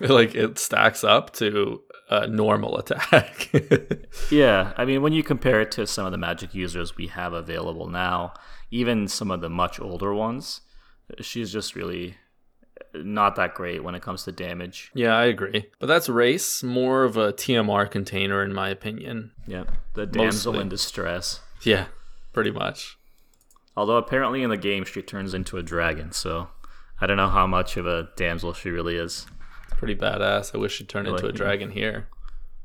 like 0.00 0.34
it 0.34 0.58
stacks 0.58 1.02
up 1.02 1.32
to 1.34 1.82
a 2.10 2.26
normal 2.26 2.76
attack. 2.78 3.50
yeah. 4.30 4.72
I 4.76 4.84
mean, 4.84 5.00
when 5.02 5.12
you 5.14 5.22
compare 5.22 5.60
it 5.62 5.70
to 5.72 5.86
some 5.86 6.06
of 6.06 6.12
the 6.12 6.18
magic 6.18 6.54
users 6.54 6.96
we 6.96 7.06
have 7.08 7.32
available 7.32 7.88
now, 7.88 8.34
even 8.70 9.08
some 9.08 9.30
of 9.30 9.40
the 9.40 9.48
much 9.50 9.80
older 9.80 10.12
ones, 10.14 10.60
she's 11.20 11.52
just 11.52 11.74
really 11.74 12.16
not 12.94 13.36
that 13.36 13.54
great 13.54 13.82
when 13.84 13.94
it 13.94 14.02
comes 14.02 14.22
to 14.24 14.32
damage. 14.32 14.90
yeah, 14.94 15.16
I 15.16 15.24
agree. 15.24 15.66
But 15.78 15.86
that's 15.86 16.08
Reis, 16.08 16.62
more 16.62 17.04
of 17.04 17.16
a 17.16 17.32
TMR 17.32 17.90
container 17.90 18.42
in 18.42 18.52
my 18.52 18.68
opinion. 18.68 19.32
Yeah, 19.46 19.64
the 19.94 20.06
damsel 20.06 20.52
Mostly. 20.52 20.62
in 20.62 20.68
distress. 20.68 21.40
Yeah, 21.62 21.86
pretty 22.32 22.50
much. 22.50 22.96
Although 23.76 23.96
apparently 23.96 24.42
in 24.42 24.50
the 24.50 24.56
game 24.56 24.84
she 24.84 25.02
turns 25.02 25.34
into 25.34 25.56
a 25.58 25.62
dragon, 25.62 26.12
so 26.12 26.48
I 27.00 27.06
don't 27.06 27.16
know 27.16 27.28
how 27.28 27.46
much 27.46 27.76
of 27.76 27.86
a 27.86 28.08
damsel 28.16 28.52
she 28.52 28.70
really 28.70 28.96
is. 28.96 29.26
Pretty 29.76 29.94
badass. 29.94 30.54
I 30.54 30.58
wish 30.58 30.74
she'd 30.76 30.88
turn 30.88 31.06
into 31.06 31.26
a 31.26 31.32
dragon 31.32 31.70
here. 31.70 32.08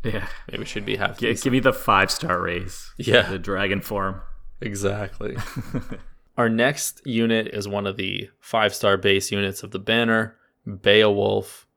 Yeah, 0.04 0.28
Maybe 0.52 0.66
she'd 0.66 0.86
be 0.86 0.96
half 0.98 1.18
G- 1.20 1.34
give 1.34 1.54
me 1.54 1.60
the 1.60 1.72
five 1.72 2.10
star 2.12 2.42
Reis. 2.42 2.92
Yeah. 2.98 3.30
the 3.30 3.40
dragon 3.40 3.80
form. 3.82 4.22
Exactly. 4.62 5.38
Our 6.38 6.50
next 6.50 7.02
unit 7.06 7.48
is 7.48 7.68
one 7.68 7.86
of 7.86 7.98
the 7.98 8.30
five 8.40 8.74
star 8.74 8.98
base 8.98 9.32
units 9.32 9.64
of 9.64 9.72
the 9.72 9.80
banner, 9.80 10.36
Beowulf. 10.66 11.68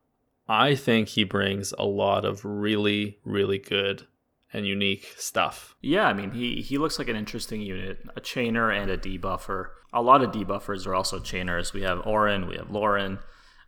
I 0.49 0.75
think 0.75 1.09
he 1.09 1.25
brings 1.25 1.73
a 1.79 1.85
lot 1.85 2.25
of 2.25 2.45
really, 2.45 3.19
really 3.25 3.59
good 3.59 4.07
and 4.53 4.67
unique 4.67 5.13
stuff. 5.17 5.77
Yeah, 5.83 6.07
I 6.07 6.13
mean 6.13 6.31
he 6.31 6.63
he 6.63 6.79
looks 6.79 6.99
like 6.99 7.09
an 7.09 7.17
interesting 7.17 7.61
unit, 7.61 7.99
a 8.17 8.21
chainer 8.21 8.75
and 8.75 8.91
a 8.91 8.97
debuffer. 8.97 9.69
A 9.93 10.03
lot 10.03 10.23
of 10.23 10.31
debuffers 10.31 10.87
are 10.87 10.95
also 10.95 11.19
chainers. 11.19 11.73
We 11.73 11.83
have 11.83 12.07
Orin, 12.07 12.47
we 12.49 12.57
have 12.57 12.71
Lauren. 12.71 13.19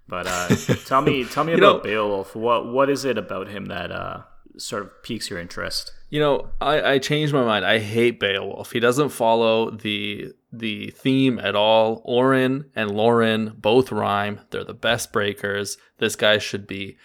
But 0.06 0.26
uh, 0.26 0.48
tell 0.86 1.02
me 1.02 1.24
tell 1.24 1.44
me 1.44 1.52
about 1.52 1.78
know- 1.78 1.80
Beowulf. 1.80 2.34
What 2.34 2.72
what 2.72 2.88
is 2.88 3.04
it 3.04 3.18
about 3.18 3.48
him 3.48 3.66
that 3.66 3.90
uh, 3.90 4.22
sort 4.56 4.82
of 4.84 5.02
piques 5.02 5.28
your 5.28 5.38
interest? 5.38 5.92
You 6.10 6.20
know, 6.20 6.48
I, 6.60 6.92
I 6.92 6.98
changed 6.98 7.34
my 7.34 7.44
mind. 7.44 7.66
I 7.66 7.78
hate 7.80 8.18
Beowulf. 8.18 8.72
He 8.72 8.80
doesn't 8.80 9.10
follow 9.10 9.70
the 9.70 10.32
the 10.52 10.90
theme 10.90 11.38
at 11.38 11.54
all. 11.54 12.00
Orin 12.04 12.70
and 12.74 12.90
Lauren 12.90 13.54
both 13.58 13.92
rhyme. 13.92 14.40
They're 14.50 14.64
the 14.64 14.74
best 14.74 15.12
breakers. 15.12 15.76
This 15.98 16.16
guy 16.16 16.38
should 16.38 16.66
be 16.66 16.96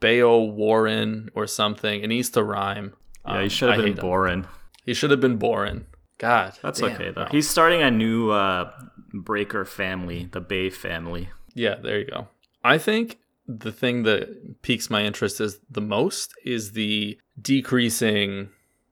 Beo 0.00 0.52
Warren 0.52 1.30
or 1.34 1.46
something. 1.46 2.02
It 2.02 2.08
needs 2.08 2.30
to 2.30 2.42
rhyme. 2.44 2.94
Yeah, 3.26 3.38
he 3.38 3.42
Um, 3.44 3.48
should 3.48 3.70
have 3.74 3.84
been. 3.84 3.94
Borin. 3.96 4.46
He 4.84 4.94
should 4.94 5.10
have 5.10 5.20
been 5.20 5.36
Boren. 5.36 5.86
God, 6.18 6.52
That's 6.62 6.80
damn, 6.80 6.92
okay 6.92 7.10
though. 7.10 7.28
He's 7.30 7.48
starting 7.48 7.80
a 7.80 7.90
new 7.90 8.30
uh, 8.30 8.70
breaker 9.14 9.64
family, 9.64 10.28
the 10.32 10.40
Bay 10.40 10.68
family. 10.68 11.30
Yeah, 11.54 11.76
there 11.82 11.98
you 11.98 12.06
go. 12.06 12.28
I 12.62 12.76
think 12.76 13.18
the 13.48 13.72
thing 13.72 14.02
that 14.02 14.60
piques 14.62 14.90
my 14.90 15.02
interest 15.02 15.40
is 15.40 15.60
the 15.70 15.80
most 15.80 16.34
is 16.44 16.72
the 16.72 17.18
decreasing. 17.40 18.50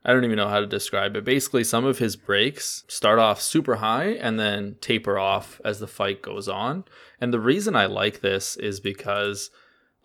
I 0.09 0.15
don't 0.15 0.25
even 0.25 0.39
know 0.39 0.49
how 0.49 0.61
to 0.61 0.67
describe 0.67 1.17
it. 1.17 1.25
Basically, 1.27 1.63
some 1.63 1.85
of 1.85 1.99
his 1.99 2.17
breaks 2.17 2.83
start 2.89 3.19
off 3.19 3.43
super 3.43 3.77
high 3.77 4.13
and 4.13 4.41
then 4.41 4.77
taper 4.81 5.19
off 5.19 5.61
as 5.67 5.81
the 5.81 5.87
fight 5.87 6.23
goes 6.23 6.49
on. 6.49 6.85
And 7.21 7.31
the 7.31 7.39
reason 7.39 7.77
I 7.77 7.85
like 7.85 8.23
this 8.23 8.57
is 8.57 8.81
because, 8.81 9.51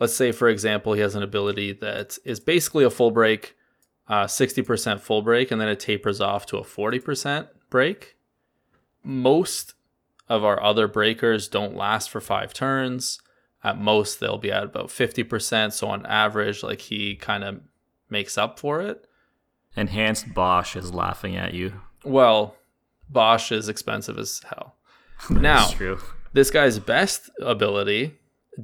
let's 0.02 0.13
say, 0.13 0.34
for 0.34 0.50
example, 0.50 0.92
he 0.92 1.00
has 1.00 1.16
an 1.16 1.24
ability 1.24 1.72
that 1.80 2.18
is 2.26 2.42
basically 2.42 2.84
a 2.84 2.89
full 2.89 3.12
break, 3.12 3.56
uh, 4.10 4.26
60% 4.26 5.00
full 5.00 5.22
break, 5.22 5.52
and 5.52 5.62
then 5.62 5.70
it 5.70 5.80
tapers 5.80 6.20
off 6.20 6.46
to 6.48 6.58
a 6.58 6.66
40% 6.66 7.48
break. 7.70 8.18
Most 9.06 9.74
of 10.28 10.44
our 10.44 10.62
other 10.62 10.89
breakers 10.89 11.48
don't 11.48 11.78
last 11.78 12.10
for 12.10 12.20
five 12.20 12.54
turns. 12.54 13.22
At 13.63 13.80
most, 13.80 14.20
they'll 14.20 14.38
be 14.38 14.52
at 14.52 14.66
about 14.66 14.88
50%. 14.88 15.72
So, 15.72 15.88
on 15.88 16.06
average, 16.08 16.62
like 16.62 16.82
he 16.82 17.16
kind 17.16 17.46
of 17.46 17.62
makes 18.10 18.38
up 18.38 18.60
for 18.60 18.82
it. 18.82 19.08
Enhanced 19.76 20.34
Basch 20.34 20.76
is 20.76 20.94
laughing 20.94 21.36
at 21.36 21.54
you. 21.54 21.74
Well, 22.04 22.56
Basch 23.10 23.52
is 23.52 23.70
expensive 23.70 24.18
as 24.18 24.42
hell. 24.50 24.76
Now, 25.30 25.68
true. 25.70 26.00
this 26.34 26.52
guy's 26.52 26.80
best 26.80 27.30
ability 27.42 28.16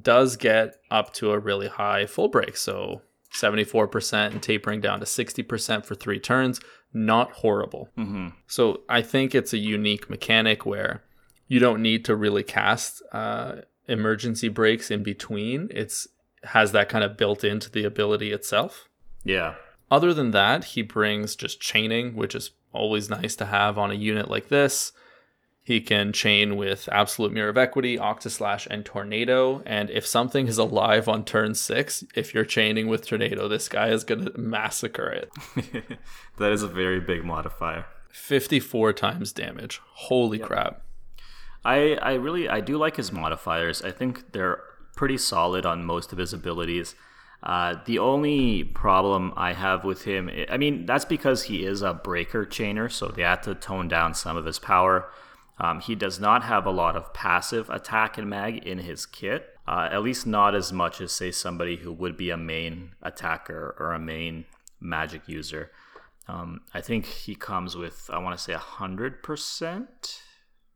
does 0.01 0.35
get 0.35 0.75
up 0.91 1.13
to 1.15 1.31
a 1.31 1.39
really 1.39 1.67
high 1.67 2.05
full 2.05 2.27
break. 2.27 2.57
So, 2.57 3.01
74% 3.33 4.31
and 4.31 4.43
tapering 4.43 4.81
down 4.81 4.99
to 4.99 5.05
60% 5.05 5.85
for 5.85 5.95
three 5.95 6.19
turns. 6.19 6.59
Not 6.93 7.31
horrible. 7.31 7.89
hmm 7.95 8.29
So 8.47 8.81
I 8.89 9.01
think 9.01 9.33
it's 9.35 9.53
a 9.53 9.57
unique 9.57 10.09
mechanic 10.09 10.65
where 10.65 11.03
you 11.47 11.59
don't 11.59 11.81
need 11.81 12.03
to 12.05 12.15
really 12.15 12.43
cast 12.43 13.01
uh, 13.13 13.57
emergency 13.87 14.49
breaks 14.49 14.89
in 14.91 15.03
between. 15.03 15.69
It's 15.71 16.07
has 16.43 16.71
that 16.71 16.89
kind 16.89 17.03
of 17.03 17.17
built 17.17 17.43
into 17.43 17.69
the 17.71 17.83
ability 17.83 18.31
itself. 18.31 18.87
Yeah. 19.23 19.55
Other 19.91 20.13
than 20.13 20.31
that, 20.31 20.63
he 20.65 20.81
brings 20.81 21.35
just 21.35 21.59
chaining, 21.59 22.15
which 22.15 22.35
is 22.35 22.51
always 22.73 23.09
nice 23.09 23.35
to 23.37 23.45
have 23.45 23.77
on 23.77 23.91
a 23.91 23.95
unit 23.95 24.29
like 24.29 24.49
this. 24.49 24.91
He 25.63 25.81
can 25.81 26.13
chain 26.13 26.55
with 26.55 26.89
Absolute 26.91 27.31
Mirror 27.31 27.49
of 27.49 27.57
Equity, 27.57 27.97
Octaslash, 27.97 28.65
and 28.71 28.83
Tornado. 28.83 29.61
And 29.67 29.91
if 29.91 30.05
something 30.05 30.47
is 30.47 30.57
alive 30.57 31.07
on 31.07 31.25
turn 31.25 31.53
six, 31.53 32.03
if 32.15 32.33
you're 32.33 32.45
chaining 32.45 32.87
with 32.87 33.05
Tornado, 33.05 33.47
this 33.47 33.69
guy 33.69 33.89
is 33.89 34.03
going 34.03 34.25
to 34.25 34.35
massacre 34.35 35.09
it. 35.09 35.31
that 36.37 36.51
is 36.51 36.63
a 36.63 36.67
very 36.67 36.99
big 36.99 37.23
modifier. 37.23 37.85
54 38.11 38.93
times 38.93 39.31
damage. 39.31 39.79
Holy 39.85 40.39
crap. 40.39 40.81
I, 41.63 41.99
I 42.01 42.13
really 42.13 42.49
I 42.49 42.61
do 42.61 42.77
like 42.77 42.95
his 42.95 43.11
modifiers. 43.11 43.83
I 43.83 43.91
think 43.91 44.31
they're 44.31 44.63
pretty 44.95 45.17
solid 45.17 45.65
on 45.65 45.85
most 45.85 46.11
of 46.11 46.17
his 46.17 46.33
abilities. 46.33 46.95
Uh, 47.41 47.75
the 47.85 47.99
only 47.99 48.63
problem 48.63 49.33
I 49.37 49.53
have 49.53 49.85
with 49.85 50.03
him, 50.03 50.29
I 50.49 50.57
mean, 50.57 50.85
that's 50.85 51.05
because 51.05 51.43
he 51.43 51.65
is 51.65 51.81
a 51.81 51.93
breaker 51.93 52.45
chainer, 52.45 52.91
so 52.91 53.07
they 53.07 53.21
have 53.21 53.41
to 53.41 53.55
tone 53.55 53.87
down 53.87 54.13
some 54.13 54.35
of 54.35 54.45
his 54.45 54.59
power. 54.59 55.09
Um, 55.57 55.79
he 55.79 55.95
does 55.95 56.19
not 56.19 56.43
have 56.43 56.65
a 56.65 56.71
lot 56.71 56.95
of 56.95 57.13
passive 57.13 57.69
attack 57.69 58.17
and 58.17 58.29
mag 58.29 58.65
in 58.65 58.79
his 58.79 59.05
kit, 59.05 59.57
uh, 59.67 59.89
at 59.91 60.03
least 60.03 60.27
not 60.27 60.55
as 60.55 60.73
much 60.73 60.99
as, 61.01 61.11
say, 61.11 61.31
somebody 61.31 61.77
who 61.77 61.91
would 61.93 62.17
be 62.17 62.29
a 62.29 62.37
main 62.37 62.91
attacker 63.01 63.75
or 63.79 63.93
a 63.93 63.99
main 63.99 64.45
magic 64.79 65.27
user. 65.27 65.71
Um, 66.27 66.61
I 66.73 66.81
think 66.81 67.05
he 67.05 67.35
comes 67.35 67.75
with, 67.75 68.09
I 68.13 68.19
want 68.19 68.37
to 68.37 68.43
say, 68.43 68.53
100%. 68.53 69.87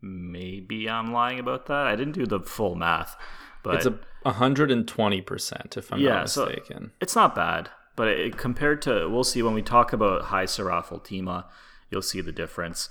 Maybe 0.02 0.90
I'm 0.90 1.14
lying 1.14 1.40
about 1.40 1.68
that. 1.68 1.88
I 1.88 1.96
didn't 1.96 2.16
do 2.16 2.26
the 2.26 2.40
full 2.40 2.76
math, 2.76 3.16
but 3.64 3.76
It's 3.76 3.86
a 3.86 3.98
120% 4.26 5.78
if 5.78 5.92
I'm 5.92 6.00
Yeah, 6.00 6.10
not 6.20 6.30
so- 6.30 6.46
mistaken. 6.46 6.92
it's 7.02 7.16
not 7.16 7.36
bad. 7.36 7.70
But 7.96 8.08
it, 8.08 8.38
compared 8.38 8.82
to, 8.84 9.08
we'll 9.08 9.24
see 9.24 9.44
when 9.44 9.54
we 9.54 9.62
talk 9.62 9.94
about 9.94 10.24
High 10.24 10.46
Seraph 10.46 10.92
Ultima, 10.92 11.46
you'll 11.92 12.02
see 12.02 12.22
the 12.22 12.32
difference. 12.32 12.90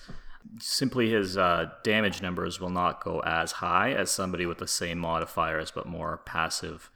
Simply 0.61 1.11
his 1.11 1.37
uh, 1.37 1.71
damage 1.83 2.23
numbers 2.23 2.61
will 2.61 2.71
not 2.71 3.03
go 3.03 3.21
as 3.21 3.53
high 3.53 3.93
as 3.93 4.11
somebody 4.13 4.47
with 4.47 4.59
the 4.59 4.69
same 4.69 4.99
modifiers 4.99 5.73
but 5.73 5.87
more 5.87 6.19
passive 6.25 6.89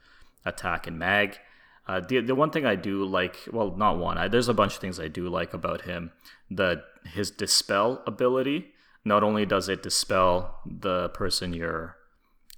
attack 0.45 0.87
and 0.87 0.97
mag. 0.97 1.37
Uh, 1.85 1.99
the, 1.99 2.21
the 2.21 2.35
one 2.35 2.49
thing 2.49 2.65
I 2.65 2.75
do 2.75 3.03
like, 3.03 3.39
well, 3.51 3.75
not 3.75 3.97
one, 3.97 4.17
I, 4.17 4.29
there's 4.29 4.47
a 4.49 4.53
bunch 4.53 4.75
of 4.75 4.79
things 4.79 4.99
I 5.01 5.09
do 5.09 5.27
like 5.27 5.53
about 5.53 5.81
him. 5.81 6.11
The 6.49 6.83
His 7.05 7.29
dispel 7.29 8.03
ability, 8.07 8.71
not 9.03 9.21
only 9.23 9.45
does 9.45 9.67
it 9.67 9.83
dispel 9.83 10.59
the 10.65 11.09
person 11.09 11.51
you're 11.53 11.96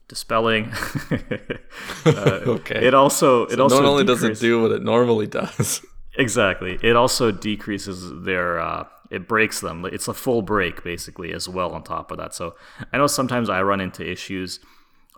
dispelling, 0.10 0.74
uh, 2.06 2.42
Okay. 2.46 2.86
it 2.86 2.94
also 2.94 3.44
it 3.46 3.52
So 3.52 3.64
also 3.64 3.82
not 3.82 3.90
only 3.90 4.04
does 4.04 4.24
it 4.24 4.40
do 4.40 4.62
what 4.64 4.72
it 4.72 4.84
normally 4.84 5.28
does, 5.28 5.86
exactly. 6.18 6.78
It 6.82 6.96
also 6.98 7.32
decreases 7.32 8.12
their 8.26 8.60
uh, 8.60 8.86
it 9.10 9.28
breaks 9.28 9.62
them. 9.62 9.86
It's 9.86 10.08
a 10.10 10.14
full 10.14 10.42
break 10.42 10.84
basically 10.84 11.32
as 11.32 11.48
well 11.48 11.72
on 11.72 11.84
top 11.84 12.12
of 12.12 12.18
that. 12.18 12.34
So 12.36 12.56
i 12.92 12.98
know 12.98 13.08
sometimes 13.08 13.50
i 13.50 13.62
run 13.62 13.80
into 13.80 14.04
issues. 14.06 14.60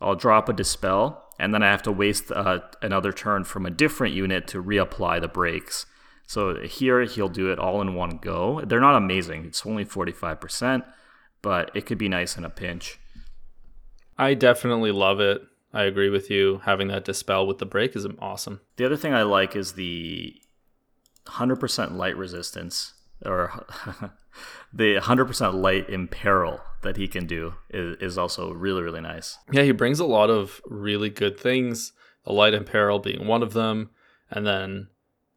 I'll 0.02 0.16
drop 0.16 0.50
a 0.50 0.54
dispel 0.54 1.24
and 1.40 1.54
then 1.54 1.64
i 1.64 1.70
have 1.72 1.84
to 1.84 1.92
waste 1.92 2.32
uh, 2.32 2.60
another 2.82 3.12
turn 3.14 3.44
from 3.46 3.66
a 3.66 3.72
different 3.72 4.14
unit 4.14 4.48
to 4.48 4.62
reapply 4.64 5.22
the 5.22 5.28
breaks. 5.28 5.86
So 6.28 6.62
here 6.62 7.02
he'll 7.04 7.28
do 7.30 7.52
it 7.52 7.60
all 7.60 7.82
in 7.82 7.94
one 7.96 8.18
go. 8.22 8.62
They're 8.66 8.80
not 8.80 8.96
amazing. 8.96 9.46
It's 9.46 9.66
only 9.66 9.86
45% 9.86 10.84
but 11.44 11.72
it 11.74 11.88
could 11.88 11.98
be 11.98 12.08
nice 12.08 12.38
in 12.38 12.46
a 12.46 12.50
pinch 12.52 13.00
I 14.22 14.36
definitely 14.36 14.92
love 14.92 15.20
it. 15.20 15.42
I 15.74 15.86
agree 15.86 16.12
with 16.12 16.30
you. 16.30 16.62
Having 16.66 16.90
that 16.90 17.06
dispel 17.06 17.48
with 17.48 17.58
the 17.58 17.66
break 17.66 17.96
is 17.96 18.06
awesome. 18.20 18.62
The 18.76 18.86
other 18.86 18.96
thing 18.96 19.16
I 19.16 19.24
like 19.24 19.56
is 19.56 19.74
the 19.74 20.36
100% 21.26 21.96
light 21.96 22.16
resistance 22.16 22.94
or 23.26 23.66
the 24.72 24.98
100% 24.98 25.54
light 25.56 25.90
imperil 25.90 26.62
that 26.84 26.98
he 26.98 27.08
can 27.08 27.26
do 27.26 27.56
is, 27.72 27.98
is 28.00 28.18
also 28.20 28.54
really 28.54 28.84
really 28.84 29.02
nice. 29.02 29.40
Yeah, 29.52 29.64
he 29.64 29.72
brings 29.72 30.00
a 30.00 30.06
lot 30.06 30.30
of 30.30 30.62
really 30.68 31.10
good 31.10 31.40
things. 31.40 31.92
The 32.24 32.32
light 32.32 32.54
imperil 32.54 33.00
being 33.00 33.26
one 33.26 33.42
of 33.42 33.54
them, 33.54 33.90
and 34.30 34.46
then 34.46 34.90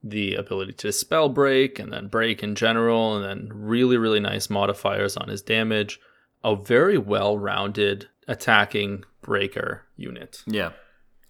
the 0.03 0.35
ability 0.35 0.75
to 0.75 0.93
spell 0.93 1.31
break, 1.31 1.79
and 1.79 1.91
then 1.91 2.09
break 2.09 2.43
in 2.43 2.55
general, 2.55 3.17
and 3.17 3.25
then 3.25 3.49
really 3.51 3.97
really 3.97 4.21
nice 4.21 4.51
modifiers 4.51 5.17
on 5.17 5.29
his 5.29 5.41
damage. 5.41 6.01
A 6.43 6.55
very 6.55 6.99
well 6.99 7.39
rounded 7.39 8.09
attacking 8.29 9.05
breaker 9.23 9.83
unit. 9.97 10.43
Yeah, 10.47 10.73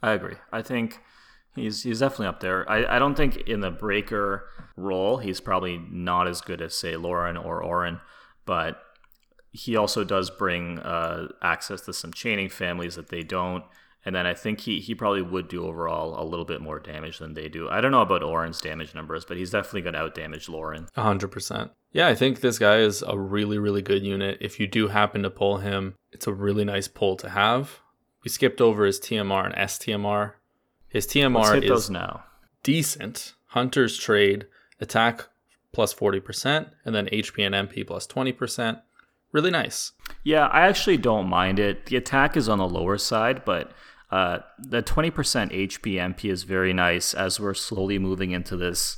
I 0.03 0.13
agree. 0.13 0.37
I 0.53 0.63
think 0.63 1.01
he's 1.55 1.83
he's 1.83 2.01
definitely 2.01 2.27
up 2.27 2.41
there. 2.41 2.71
I, 2.71 2.97
I 2.97 2.99
don't 2.99 3.15
think 3.15 3.37
in 3.37 3.61
the 3.61 3.71
breaker 3.71 4.49
role 4.77 5.19
he's 5.19 5.41
probably 5.41 5.79
not 5.91 6.29
as 6.29 6.41
good 6.41 6.61
as 6.61 6.77
say 6.77 6.97
Lauren 6.97 7.37
or 7.37 7.63
Orin, 7.63 8.01
but 8.45 8.81
he 9.53 9.77
also 9.77 10.03
does 10.03 10.31
bring 10.31 10.81
uh, 10.81 11.29
access 11.41 11.83
to 11.83 11.93
some 11.93 12.13
chaining 12.13 12.49
families 12.49 12.97
that 12.97 13.09
they 13.09 13.23
don't. 13.23 13.65
And 14.07 14.15
then 14.15 14.27
I 14.27 14.35
think 14.35 14.61
he, 14.61 14.81
he 14.81 14.95
probably 14.95 15.23
would 15.23 15.49
do 15.49 15.67
overall 15.67 16.23
a 16.23 16.25
little 16.27 16.45
bit 16.45 16.61
more 16.61 16.79
damage 16.79 17.19
than 17.19 17.33
they 17.35 17.49
do. 17.49 17.69
I 17.71 17.81
don't 17.81 17.91
know 17.91 18.03
about 18.03 18.23
Orin's 18.23 18.61
damage 18.61 18.95
numbers, 18.95 19.25
but 19.25 19.39
he's 19.39 19.51
definitely 19.51 19.81
going 19.81 19.95
to 19.95 20.01
out 20.01 20.15
damage 20.15 20.49
Lauren. 20.49 20.89
100%. 20.97 21.71
Yeah, 21.93 22.09
I 22.09 22.15
think 22.15 22.41
this 22.41 22.59
guy 22.59 22.79
is 22.79 23.03
a 23.07 23.19
really, 23.19 23.57
really 23.59 23.81
good 23.81 24.03
unit. 24.05 24.39
If 24.41 24.61
you 24.61 24.67
do 24.67 24.89
happen 24.89 25.23
to 25.23 25.31
pull 25.31 25.59
him, 25.59 25.95
it's 26.13 26.27
a 26.27 26.33
really 26.35 26.65
nice 26.65 26.87
pull 26.89 27.17
to 27.17 27.31
have. 27.31 27.81
We 28.25 28.31
skipped 28.31 28.61
over 28.61 28.85
his 28.85 29.01
TMR 29.01 29.47
and 29.47 29.55
STMR. 29.55 30.33
His 30.89 31.07
TMR 31.07 31.63
is 31.63 31.89
now. 31.89 32.25
decent. 32.63 33.35
Hunter's 33.49 33.97
trade, 33.97 34.47
attack 34.81 35.29
plus 35.73 35.95
40%, 35.95 36.71
and 36.85 36.95
then 36.95 37.07
HP 37.07 37.47
and 37.47 37.69
MP 37.69 37.87
plus 37.87 38.07
20%. 38.07 38.81
Really 39.33 39.51
nice. 39.51 39.93
Yeah, 40.23 40.47
I 40.47 40.63
actually 40.69 40.97
don't 40.97 41.29
mind 41.29 41.59
it. 41.59 41.87
The 41.87 41.97
attack 41.97 42.37
is 42.37 42.49
on 42.49 42.59
the 42.59 42.69
lower 42.69 42.99
side, 42.99 43.45
but 43.45 43.73
uh, 44.15 44.39
the 44.61 44.81
20% 44.81 45.11
HP 45.13 45.95
MP 45.95 46.31
is 46.31 46.45
very 46.45 46.73
nice 46.73 47.15
as 47.15 47.41
we're 47.41 47.53
slowly 47.53 47.99
moving 47.99 48.31
into 48.31 48.57
this 48.57 48.97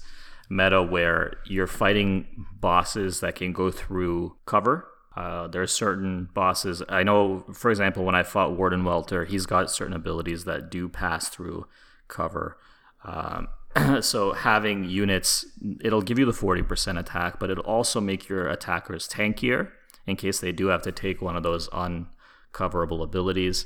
meta 0.50 0.82
where 0.82 1.38
you're 1.46 1.66
fighting 1.66 2.44
bosses 2.60 3.20
that 3.20 3.34
can 3.34 3.50
go 3.54 3.70
through 3.70 4.36
cover. 4.44 4.86
Uh, 5.16 5.48
there 5.48 5.62
are 5.62 5.66
certain 5.66 6.28
bosses. 6.34 6.82
I 6.90 7.02
know, 7.02 7.46
for 7.54 7.70
example, 7.70 8.04
when 8.04 8.14
I 8.14 8.24
fought 8.24 8.58
Warden 8.58 8.84
Welter, 8.84 9.24
he's 9.24 9.46
got 9.46 9.70
certain 9.70 9.94
abilities 9.94 10.44
that 10.44 10.70
do 10.70 10.86
pass 10.86 11.30
through 11.30 11.66
cover. 12.08 12.58
Um, 13.02 13.48
so 14.02 14.34
having 14.34 14.84
units, 14.84 15.46
it'll 15.80 16.02
give 16.02 16.18
you 16.18 16.26
the 16.26 16.32
40% 16.32 16.98
attack, 16.98 17.40
but 17.40 17.48
it'll 17.48 17.64
also 17.64 18.02
make 18.02 18.28
your 18.28 18.50
attackers 18.50 19.08
tankier 19.08 19.70
in 20.06 20.16
case 20.16 20.40
they 20.40 20.52
do 20.52 20.66
have 20.66 20.82
to 20.82 20.92
take 20.92 21.22
one 21.22 21.36
of 21.36 21.42
those 21.42 21.70
uncoverable 21.70 23.02
abilities. 23.02 23.64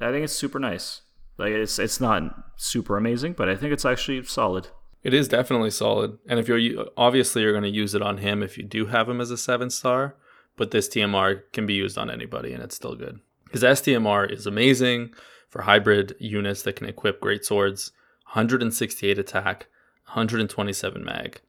I 0.00 0.10
think 0.10 0.24
it's 0.24 0.32
super 0.32 0.58
nice. 0.58 1.02
Like 1.38 1.52
it's 1.52 1.78
it's 1.78 2.00
not 2.00 2.52
super 2.56 2.96
amazing, 2.96 3.32
but 3.32 3.48
I 3.48 3.56
think 3.56 3.72
it's 3.72 3.84
actually 3.84 4.22
solid. 4.24 4.68
It 5.02 5.12
is 5.12 5.28
definitely 5.28 5.70
solid. 5.70 6.18
And 6.26 6.38
if 6.38 6.48
you're 6.48 6.86
obviously 6.96 7.42
you're 7.42 7.52
going 7.52 7.64
to 7.64 7.68
use 7.68 7.94
it 7.94 8.02
on 8.02 8.18
him 8.18 8.42
if 8.42 8.56
you 8.56 8.64
do 8.64 8.86
have 8.86 9.08
him 9.08 9.20
as 9.20 9.30
a 9.30 9.36
7 9.36 9.68
star, 9.70 10.16
but 10.56 10.70
this 10.70 10.88
TMR 10.88 11.42
can 11.52 11.66
be 11.66 11.74
used 11.74 11.98
on 11.98 12.10
anybody 12.10 12.52
and 12.52 12.62
it's 12.62 12.76
still 12.76 12.94
good. 12.94 13.20
His 13.52 13.62
STMR 13.62 14.30
is 14.30 14.46
amazing 14.46 15.14
for 15.48 15.62
hybrid 15.62 16.16
units 16.18 16.62
that 16.62 16.76
can 16.76 16.88
equip 16.88 17.20
great 17.20 17.44
swords, 17.44 17.92
168 18.32 19.18
attack, 19.18 19.66
127 20.06 21.04
mag. 21.04 21.40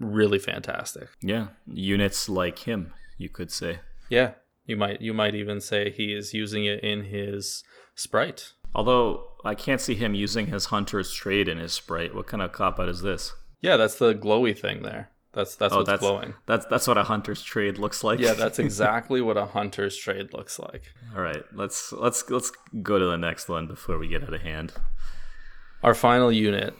Really 0.00 0.38
fantastic. 0.38 1.08
Yeah, 1.20 1.48
units 1.66 2.28
like 2.28 2.60
him, 2.60 2.92
you 3.16 3.28
could 3.28 3.52
say. 3.52 3.80
Yeah, 4.08 4.32
you 4.66 4.76
might 4.76 5.00
you 5.00 5.14
might 5.14 5.34
even 5.34 5.60
say 5.60 5.90
he 5.90 6.12
is 6.12 6.34
using 6.34 6.64
it 6.64 6.80
in 6.80 7.04
his 7.04 7.64
sprite. 7.94 8.52
Although 8.74 9.24
I 9.44 9.54
can't 9.54 9.80
see 9.80 9.94
him 9.94 10.14
using 10.14 10.46
his 10.48 10.66
hunter's 10.66 11.12
trade 11.12 11.48
in 11.48 11.58
his 11.58 11.72
sprite. 11.72 12.14
What 12.14 12.26
kind 12.26 12.42
of 12.42 12.52
cop 12.52 12.78
out 12.78 12.88
is 12.88 13.00
this? 13.02 13.32
Yeah, 13.60 13.76
that's 13.78 13.94
the 13.96 14.14
glowy 14.14 14.58
thing 14.58 14.82
there. 14.82 15.10
That's 15.32 15.54
that's 15.56 15.72
Oh, 15.72 15.78
what's 15.78 15.88
that's 15.88 16.00
glowing. 16.00 16.34
that's 16.46 16.66
that's 16.66 16.86
what 16.88 16.98
a 16.98 17.04
hunter's 17.04 17.42
trade 17.42 17.78
looks 17.78 18.02
like. 18.04 18.18
Yeah, 18.20 18.34
that's 18.34 18.58
exactly 18.66 19.20
what 19.20 19.36
a 19.36 19.46
hunter's 19.46 19.96
trade 19.96 20.32
looks 20.34 20.58
like. 20.58 20.82
All 21.14 21.22
right, 21.22 21.42
let's 21.54 21.92
let's 21.92 22.28
let's 22.30 22.50
go 22.82 22.98
to 22.98 23.04
the 23.06 23.16
next 23.18 23.48
one 23.48 23.66
before 23.66 23.98
we 23.98 24.08
get 24.08 24.22
out 24.24 24.34
of 24.34 24.40
hand. 24.42 24.72
Our 25.82 25.94
final 25.94 26.32
unit, 26.32 26.74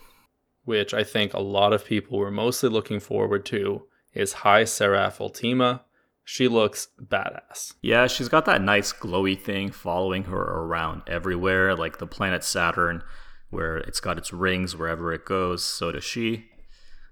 which 0.64 0.93
I 0.95 1.05
think 1.05 1.32
a 1.34 1.41
lot 1.41 1.72
of 1.72 1.84
people 1.84 2.18
were 2.18 2.30
mostly 2.30 2.68
looking 2.70 2.99
forward 2.99 3.45
to, 3.47 3.82
is 4.14 4.32
High 4.32 4.64
Seraph 4.64 5.20
Ultima. 5.20 5.82
She 6.29 6.49
looks 6.49 6.89
badass. 7.01 7.74
Yeah, 7.83 8.09
she's 8.09 8.29
got 8.29 8.47
that 8.47 8.61
nice 8.61 8.93
glowy 8.93 9.41
thing 9.41 9.70
following 9.70 10.24
her 10.24 10.43
around 10.43 11.03
everywhere, 11.07 11.77
like 11.77 11.99
the 11.99 12.07
planet 12.07 12.43
Saturn, 12.43 13.05
where 13.51 13.77
it's 13.77 14.01
got 14.01 14.18
its 14.18 14.33
rings 14.33 14.74
wherever 14.77 15.12
it 15.12 15.24
goes. 15.24 15.64
So 15.64 15.93
does 15.93 16.03
she. 16.03 16.47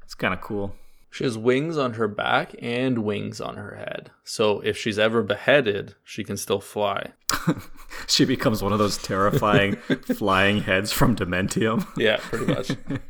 It's 0.03 0.15
kind 0.15 0.35
of 0.35 0.41
cool. 0.41 0.75
She 1.13 1.23
has 1.23 1.39
wings 1.39 1.79
on 1.79 1.95
her 1.95 2.09
back 2.09 2.57
and 2.61 3.05
wings 3.05 3.41
on 3.41 3.57
her 3.57 3.77
head. 3.77 4.11
So 4.25 4.59
if 4.63 4.77
she's 4.77 4.99
ever 4.99 5.23
beheaded, 5.23 5.95
she 6.03 6.25
can 6.25 6.37
still 6.37 6.61
fly. 6.61 7.13
She 8.09 8.25
becomes 8.25 8.63
one 8.63 8.73
of 8.73 8.81
those 8.81 8.99
terrifying 8.99 9.77
flying 10.17 10.63
heads 10.63 10.93
from 10.93 11.15
Dementium. 11.17 11.87
Yeah, 11.97 12.17
pretty 12.21 12.47
much. 12.47 12.73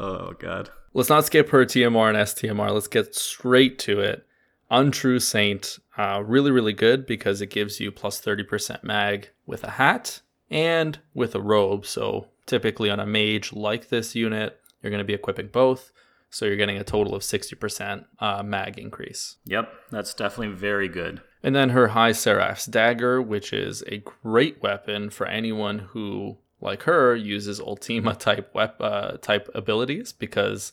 Oh 0.00 0.32
god. 0.32 0.70
Let's 0.94 1.10
not 1.10 1.26
skip 1.26 1.50
her 1.50 1.64
TMR 1.64 2.08
and 2.08 2.18
STMR. 2.18 2.72
Let's 2.72 2.88
get 2.88 3.14
straight 3.14 3.78
to 3.80 4.00
it. 4.00 4.26
Untrue 4.72 5.20
Saint, 5.20 5.78
uh, 5.98 6.22
really, 6.24 6.50
really 6.50 6.72
good 6.72 7.04
because 7.06 7.42
it 7.42 7.50
gives 7.50 7.78
you 7.78 7.92
plus 7.92 8.20
30% 8.20 8.82
mag 8.82 9.28
with 9.46 9.62
a 9.64 9.72
hat 9.72 10.22
and 10.50 10.98
with 11.12 11.34
a 11.34 11.40
robe. 11.40 11.84
So 11.84 12.28
typically 12.46 12.88
on 12.88 12.98
a 12.98 13.06
mage 13.06 13.52
like 13.52 13.90
this 13.90 14.14
unit, 14.14 14.58
you're 14.80 14.90
going 14.90 14.98
to 14.98 15.04
be 15.04 15.12
equipping 15.12 15.48
both. 15.48 15.92
So 16.30 16.46
you're 16.46 16.56
getting 16.56 16.78
a 16.78 16.84
total 16.84 17.14
of 17.14 17.20
60% 17.20 18.06
uh, 18.18 18.42
mag 18.42 18.78
increase. 18.78 19.36
Yep, 19.44 19.70
that's 19.90 20.14
definitely 20.14 20.54
very 20.56 20.88
good. 20.88 21.20
And 21.42 21.54
then 21.54 21.70
her 21.70 21.88
High 21.88 22.12
Seraph's 22.12 22.64
Dagger, 22.64 23.20
which 23.20 23.52
is 23.52 23.82
a 23.86 23.98
great 23.98 24.62
weapon 24.62 25.10
for 25.10 25.26
anyone 25.26 25.80
who, 25.80 26.38
like 26.62 26.84
her, 26.84 27.14
uses 27.14 27.60
Ultima 27.60 28.14
type 28.14 28.54
wep- 28.54 28.80
uh, 28.80 29.18
type 29.18 29.50
abilities 29.54 30.12
because 30.12 30.72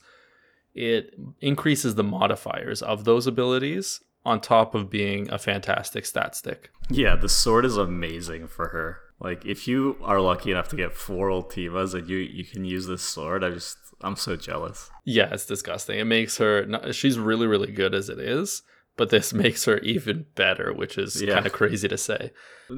it 0.74 1.14
increases 1.42 1.96
the 1.96 2.04
modifiers 2.04 2.82
of 2.82 3.04
those 3.06 3.28
abilities 3.28 4.02
on 4.26 4.40
top 4.42 4.76
of 4.76 4.90
being 4.90 5.30
a 5.32 5.38
fantastic 5.40 6.06
stat 6.06 6.36
stick. 6.36 6.70
Yeah, 6.90 7.16
the 7.16 7.30
sword 7.30 7.66
is 7.66 7.78
amazing 7.78 8.48
for 8.48 8.68
her. 8.70 9.00
Like 9.20 9.46
if 9.46 9.68
you 9.68 9.98
are 10.02 10.22
lucky 10.22 10.52
enough 10.52 10.70
to 10.70 10.76
get 10.76 10.96
four 10.96 11.30
Ultimas 11.30 11.94
and 11.94 12.08
you 12.10 12.18
you 12.18 12.46
can 12.46 12.64
use 12.66 12.88
this 12.88 13.02
sword, 13.02 13.44
I 13.44 13.50
just 13.52 13.78
I'm 14.02 14.16
so 14.16 14.36
jealous. 14.36 14.90
Yeah, 15.06 15.30
it's 15.34 15.46
disgusting. 15.46 16.00
It 16.00 16.06
makes 16.06 16.38
her 16.38 16.66
not, 16.66 16.96
she's 16.96 17.18
really 17.20 17.48
really 17.48 17.72
good 17.72 17.94
as 17.94 18.08
it 18.10 18.20
is, 18.20 18.62
but 18.96 19.10
this 19.10 19.34
makes 19.44 19.66
her 19.66 19.80
even 19.80 20.26
better, 20.36 20.74
which 20.74 20.98
is 20.98 21.22
Yeah. 21.22 21.34
kind 21.36 21.46
of 21.46 21.52
crazy 21.54 21.88
to 21.88 21.98
say. 21.98 22.32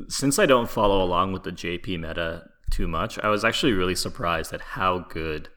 Since 0.08 0.40
I 0.40 0.46
don't 0.46 0.70
follow 0.70 1.04
along 1.04 1.34
with 1.34 1.44
the 1.44 1.52
JP 1.52 2.00
meta 2.00 2.48
too 2.72 2.88
much, 2.88 3.20
I 3.20 3.28
was 3.30 3.44
actually 3.44 3.74
really 3.74 3.96
surprised 3.96 4.54
at 4.54 4.62
how 4.62 5.00
good 5.10 5.50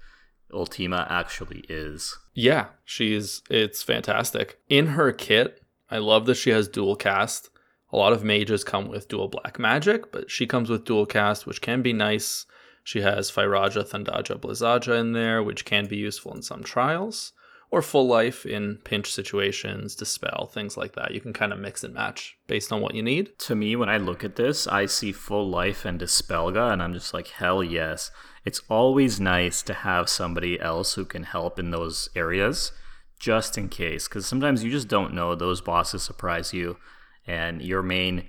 Ultima 0.54 1.06
actually 1.10 1.64
is. 1.68 2.16
Yeah, 2.32 2.66
she's 2.84 3.42
it's 3.50 3.82
fantastic. 3.82 4.58
In 4.68 4.88
her 4.88 5.12
kit, 5.12 5.62
I 5.90 5.98
love 5.98 6.26
that 6.26 6.36
she 6.36 6.50
has 6.50 6.68
dual 6.68 6.96
cast. 6.96 7.50
A 7.92 7.96
lot 7.96 8.12
of 8.12 8.24
mages 8.24 8.64
come 8.64 8.88
with 8.88 9.08
dual 9.08 9.28
black 9.28 9.58
magic, 9.58 10.10
but 10.10 10.30
she 10.30 10.46
comes 10.46 10.68
with 10.68 10.84
dual 10.84 11.06
cast, 11.06 11.46
which 11.46 11.60
can 11.60 11.82
be 11.82 11.92
nice. 11.92 12.46
She 12.82 13.00
has 13.00 13.30
Firaja, 13.30 13.88
Thundaja, 13.88 14.38
Blizzaja 14.38 14.98
in 14.98 15.12
there, 15.12 15.42
which 15.42 15.64
can 15.64 15.86
be 15.86 15.96
useful 15.96 16.34
in 16.34 16.42
some 16.42 16.62
trials, 16.62 17.32
or 17.70 17.80
full 17.82 18.06
life 18.06 18.44
in 18.44 18.78
pinch 18.84 19.10
situations, 19.12 19.94
dispel, 19.94 20.50
things 20.52 20.76
like 20.76 20.94
that. 20.94 21.12
You 21.12 21.20
can 21.20 21.32
kind 21.32 21.52
of 21.52 21.58
mix 21.58 21.82
and 21.82 21.94
match 21.94 22.36
based 22.46 22.72
on 22.72 22.80
what 22.80 22.94
you 22.94 23.02
need. 23.02 23.38
To 23.40 23.54
me, 23.54 23.74
when 23.76 23.88
I 23.88 23.96
look 23.96 24.22
at 24.22 24.36
this, 24.36 24.66
I 24.66 24.86
see 24.86 25.12
full 25.12 25.48
life 25.48 25.84
and 25.84 26.00
Dispelga, 26.00 26.72
and 26.72 26.82
I'm 26.82 26.92
just 26.92 27.14
like, 27.14 27.28
hell 27.28 27.62
yes. 27.64 28.10
It's 28.44 28.60
always 28.68 29.18
nice 29.18 29.62
to 29.62 29.74
have 29.74 30.08
somebody 30.08 30.60
else 30.60 30.94
who 30.94 31.04
can 31.04 31.22
help 31.22 31.58
in 31.58 31.70
those 31.70 32.10
areas, 32.14 32.72
just 33.18 33.56
in 33.56 33.68
case, 33.68 34.06
because 34.06 34.26
sometimes 34.26 34.62
you 34.62 34.70
just 34.70 34.88
don't 34.88 35.14
know. 35.14 35.34
Those 35.34 35.60
bosses 35.60 36.02
surprise 36.02 36.52
you, 36.52 36.76
and 37.26 37.62
your 37.62 37.82
main 37.82 38.24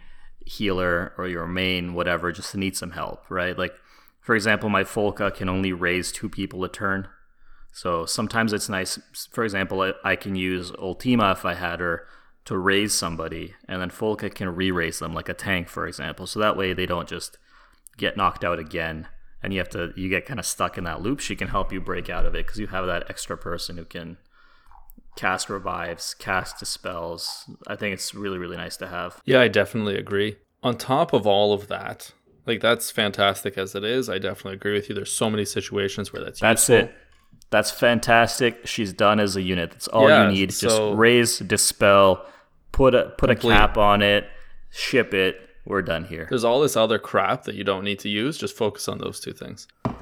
healer 0.46 1.14
or 1.18 1.28
your 1.28 1.48
main 1.48 1.94
whatever 1.94 2.32
just 2.32 2.56
needs 2.56 2.80
some 2.80 2.92
help, 2.92 3.30
right? 3.30 3.58
Like, 3.58 3.74
for 4.22 4.36
example, 4.36 4.70
my 4.70 4.84
Folka 4.84 5.34
can 5.34 5.50
only 5.50 5.74
raise 5.74 6.12
two 6.12 6.30
people 6.30 6.64
a 6.64 6.70
turn. 6.70 7.08
So 7.74 8.06
sometimes 8.06 8.54
it's 8.54 8.70
nice. 8.70 8.98
For 9.32 9.44
example, 9.44 9.82
I, 9.82 9.94
I 10.04 10.16
can 10.16 10.36
use 10.36 10.72
Ultima 10.80 11.32
if 11.32 11.44
I 11.44 11.56
had 11.56 11.82
her 11.82 12.08
to 12.46 12.58
raise 12.58 12.94
somebody, 12.94 13.56
and 13.68 13.82
then 13.82 13.90
Folka 13.90 14.34
can 14.34 14.56
re-raise 14.56 15.00
them 15.00 15.14
like 15.14 15.28
a 15.28 15.34
tank, 15.34 15.68
for 15.68 15.86
example. 15.88 16.26
So 16.26 16.40
that 16.40 16.56
way 16.56 16.74
they 16.74 16.86
don't 16.86 17.10
just 17.10 17.38
get 17.98 18.16
knocked 18.16 18.46
out 18.46 18.60
again, 18.60 19.08
and 19.44 19.54
you 19.54 19.60
have 19.60 19.70
to 19.70 19.94
you 19.96 20.10
get 20.10 20.26
kind 20.26 20.40
of 20.40 20.46
stuck 20.46 20.78
in 20.78 20.84
that 20.86 21.02
loop. 21.02 21.20
She 21.20 21.36
can 21.36 21.48
help 21.50 21.72
you 21.72 21.80
break 21.82 22.10
out 22.10 22.26
of 22.26 22.34
it 22.36 22.46
because 22.46 22.60
you 22.60 22.68
have 22.68 22.86
that 22.88 23.10
extra 23.10 23.38
person 23.38 23.78
who 23.78 23.86
can 23.86 24.18
cast 25.16 25.50
revives, 25.50 26.14
cast 26.14 26.60
dispels. 26.60 27.50
I 27.68 27.76
think 27.76 27.94
it's 27.94 28.14
really, 28.14 28.38
really 28.38 28.58
nice 28.58 28.78
to 28.78 28.88
have. 28.88 29.22
Yeah, 29.26 29.42
I 29.42 29.48
definitely 29.48 29.98
agree. 29.98 30.38
On 30.64 30.78
top 30.78 31.14
of 31.14 31.26
all 31.28 31.54
of 31.54 31.68
that, 31.68 32.12
like 32.46 32.60
that's 32.62 32.92
fantastic 32.92 33.58
as 33.58 33.76
it 33.76 33.84
is. 33.84 34.10
I 34.10 34.18
definitely 34.18 34.54
agree 34.56 34.74
with 34.74 34.90
you. 34.90 34.96
There's 34.96 35.14
so 35.14 35.30
many 35.30 35.46
situations 35.46 36.12
where 36.12 36.24
that's 36.24 36.40
That's 36.40 36.68
useful. 36.70 36.90
it. 36.90 36.96
That's 37.52 37.72
fantastic. 37.72 38.66
She's 38.66 38.92
done 38.92 39.20
as 39.20 39.36
a 39.36 39.42
unit. 39.42 39.72
That's 39.72 39.88
all 39.88 40.10
Yeah, 40.10 40.30
you 40.30 40.34
need. 40.34 40.54
so- 40.54 40.68
Just 40.68 40.98
raise, 40.98 41.40
dispel, 41.40 42.26
put 42.72 42.96
a 42.96 43.14
put 43.18 43.30
Complete. 43.30 43.54
a 43.54 43.58
cap 43.58 43.78
on 43.78 44.02
it, 44.02 44.26
ship 44.72 45.14
it. 45.14 45.45
We're 45.66 45.82
done 45.82 46.06
here. 46.06 46.28
There's 46.30 46.44
all 46.44 46.62
this 46.62 46.78
other 46.78 47.00
crap 47.00 47.44
that 47.44 47.56
you 47.56 47.64
don't 47.64 47.84
need 47.84 48.00
to 48.00 48.10
use. 48.10 48.38
Just 48.38 48.56
focus 48.56 48.88
on 48.88 49.00
those 49.00 49.20
two 49.20 49.34
things. 49.34 49.68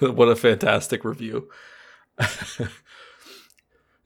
what 0.00 0.28
a 0.28 0.36
fantastic 0.36 1.04
review. 1.04 1.50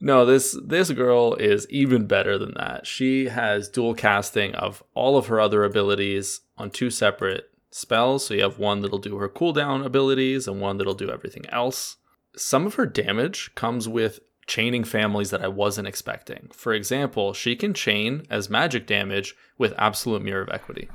no, 0.01 0.27
this 0.27 0.59
this 0.65 0.91
girl 0.91 1.35
is 1.35 1.69
even 1.71 2.07
better 2.07 2.37
than 2.39 2.55
that. 2.55 2.89
She 2.89 3.27
has 3.27 3.69
dual 3.69 3.95
casting 3.95 4.57
of 4.57 4.83
all 4.95 5.17
of 5.17 5.29
her 5.29 5.41
other 5.41 5.63
abilities 5.63 6.41
on 6.59 6.71
two 6.71 6.91
separate 6.91 7.51
spells. 7.71 8.27
So 8.27 8.35
you 8.35 8.43
have 8.43 8.59
one 8.59 8.81
that'll 8.81 8.99
do 8.99 9.19
her 9.19 9.29
cooldown 9.29 9.85
abilities 9.85 10.49
and 10.49 10.61
one 10.61 10.79
that'll 10.79 10.95
do 10.95 11.11
everything 11.11 11.47
else. 11.51 11.99
Some 12.37 12.67
of 12.67 12.75
her 12.75 12.87
damage 12.87 13.55
comes 13.55 13.89
with 13.89 14.19
chaining 14.51 14.83
families 14.83 15.31
that 15.31 15.45
I 15.45 15.47
wasn't 15.47 15.87
expecting. 15.87 16.51
For 16.53 16.75
example, 16.75 17.33
she 17.33 17.55
can 17.55 17.73
chain 17.73 18.27
as 18.29 18.51
magic 18.51 18.85
damage 18.85 19.37
with 19.57 19.73
absolute 19.79 20.23
mirror 20.23 20.43
of 20.43 20.49
equity. 20.49 20.89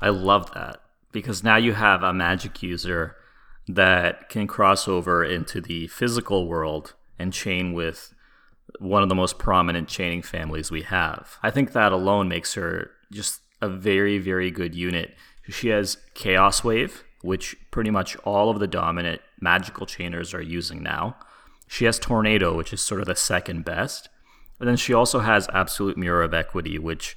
I 0.00 0.10
love 0.10 0.54
that 0.54 0.80
because 1.10 1.42
now 1.42 1.56
you 1.56 1.72
have 1.72 2.04
a 2.04 2.14
magic 2.14 2.62
user 2.62 3.16
that 3.66 4.28
can 4.28 4.46
cross 4.46 4.86
over 4.86 5.24
into 5.24 5.60
the 5.60 5.88
physical 5.88 6.46
world 6.46 6.94
and 7.18 7.32
chain 7.32 7.72
with 7.72 8.14
one 8.78 9.02
of 9.02 9.08
the 9.08 9.16
most 9.16 9.40
prominent 9.40 9.88
chaining 9.88 10.22
families 10.22 10.70
we 10.70 10.82
have. 10.82 11.36
I 11.42 11.50
think 11.50 11.72
that 11.72 11.90
alone 11.90 12.28
makes 12.28 12.54
her 12.54 12.92
just 13.12 13.40
a 13.60 13.68
very, 13.68 14.18
very 14.18 14.52
good 14.52 14.72
unit. 14.72 15.16
She 15.48 15.70
has 15.70 15.98
Chaos 16.14 16.62
Wave, 16.62 17.02
which 17.22 17.56
pretty 17.72 17.90
much 17.90 18.14
all 18.18 18.50
of 18.50 18.60
the 18.60 18.68
dominant 18.68 19.20
magical 19.40 19.84
chainers 19.84 20.32
are 20.32 20.40
using 20.40 20.80
now. 20.80 21.16
She 21.66 21.84
has 21.86 21.98
Tornado, 21.98 22.56
which 22.56 22.72
is 22.72 22.80
sort 22.80 23.00
of 23.00 23.06
the 23.06 23.16
second 23.16 23.64
best. 23.64 24.08
And 24.60 24.68
then 24.68 24.76
she 24.76 24.94
also 24.94 25.20
has 25.20 25.48
Absolute 25.52 25.96
Mirror 25.96 26.22
of 26.22 26.34
Equity, 26.34 26.78
which 26.78 27.16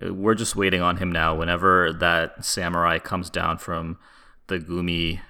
uh, 0.00 0.14
we're 0.14 0.34
just 0.34 0.56
waiting 0.56 0.82
on 0.82 0.98
him 0.98 1.10
now. 1.10 1.34
Whenever 1.34 1.92
that 1.92 2.44
samurai 2.44 2.98
comes 2.98 3.30
down 3.30 3.58
from 3.58 3.98
the 4.46 4.58
Gumi, 4.58 5.20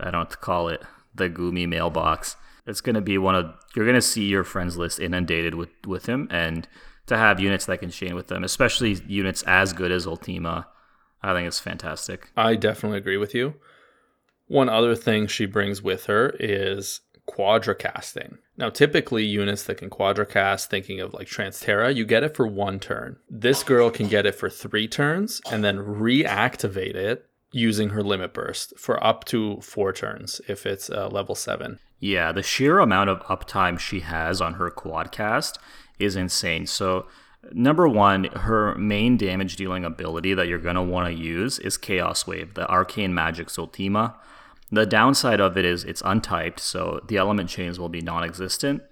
I 0.00 0.10
don't 0.10 0.40
call 0.40 0.68
it, 0.68 0.82
the 1.14 1.28
Gumi 1.28 1.68
mailbox, 1.68 2.36
it's 2.66 2.80
going 2.80 2.94
to 2.94 3.00
be 3.00 3.18
one 3.18 3.34
of, 3.34 3.52
you're 3.74 3.84
going 3.84 3.94
to 3.94 4.02
see 4.02 4.26
your 4.26 4.44
friends 4.44 4.76
list 4.76 5.00
inundated 5.00 5.54
with, 5.54 5.70
with 5.86 6.06
him. 6.06 6.28
And 6.30 6.68
to 7.06 7.16
have 7.16 7.40
units 7.40 7.66
that 7.66 7.80
can 7.80 7.90
chain 7.90 8.14
with 8.14 8.28
them, 8.28 8.44
especially 8.44 9.00
units 9.06 9.42
as 9.44 9.72
good 9.72 9.90
as 9.90 10.06
Ultima, 10.06 10.68
I 11.22 11.34
think 11.34 11.48
it's 11.48 11.58
fantastic. 11.58 12.30
I 12.36 12.54
definitely 12.54 12.98
agree 12.98 13.16
with 13.16 13.34
you. 13.34 13.54
One 14.46 14.68
other 14.68 14.94
thing 14.94 15.26
she 15.26 15.46
brings 15.46 15.82
with 15.82 16.06
her 16.06 16.34
is 16.38 17.00
quadracasting. 17.28 18.38
Now, 18.56 18.70
typically, 18.70 19.24
units 19.24 19.64
that 19.64 19.76
can 19.76 19.90
quadracast, 19.90 20.66
thinking 20.66 21.00
of 21.00 21.14
like 21.14 21.26
Trance 21.28 21.60
Terra, 21.60 21.92
you 21.92 22.04
get 22.04 22.24
it 22.24 22.34
for 22.34 22.46
one 22.46 22.80
turn. 22.80 23.16
This 23.30 23.62
girl 23.62 23.90
can 23.90 24.08
get 24.08 24.26
it 24.26 24.34
for 24.34 24.50
three 24.50 24.88
turns 24.88 25.40
and 25.50 25.62
then 25.62 25.78
reactivate 25.78 26.94
it 26.94 27.26
using 27.52 27.90
her 27.90 28.02
limit 28.02 28.34
burst 28.34 28.78
for 28.78 29.02
up 29.04 29.24
to 29.24 29.60
four 29.60 29.92
turns 29.92 30.40
if 30.48 30.66
it's 30.66 30.90
uh, 30.90 31.08
level 31.08 31.34
seven. 31.34 31.78
Yeah, 32.00 32.32
the 32.32 32.42
sheer 32.42 32.78
amount 32.78 33.10
of 33.10 33.22
uptime 33.22 33.78
she 33.78 34.00
has 34.00 34.40
on 34.40 34.54
her 34.54 34.70
quadcast 34.70 35.58
is 35.98 36.16
insane. 36.16 36.66
So, 36.66 37.06
number 37.52 37.88
one, 37.88 38.24
her 38.24 38.74
main 38.76 39.16
damage 39.16 39.56
dealing 39.56 39.84
ability 39.84 40.34
that 40.34 40.46
you're 40.46 40.58
going 40.58 40.76
to 40.76 40.82
want 40.82 41.08
to 41.08 41.20
use 41.20 41.58
is 41.58 41.76
Chaos 41.76 42.26
Wave, 42.26 42.54
the 42.54 42.68
Arcane 42.68 43.14
Magic's 43.14 43.58
Ultima. 43.58 44.16
The 44.70 44.86
downside 44.86 45.40
of 45.40 45.56
it 45.56 45.64
is 45.64 45.84
it's 45.84 46.02
untyped, 46.02 46.60
so 46.60 47.00
the 47.08 47.16
element 47.16 47.48
chains 47.48 47.78
will 47.78 47.88
be 47.88 48.00
non 48.00 48.24
existent. 48.24 48.82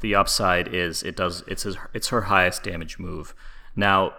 The 0.00 0.14
upside 0.14 0.74
is 0.74 1.02
it 1.02 1.16
does 1.16 1.44
it's 1.46 1.62
his, 1.62 1.76
it's 1.94 2.08
her 2.08 2.22
highest 2.22 2.64
damage 2.64 2.98
move. 2.98 3.34
Now, 3.76 4.14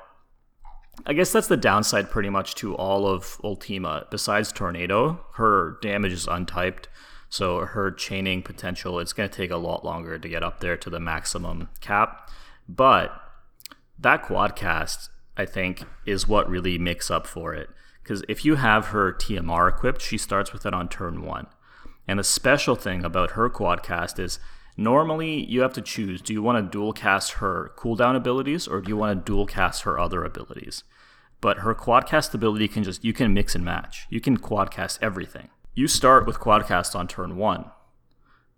I 1.05 1.13
guess 1.13 1.31
that's 1.31 1.47
the 1.47 1.57
downside 1.57 2.09
pretty 2.09 2.29
much 2.29 2.55
to 2.55 2.75
all 2.75 3.07
of 3.07 3.39
Ultima. 3.43 4.07
Besides 4.09 4.51
Tornado, 4.51 5.25
her 5.33 5.77
damage 5.81 6.13
is 6.13 6.27
untyped, 6.27 6.87
so 7.29 7.59
her 7.59 7.91
chaining 7.91 8.41
potential 8.43 8.99
it's 8.99 9.11
going 9.11 9.29
to 9.29 9.35
take 9.35 9.51
a 9.51 9.57
lot 9.57 9.83
longer 9.83 10.17
to 10.17 10.29
get 10.29 10.43
up 10.43 10.61
there 10.61 10.77
to 10.77 10.89
the 10.89 10.99
maximum 10.99 11.69
cap. 11.81 12.29
But 12.69 13.11
that 13.99 14.23
quadcast, 14.23 15.09
I 15.35 15.45
think, 15.45 15.83
is 16.05 16.27
what 16.27 16.49
really 16.49 16.77
makes 16.77 17.11
up 17.11 17.27
for 17.27 17.53
it. 17.53 17.69
Because 18.03 18.23
if 18.27 18.43
you 18.43 18.55
have 18.55 18.87
her 18.87 19.13
TMR 19.13 19.69
equipped, 19.69 20.01
she 20.01 20.17
starts 20.17 20.51
with 20.51 20.65
it 20.65 20.73
on 20.73 20.89
turn 20.89 21.23
one. 21.23 21.47
And 22.07 22.19
the 22.19 22.23
special 22.23 22.75
thing 22.75 23.05
about 23.05 23.31
her 23.31 23.49
quadcast 23.49 24.19
is 24.19 24.39
normally 24.75 25.45
you 25.45 25.61
have 25.61 25.73
to 25.73 25.81
choose 25.81 26.21
do 26.21 26.33
you 26.33 26.41
want 26.41 26.57
to 26.63 26.69
dual 26.69 26.91
cast 26.91 27.33
her 27.33 27.71
cooldown 27.77 28.15
abilities 28.15 28.67
or 28.67 28.81
do 28.81 28.89
you 28.89 28.97
want 28.97 29.17
to 29.17 29.31
dual 29.31 29.45
cast 29.45 29.83
her 29.83 29.97
other 29.97 30.23
abilities? 30.23 30.83
But 31.39 31.59
her 31.59 31.73
quadcast 31.73 32.33
ability 32.33 32.67
can 32.67 32.83
just, 32.83 33.03
you 33.03 33.13
can 33.13 33.33
mix 33.33 33.55
and 33.55 33.65
match. 33.65 34.05
You 34.09 34.21
can 34.21 34.37
quadcast 34.37 34.99
everything. 35.01 35.49
You 35.73 35.87
start 35.87 36.25
with 36.25 36.39
quadcast 36.39 36.95
on 36.95 37.07
turn 37.07 37.37
one. 37.37 37.65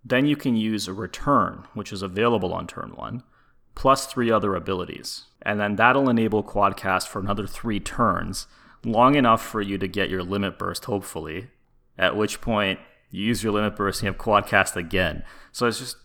Then 0.04 0.28
you 0.28 0.36
can 0.36 0.56
use 0.56 0.88
a 0.88 0.94
return, 0.94 1.66
which 1.74 1.92
is 1.92 2.04
available 2.04 2.54
on 2.54 2.68
turn 2.68 2.94
one, 2.96 3.24
plus 3.74 4.06
three 4.06 4.30
other 4.30 4.56
abilities. 4.56 5.24
And 5.42 5.60
then 5.60 5.76
that'll 5.78 6.10
enable 6.10 6.44
quadcast 6.44 7.08
for 7.08 7.20
another 7.20 7.48
three 7.48 7.80
turns, 7.80 8.48
long 8.86 9.16
enough 9.16 9.46
for 9.46 9.62
you 9.62 9.78
to 9.78 9.88
get 9.88 10.10
your 10.10 10.24
limit 10.24 10.58
burst, 10.58 10.86
hopefully. 10.86 11.50
At 11.98 12.16
which 12.16 12.42
point 12.42 12.80
you 13.10 13.24
use 13.24 13.44
your 13.44 13.54
limit 13.54 13.76
burst 13.76 14.02
and 14.02 14.08
you 14.08 14.12
have 14.12 14.22
quadcast 14.22 14.76
again. 14.76 15.24
So 15.52 15.68
it's 15.68 15.80
just 15.80 15.98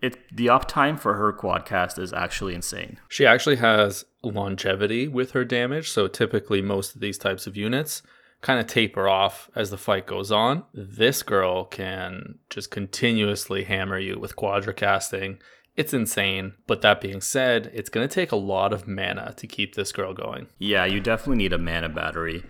it 0.00 0.16
the 0.34 0.46
uptime 0.46 0.98
for 0.98 1.14
her 1.14 1.32
quadcast 1.32 1.98
is 1.98 2.12
actually 2.12 2.54
insane. 2.54 2.98
She 3.08 3.26
actually 3.26 3.56
has 3.56 4.04
longevity 4.22 5.08
with 5.08 5.32
her 5.32 5.44
damage, 5.44 5.90
so 5.90 6.08
typically 6.08 6.62
most 6.62 6.94
of 6.94 7.00
these 7.00 7.18
types 7.18 7.46
of 7.46 7.56
units 7.56 8.02
kind 8.40 8.60
of 8.60 8.66
taper 8.68 9.08
off 9.08 9.50
as 9.56 9.70
the 9.70 9.76
fight 9.76 10.06
goes 10.06 10.30
on. 10.30 10.64
This 10.72 11.22
girl 11.22 11.64
can 11.64 12.38
just 12.50 12.70
continuously 12.70 13.64
hammer 13.64 13.98
you 13.98 14.18
with 14.18 14.36
quadracasting. 14.36 15.38
It's 15.78 15.94
insane. 15.94 16.54
But 16.66 16.82
that 16.82 17.00
being 17.00 17.20
said, 17.20 17.70
it's 17.72 17.88
going 17.88 18.06
to 18.06 18.12
take 18.12 18.32
a 18.32 18.36
lot 18.36 18.72
of 18.72 18.88
mana 18.88 19.32
to 19.36 19.46
keep 19.46 19.76
this 19.76 19.92
girl 19.92 20.12
going. 20.12 20.48
Yeah, 20.58 20.84
you 20.84 20.98
definitely 20.98 21.36
need 21.36 21.52
a 21.52 21.58
mana 21.58 21.88
battery 21.88 22.42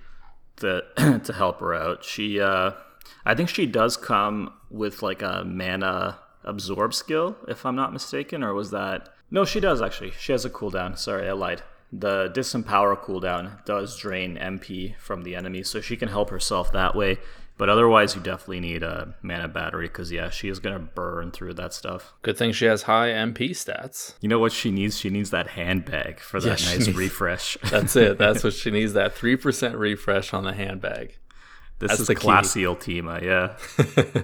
to 0.57 0.83
to 1.25 1.33
help 1.35 1.61
her 1.61 1.75
out. 1.75 2.03
She 2.03 2.41
uh 2.41 2.73
I 3.27 3.35
think 3.35 3.51
she 3.51 3.67
does 3.67 3.99
come 3.99 4.53
with 4.71 5.03
like 5.03 5.21
a 5.21 5.45
mana 5.45 6.19
absorb 6.43 6.95
skill, 6.95 7.37
if 7.47 7.67
I'm 7.67 7.77
not 7.77 7.93
mistaken, 7.93 8.43
or 8.43 8.55
was 8.55 8.71
that 8.71 9.11
No, 9.31 9.45
she 9.45 9.61
does 9.61 9.83
actually. 9.83 10.13
She 10.13 10.33
has 10.33 10.47
a 10.47 10.51
cooldown. 10.51 10.99
Sorry, 10.99 11.29
I 11.29 11.33
lied. 11.33 11.63
The 11.93 12.31
disempower 12.35 12.99
cooldown 12.99 13.63
does 13.67 13.99
drain 13.99 14.37
MP 14.37 14.97
from 14.99 15.23
the 15.23 15.37
enemy, 15.37 15.63
so 15.65 15.83
she 15.83 15.99
can 15.99 16.09
help 16.09 16.31
herself 16.31 16.73
that 16.73 16.95
way. 16.95 17.19
But 17.59 17.69
otherwise, 17.69 18.15
you 18.15 18.21
definitely 18.23 18.61
need 18.61 18.83
a 18.85 19.15
mana 19.21 19.49
battery 19.49 19.89
because 19.89 20.11
yeah, 20.13 20.31
she 20.31 20.49
is 20.49 20.61
gonna 20.61 20.79
burn 20.79 21.33
through 21.33 21.55
that 21.55 21.75
stuff. 21.75 22.15
Good 22.23 22.39
thing 22.39 22.53
she 22.53 22.67
has 22.67 22.83
high 22.85 23.09
MP 23.09 23.51
stats. 23.51 24.15
You 24.21 24.29
know 24.29 24.39
what 24.39 24.53
she 24.53 24.71
needs? 24.71 24.97
She 24.97 25.11
needs 25.11 25.31
that 25.31 25.49
handbag 25.49 26.21
for 26.21 26.41
that 26.41 26.61
she 26.61 26.67
nice 26.79 26.87
needs- 26.87 26.97
refresh. 26.97 27.59
That's 27.71 27.97
it. 27.97 28.17
That's 28.17 28.45
what 28.45 28.53
she 28.63 28.71
needs 28.71 28.93
that 28.95 29.15
3% 29.17 29.77
refresh 29.79 30.33
on 30.33 30.45
the 30.45 30.53
handbag. 30.55 31.19
this 31.81 31.89
that's 31.91 32.01
is 32.01 32.07
the 32.07 32.15
key. 32.15 32.21
classy 32.21 32.65
Ultima, 32.65 33.21
yeah. 33.23 33.57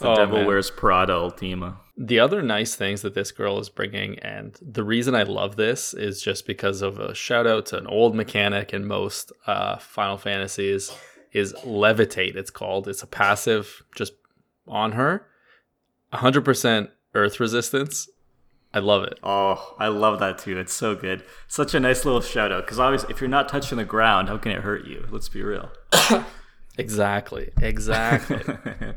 The 0.00 0.08
Oh, 0.08 0.14
Devil 0.14 0.38
man. 0.38 0.46
Wears 0.46 0.70
Prada 0.70 1.12
Ultima. 1.14 1.80
The 1.96 2.20
other 2.20 2.40
nice 2.40 2.76
things 2.76 3.02
that 3.02 3.14
this 3.14 3.32
girl 3.32 3.58
is 3.58 3.68
bringing, 3.68 4.16
and 4.20 4.56
the 4.62 4.84
reason 4.84 5.16
I 5.16 5.24
love 5.24 5.56
this 5.56 5.92
is 5.92 6.22
just 6.22 6.46
because 6.46 6.82
of 6.82 7.00
a 7.00 7.12
shout 7.16 7.48
out 7.48 7.66
to 7.66 7.78
an 7.78 7.88
old 7.88 8.14
mechanic 8.14 8.72
in 8.72 8.86
most 8.86 9.32
uh, 9.48 9.76
Final 9.78 10.16
Fantasies, 10.16 10.92
is 11.32 11.52
Levitate. 11.64 12.36
It's 12.36 12.50
called. 12.50 12.88
It's 12.88 13.02
a 13.02 13.06
passive 13.06 13.82
just 13.94 14.12
on 14.66 14.92
her, 14.92 15.26
100% 16.12 16.88
Earth 17.14 17.40
resistance. 17.40 18.08
I 18.72 18.80
love 18.80 19.04
it. 19.04 19.18
Oh, 19.22 19.74
I 19.78 19.88
love 19.88 20.20
that 20.20 20.38
too. 20.38 20.58
It's 20.58 20.74
so 20.74 20.94
good. 20.94 21.24
Such 21.46 21.74
a 21.74 21.80
nice 21.80 22.04
little 22.04 22.20
shout 22.20 22.52
out. 22.52 22.66
Because 22.66 22.78
obviously, 22.78 23.10
if 23.10 23.20
you're 23.20 23.28
not 23.28 23.48
touching 23.48 23.78
the 23.78 23.84
ground, 23.84 24.28
how 24.28 24.36
can 24.36 24.52
it 24.52 24.60
hurt 24.60 24.86
you? 24.86 25.06
Let's 25.10 25.28
be 25.28 25.42
real. 25.42 25.70
Exactly. 26.78 27.50
Exactly. 27.60 28.40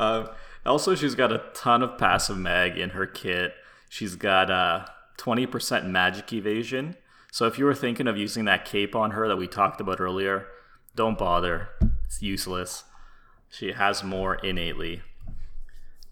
Um, 0.00 0.30
also, 0.64 0.94
she's 0.94 1.14
got 1.14 1.30
a 1.30 1.42
ton 1.52 1.82
of 1.82 1.98
passive 1.98 2.38
mag 2.38 2.78
in 2.78 2.90
her 2.90 3.06
kit. 3.06 3.52
She's 3.90 4.16
got 4.16 4.50
uh, 4.50 4.86
20% 5.18 5.90
magic 5.90 6.32
evasion. 6.32 6.96
So 7.30 7.46
if 7.46 7.58
you 7.58 7.66
were 7.66 7.74
thinking 7.74 8.08
of 8.08 8.16
using 8.16 8.46
that 8.46 8.64
cape 8.64 8.96
on 8.96 9.10
her 9.10 9.28
that 9.28 9.36
we 9.36 9.46
talked 9.46 9.78
about 9.78 10.00
earlier, 10.00 10.46
don't 10.94 11.18
bother. 11.18 11.68
It's 12.04 12.22
useless. 12.22 12.84
She 13.48 13.72
has 13.72 14.04
more 14.04 14.36
innately. 14.36 15.02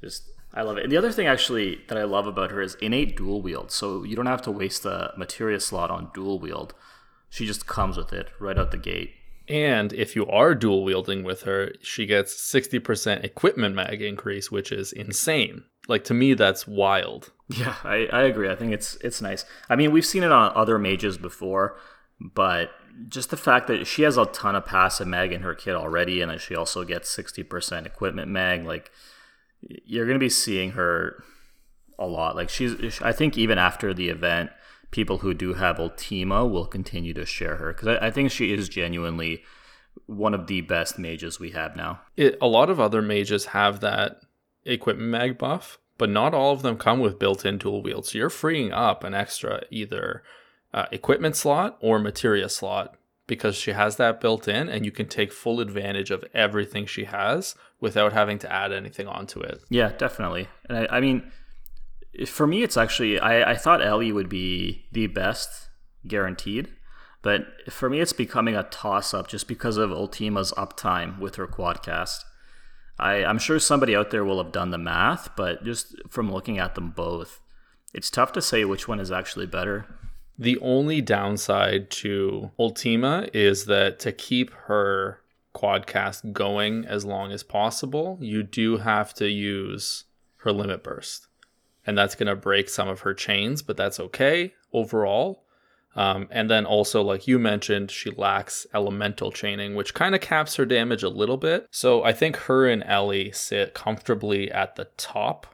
just 0.00 0.24
I 0.54 0.62
love 0.62 0.78
it. 0.78 0.84
And 0.84 0.92
the 0.92 0.96
other 0.96 1.12
thing 1.12 1.26
actually 1.26 1.82
that 1.88 1.98
I 1.98 2.04
love 2.04 2.26
about 2.26 2.50
her 2.50 2.60
is 2.62 2.74
innate 2.76 3.16
dual 3.16 3.42
wield. 3.42 3.70
So 3.70 4.02
you 4.02 4.16
don't 4.16 4.26
have 4.26 4.42
to 4.42 4.50
waste 4.50 4.84
a 4.84 5.12
materia 5.16 5.60
slot 5.60 5.90
on 5.90 6.10
dual 6.14 6.38
wield. 6.38 6.74
She 7.28 7.46
just 7.46 7.66
comes 7.66 7.96
with 7.96 8.12
it 8.12 8.28
right 8.40 8.58
out 8.58 8.70
the 8.70 8.78
gate. 8.78 9.12
And 9.48 9.92
if 9.92 10.14
you 10.14 10.26
are 10.26 10.54
dual 10.54 10.84
wielding 10.84 11.22
with 11.22 11.42
her, 11.42 11.72
she 11.80 12.06
gets 12.06 12.34
60% 12.34 13.24
equipment 13.24 13.74
mag 13.74 14.02
increase, 14.02 14.50
which 14.50 14.72
is 14.72 14.92
insane. 14.92 15.64
Like 15.86 16.04
to 16.04 16.14
me, 16.14 16.34
that's 16.34 16.66
wild. 16.66 17.32
Yeah, 17.48 17.74
I, 17.82 18.08
I 18.12 18.22
agree. 18.24 18.50
I 18.50 18.56
think 18.56 18.72
it's 18.72 18.96
it's 18.96 19.22
nice. 19.22 19.46
I 19.70 19.76
mean, 19.76 19.90
we've 19.90 20.04
seen 20.04 20.22
it 20.22 20.30
on 20.30 20.52
other 20.54 20.78
mages 20.78 21.16
before, 21.16 21.78
but 22.20 22.70
just 23.08 23.30
the 23.30 23.36
fact 23.36 23.68
that 23.68 23.86
she 23.86 24.02
has 24.02 24.16
a 24.16 24.26
ton 24.26 24.56
of 24.56 24.66
passive 24.66 25.06
mag 25.06 25.32
in 25.32 25.42
her 25.42 25.54
kit 25.54 25.74
already, 25.74 26.20
and 26.20 26.30
that 26.30 26.40
she 26.40 26.56
also 26.56 26.84
gets 26.84 27.14
60% 27.14 27.86
equipment 27.86 28.28
mag, 28.28 28.64
like 28.64 28.90
you're 29.60 30.06
going 30.06 30.18
to 30.18 30.24
be 30.24 30.28
seeing 30.28 30.72
her 30.72 31.22
a 31.98 32.06
lot. 32.06 32.36
Like 32.36 32.48
she's, 32.48 33.00
I 33.02 33.12
think 33.12 33.36
even 33.36 33.58
after 33.58 33.92
the 33.92 34.08
event, 34.08 34.50
people 34.90 35.18
who 35.18 35.34
do 35.34 35.54
have 35.54 35.78
Ultima 35.78 36.46
will 36.46 36.66
continue 36.66 37.12
to 37.14 37.26
share 37.26 37.56
her 37.56 37.72
because 37.72 37.88
I, 37.88 38.06
I, 38.06 38.10
think 38.10 38.30
she 38.30 38.52
is 38.52 38.68
genuinely 38.68 39.42
one 40.06 40.32
of 40.32 40.46
the 40.46 40.62
best 40.62 40.98
mages 40.98 41.38
we 41.38 41.50
have 41.50 41.76
now. 41.76 42.00
It, 42.16 42.38
a 42.40 42.46
lot 42.46 42.70
of 42.70 42.80
other 42.80 43.02
mages 43.02 43.46
have 43.46 43.80
that 43.80 44.20
equipment 44.64 45.10
mag 45.10 45.38
buff, 45.38 45.78
but 45.98 46.08
not 46.08 46.34
all 46.34 46.52
of 46.52 46.62
them 46.62 46.78
come 46.78 47.00
with 47.00 47.18
built-in 47.18 47.58
dual 47.58 47.82
wield. 47.82 48.06
So 48.06 48.18
you're 48.18 48.30
freeing 48.30 48.72
up 48.72 49.04
an 49.04 49.14
extra 49.14 49.62
either 49.70 50.22
uh, 50.72 50.86
equipment 50.92 51.36
slot 51.36 51.76
or 51.80 51.98
materia 51.98 52.48
slot 52.48 52.96
because 53.26 53.56
she 53.56 53.72
has 53.72 53.96
that 53.96 54.20
built 54.20 54.48
in 54.48 54.68
and 54.68 54.84
you 54.84 54.90
can 54.90 55.06
take 55.06 55.32
full 55.32 55.60
advantage 55.60 56.10
of 56.10 56.24
everything 56.34 56.86
she 56.86 57.04
has 57.04 57.54
without 57.80 58.12
having 58.12 58.38
to 58.38 58.52
add 58.52 58.72
anything 58.72 59.06
onto 59.06 59.40
it. 59.40 59.60
Yeah, 59.68 59.92
definitely. 59.96 60.48
And 60.68 60.78
I, 60.78 60.96
I 60.96 61.00
mean, 61.00 61.30
for 62.26 62.46
me, 62.46 62.62
it's 62.62 62.76
actually, 62.76 63.20
I, 63.20 63.52
I 63.52 63.54
thought 63.54 63.84
Ellie 63.84 64.12
would 64.12 64.28
be 64.28 64.86
the 64.92 65.06
best 65.06 65.68
guaranteed. 66.06 66.68
But 67.20 67.46
for 67.68 67.90
me, 67.90 68.00
it's 68.00 68.12
becoming 68.12 68.56
a 68.56 68.62
toss 68.64 69.12
up 69.12 69.28
just 69.28 69.48
because 69.48 69.76
of 69.76 69.90
Ultima's 69.90 70.52
uptime 70.52 71.18
with 71.18 71.34
her 71.34 71.46
quadcast. 71.46 72.20
I, 72.98 73.24
I'm 73.24 73.38
sure 73.38 73.58
somebody 73.58 73.94
out 73.94 74.10
there 74.10 74.24
will 74.24 74.42
have 74.42 74.52
done 74.52 74.70
the 74.70 74.78
math, 74.78 75.36
but 75.36 75.64
just 75.64 75.94
from 76.08 76.32
looking 76.32 76.58
at 76.58 76.74
them 76.74 76.90
both, 76.90 77.40
it's 77.92 78.10
tough 78.10 78.32
to 78.32 78.42
say 78.42 78.64
which 78.64 78.88
one 78.88 79.00
is 79.00 79.12
actually 79.12 79.46
better. 79.46 79.86
The 80.38 80.58
only 80.60 81.00
downside 81.00 81.90
to 81.90 82.52
Ultima 82.58 83.28
is 83.32 83.64
that 83.64 83.98
to 84.00 84.12
keep 84.12 84.52
her 84.52 85.20
quadcast 85.54 86.32
going 86.32 86.84
as 86.84 87.04
long 87.04 87.32
as 87.32 87.42
possible, 87.42 88.18
you 88.20 88.44
do 88.44 88.76
have 88.76 89.12
to 89.14 89.28
use 89.28 90.04
her 90.38 90.52
limit 90.52 90.84
burst. 90.84 91.26
And 91.84 91.98
that's 91.98 92.14
going 92.14 92.28
to 92.28 92.36
break 92.36 92.68
some 92.68 92.88
of 92.88 93.00
her 93.00 93.14
chains, 93.14 93.62
but 93.62 93.76
that's 93.76 93.98
okay 93.98 94.54
overall. 94.72 95.44
Um, 95.96 96.28
and 96.30 96.48
then 96.48 96.64
also, 96.64 97.02
like 97.02 97.26
you 97.26 97.40
mentioned, 97.40 97.90
she 97.90 98.10
lacks 98.10 98.66
elemental 98.72 99.32
chaining, 99.32 99.74
which 99.74 99.94
kind 99.94 100.14
of 100.14 100.20
caps 100.20 100.54
her 100.54 100.66
damage 100.66 101.02
a 101.02 101.08
little 101.08 101.38
bit. 101.38 101.66
So 101.72 102.04
I 102.04 102.12
think 102.12 102.36
her 102.36 102.68
and 102.68 102.84
Ellie 102.84 103.32
sit 103.32 103.74
comfortably 103.74 104.50
at 104.52 104.76
the 104.76 104.84
top 104.96 105.46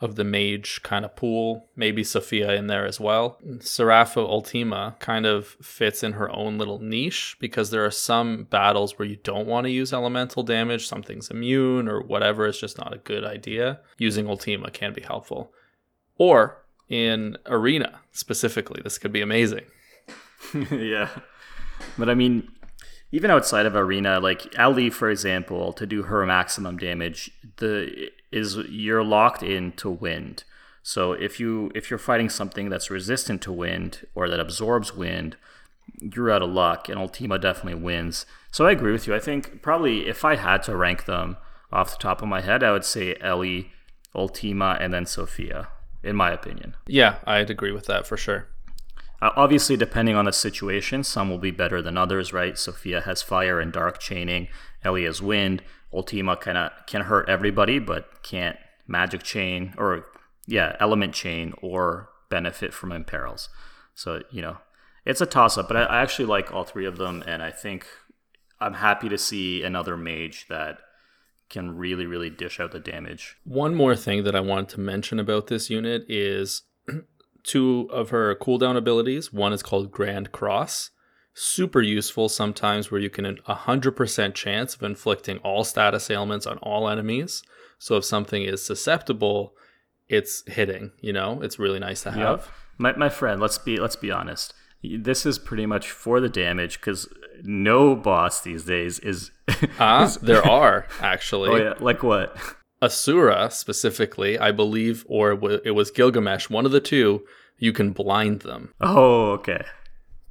of 0.00 0.16
the 0.16 0.24
mage 0.24 0.80
kind 0.82 1.04
of 1.04 1.14
pool, 1.14 1.68
maybe 1.76 2.02
Sophia 2.02 2.54
in 2.54 2.68
there 2.68 2.86
as 2.86 2.98
well. 2.98 3.38
Serapha 3.58 4.16
Ultima 4.16 4.96
kind 4.98 5.26
of 5.26 5.48
fits 5.60 6.02
in 6.02 6.12
her 6.12 6.30
own 6.34 6.56
little 6.56 6.78
niche 6.78 7.36
because 7.38 7.70
there 7.70 7.84
are 7.84 7.90
some 7.90 8.44
battles 8.44 8.98
where 8.98 9.06
you 9.06 9.16
don't 9.16 9.46
want 9.46 9.66
to 9.66 9.70
use 9.70 9.92
elemental 9.92 10.42
damage, 10.42 10.86
something's 10.86 11.30
immune 11.30 11.86
or 11.86 12.00
whatever, 12.00 12.46
it's 12.46 12.58
just 12.58 12.78
not 12.78 12.94
a 12.94 12.98
good 12.98 13.24
idea. 13.24 13.80
Using 13.98 14.26
Ultima 14.26 14.70
can 14.70 14.94
be 14.94 15.02
helpful. 15.02 15.52
Or 16.16 16.64
in 16.88 17.36
Arena 17.46 18.00
specifically, 18.12 18.80
this 18.82 18.96
could 18.96 19.12
be 19.12 19.20
amazing. 19.20 19.66
yeah. 20.70 21.10
But 21.98 22.08
I 22.08 22.14
mean, 22.14 22.48
even 23.12 23.30
outside 23.30 23.66
of 23.66 23.76
arena, 23.76 24.18
like 24.18 24.54
ali 24.58 24.88
for 24.88 25.10
example, 25.10 25.72
to 25.74 25.86
do 25.86 26.04
her 26.04 26.24
maximum 26.24 26.78
damage, 26.78 27.30
the 27.56 28.10
is 28.32 28.56
you're 28.68 29.04
locked 29.04 29.42
into 29.42 29.90
wind. 29.90 30.44
So 30.82 31.12
if 31.12 31.38
you 31.38 31.70
if 31.74 31.90
you're 31.90 31.98
fighting 31.98 32.28
something 32.28 32.68
that's 32.68 32.90
resistant 32.90 33.42
to 33.42 33.52
wind 33.52 34.06
or 34.14 34.28
that 34.28 34.40
absorbs 34.40 34.94
wind, 34.94 35.36
you're 36.00 36.30
out 36.30 36.42
of 36.42 36.50
luck, 36.50 36.88
and 36.88 36.98
Ultima 36.98 37.38
definitely 37.38 37.80
wins. 37.80 38.26
So 38.50 38.66
I 38.66 38.72
agree 38.72 38.92
with 38.92 39.06
you. 39.06 39.14
I 39.14 39.18
think 39.18 39.62
probably 39.62 40.08
if 40.08 40.24
I 40.24 40.36
had 40.36 40.62
to 40.64 40.76
rank 40.76 41.04
them 41.04 41.36
off 41.72 41.92
the 41.92 42.02
top 42.02 42.22
of 42.22 42.28
my 42.28 42.40
head, 42.40 42.62
I 42.62 42.72
would 42.72 42.84
say 42.84 43.16
Ellie, 43.20 43.72
Ultima, 44.14 44.76
and 44.80 44.92
then 44.92 45.06
Sophia, 45.06 45.68
in 46.02 46.16
my 46.16 46.30
opinion. 46.30 46.76
Yeah, 46.86 47.16
I'd 47.24 47.50
agree 47.50 47.72
with 47.72 47.86
that 47.86 48.06
for 48.06 48.16
sure. 48.16 48.48
Uh, 49.22 49.30
obviously, 49.36 49.76
depending 49.76 50.16
on 50.16 50.24
the 50.24 50.32
situation, 50.32 51.04
some 51.04 51.28
will 51.28 51.38
be 51.38 51.50
better 51.50 51.82
than 51.82 51.98
others, 51.98 52.32
right? 52.32 52.58
Sophia 52.58 53.02
has 53.02 53.22
fire 53.22 53.60
and 53.60 53.72
dark 53.72 53.98
chaining. 53.98 54.48
Ellie 54.82 55.04
has 55.04 55.20
wind. 55.20 55.62
Ultima 55.92 56.36
kind 56.36 56.58
of 56.58 56.72
can 56.86 57.02
hurt 57.02 57.28
everybody, 57.28 57.78
but 57.78 58.22
can't 58.22 58.56
magic 58.86 59.22
chain 59.22 59.74
or 59.78 60.06
yeah, 60.46 60.76
element 60.80 61.14
chain 61.14 61.52
or 61.62 62.10
benefit 62.28 62.72
from 62.72 62.92
imperils. 62.92 63.48
So 63.94 64.22
you 64.30 64.42
know, 64.42 64.58
it's 65.04 65.20
a 65.20 65.26
toss 65.26 65.58
up. 65.58 65.68
But 65.68 65.76
I, 65.76 65.82
I 65.84 66.02
actually 66.02 66.26
like 66.26 66.52
all 66.52 66.64
three 66.64 66.86
of 66.86 66.96
them, 66.96 67.22
and 67.26 67.42
I 67.42 67.50
think 67.50 67.86
I'm 68.60 68.74
happy 68.74 69.08
to 69.08 69.18
see 69.18 69.62
another 69.62 69.96
mage 69.96 70.46
that 70.48 70.78
can 71.48 71.76
really, 71.76 72.06
really 72.06 72.30
dish 72.30 72.60
out 72.60 72.72
the 72.72 72.80
damage. 72.80 73.36
One 73.44 73.74
more 73.74 73.96
thing 73.96 74.22
that 74.24 74.36
I 74.36 74.40
wanted 74.40 74.68
to 74.70 74.80
mention 74.80 75.18
about 75.18 75.48
this 75.48 75.68
unit 75.68 76.04
is 76.08 76.62
two 77.42 77.88
of 77.90 78.10
her 78.10 78.34
cooldown 78.36 78.76
abilities. 78.76 79.32
One 79.32 79.52
is 79.52 79.62
called 79.62 79.90
Grand 79.90 80.32
Cross. 80.32 80.90
Super 81.34 81.80
useful 81.80 82.28
sometimes 82.28 82.90
where 82.90 83.00
you 83.00 83.10
can 83.10 83.24
a 83.24 83.54
100% 83.54 84.34
chance 84.34 84.74
of 84.74 84.82
inflicting 84.82 85.38
all 85.38 85.64
status 85.64 86.10
ailments 86.10 86.46
on 86.46 86.58
all 86.58 86.88
enemies. 86.88 87.42
So 87.78 87.96
if 87.96 88.04
something 88.04 88.42
is 88.42 88.64
susceptible, 88.64 89.54
it's 90.08 90.42
hitting, 90.46 90.90
you 91.00 91.12
know? 91.12 91.40
It's 91.40 91.58
really 91.58 91.78
nice 91.78 92.02
to 92.02 92.10
have. 92.10 92.40
Yep. 92.40 92.48
My 92.78 92.96
my 92.96 93.08
friend, 93.08 93.40
let's 93.40 93.58
be 93.58 93.78
let's 93.78 93.96
be 93.96 94.10
honest. 94.10 94.54
This 94.82 95.26
is 95.26 95.38
pretty 95.38 95.66
much 95.66 95.90
for 95.90 96.20
the 96.20 96.28
damage 96.30 96.80
cuz 96.80 97.06
no 97.42 97.94
boss 97.94 98.40
these 98.40 98.64
days 98.64 98.98
is 98.98 99.30
Ah, 99.78 100.04
uh, 100.14 100.16
there 100.22 100.46
are 100.58 100.86
actually. 101.00 101.50
Oh 101.50 101.56
yeah, 101.56 101.74
like 101.78 102.02
what? 102.02 102.36
Asura 102.82 103.50
specifically, 103.50 104.38
I 104.38 104.52
believe, 104.52 105.04
or 105.06 105.32
it 105.64 105.72
was 105.72 105.90
Gilgamesh, 105.90 106.48
one 106.48 106.64
of 106.64 106.72
the 106.72 106.80
two, 106.80 107.26
you 107.58 107.72
can 107.74 107.92
blind 107.92 108.40
them. 108.40 108.72
Oh, 108.80 109.32
okay. 109.32 109.64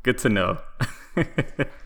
Good 0.04 0.18
to 0.20 0.30
know. 0.30 0.58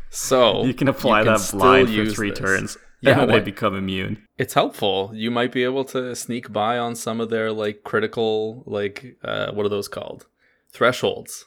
so 0.09 0.64
you 0.66 0.74
can 0.74 0.88
apply 0.88 1.20
you 1.20 1.26
can 1.26 1.34
that 1.34 1.51
blind 1.51 1.89
for 1.89 2.05
three 2.11 2.30
this. 2.30 2.39
turns. 2.39 2.78
Yeah, 3.03 3.20
and 3.20 3.30
they 3.30 3.41
become 3.41 3.76
immune. 3.76 4.26
It's 4.38 4.53
helpful. 4.53 5.11
You 5.14 5.30
might 5.30 5.51
be 5.51 5.66
able 5.66 5.84
to 5.84 6.16
sneak 6.16 6.53
by 6.53 6.78
on 6.78 6.95
some 6.95 7.20
of 7.20 7.30
their 7.30 7.51
like 7.51 7.84
critical, 7.84 8.64
like 8.66 9.18
uh, 9.22 9.51
what 9.51 9.66
are 9.66 9.70
those 9.70 9.89
called? 9.89 10.26
Thresholds. 10.72 11.43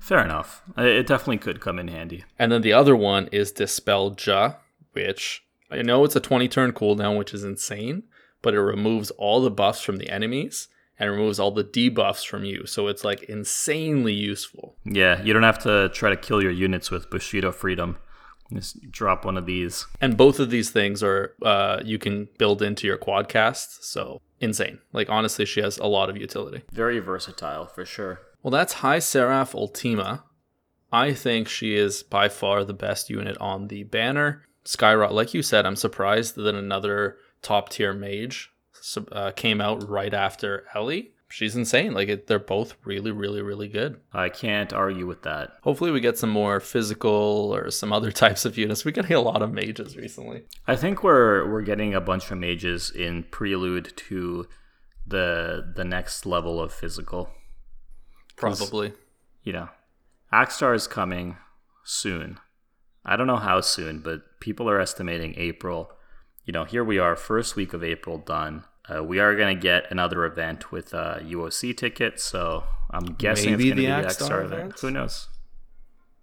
Fair 0.00 0.24
enough. 0.24 0.62
It 0.76 1.06
definitely 1.06 1.38
could 1.38 1.60
come 1.60 1.78
in 1.78 1.86
handy. 1.86 2.24
And 2.40 2.50
then 2.50 2.62
the 2.62 2.72
other 2.72 2.96
one 2.96 3.28
is 3.30 3.52
Dispel 3.52 4.16
Ja, 4.20 4.54
which 4.90 5.44
I 5.70 5.82
know 5.82 6.04
it's 6.04 6.16
a 6.16 6.20
20 6.20 6.48
turn 6.48 6.72
cooldown, 6.72 7.16
which 7.16 7.32
is 7.32 7.44
insane, 7.44 8.02
but 8.42 8.54
it 8.54 8.60
removes 8.60 9.12
all 9.12 9.40
the 9.40 9.48
buffs 9.50 9.82
from 9.82 9.98
the 9.98 10.10
enemies 10.10 10.66
and 11.00 11.10
removes 11.10 11.40
all 11.40 11.50
the 11.50 11.64
debuffs 11.64 12.24
from 12.26 12.44
you. 12.44 12.66
So 12.66 12.86
it's 12.86 13.02
like 13.02 13.22
insanely 13.24 14.12
useful. 14.12 14.76
Yeah, 14.84 15.20
you 15.22 15.32
don't 15.32 15.42
have 15.42 15.58
to 15.60 15.88
try 15.88 16.10
to 16.10 16.16
kill 16.16 16.42
your 16.42 16.52
units 16.52 16.90
with 16.90 17.10
Bushido 17.10 17.50
Freedom. 17.50 17.96
Just 18.52 18.90
drop 18.90 19.24
one 19.24 19.38
of 19.38 19.46
these. 19.46 19.86
And 20.00 20.16
both 20.16 20.38
of 20.38 20.50
these 20.50 20.70
things 20.70 21.02
are 21.02 21.34
uh, 21.42 21.80
you 21.84 21.98
can 21.98 22.28
build 22.36 22.60
into 22.60 22.86
your 22.86 22.98
quadcast. 22.98 23.82
So 23.82 24.20
insane. 24.40 24.78
Like 24.92 25.08
honestly, 25.08 25.46
she 25.46 25.62
has 25.62 25.78
a 25.78 25.86
lot 25.86 26.10
of 26.10 26.18
utility. 26.18 26.62
Very 26.70 26.98
versatile 26.98 27.66
for 27.66 27.86
sure. 27.86 28.20
Well, 28.42 28.50
that's 28.50 28.74
High 28.74 28.98
Seraph 28.98 29.54
Ultima. 29.54 30.24
I 30.92 31.14
think 31.14 31.48
she 31.48 31.76
is 31.76 32.02
by 32.02 32.28
far 32.28 32.64
the 32.64 32.74
best 32.74 33.08
unit 33.08 33.38
on 33.38 33.68
the 33.68 33.84
banner. 33.84 34.42
Skyrock, 34.66 35.12
like 35.12 35.32
you 35.32 35.42
said, 35.42 35.64
I'm 35.64 35.76
surprised 35.76 36.34
that 36.34 36.54
another 36.54 37.16
top 37.42 37.70
tier 37.70 37.94
mage 37.94 38.49
uh, 39.12 39.32
came 39.32 39.60
out 39.60 39.88
right 39.88 40.12
after 40.12 40.64
Ellie. 40.74 41.12
She's 41.28 41.54
insane. 41.54 41.94
Like 41.94 42.08
it, 42.08 42.26
they're 42.26 42.40
both 42.40 42.76
really, 42.84 43.12
really, 43.12 43.40
really 43.40 43.68
good. 43.68 44.00
I 44.12 44.28
can't 44.28 44.72
argue 44.72 45.06
with 45.06 45.22
that. 45.22 45.52
Hopefully, 45.62 45.92
we 45.92 46.00
get 46.00 46.18
some 46.18 46.30
more 46.30 46.58
physical 46.58 47.54
or 47.54 47.70
some 47.70 47.92
other 47.92 48.10
types 48.24 48.44
of 48.44 48.58
units. 48.58 48.84
We're 48.84 48.90
getting 48.90 49.16
a 49.16 49.20
lot 49.20 49.42
of 49.42 49.52
mages 49.52 49.96
recently. 49.96 50.42
I 50.66 50.76
think 50.76 51.04
we're 51.04 51.48
we're 51.50 51.62
getting 51.62 51.94
a 51.94 52.00
bunch 52.00 52.30
of 52.30 52.38
mages 52.38 52.90
in 52.90 53.24
prelude 53.24 53.92
to 54.08 54.48
the 55.06 55.72
the 55.76 55.84
next 55.84 56.26
level 56.26 56.60
of 56.60 56.72
physical. 56.72 57.30
Probably. 58.36 58.92
You 59.44 59.52
know, 59.52 59.68
Axstar 60.32 60.74
is 60.74 60.86
coming 60.86 61.36
soon. 61.84 62.38
I 63.04 63.16
don't 63.16 63.26
know 63.26 63.36
how 63.36 63.60
soon, 63.60 64.00
but 64.00 64.40
people 64.40 64.68
are 64.68 64.80
estimating 64.80 65.34
April. 65.36 65.92
You 66.44 66.52
know, 66.52 66.64
here 66.64 66.84
we 66.84 66.98
are, 66.98 67.16
first 67.16 67.56
week 67.56 67.72
of 67.72 67.84
April 67.84 68.18
done 68.18 68.64
Uh, 68.90 69.02
we 69.04 69.20
are 69.20 69.36
going 69.36 69.54
to 69.56 69.60
get 69.60 69.84
another 69.90 70.24
event 70.24 70.72
with 70.72 70.92
uh, 70.94 71.18
UOC 71.20 71.76
tickets, 71.76 72.24
so 72.24 72.64
I'm 72.90 73.14
guessing 73.14 73.52
Maybe 73.52 73.68
it's 73.68 73.76
going 73.76 73.76
to 73.76 73.92
the 73.92 73.96
be 74.02 74.02
the 74.02 74.08
Axstar 74.08 74.28
Axstar 74.30 74.44
event. 74.44 74.60
event? 74.62 74.80
Who 74.80 74.90
knows? 74.90 75.28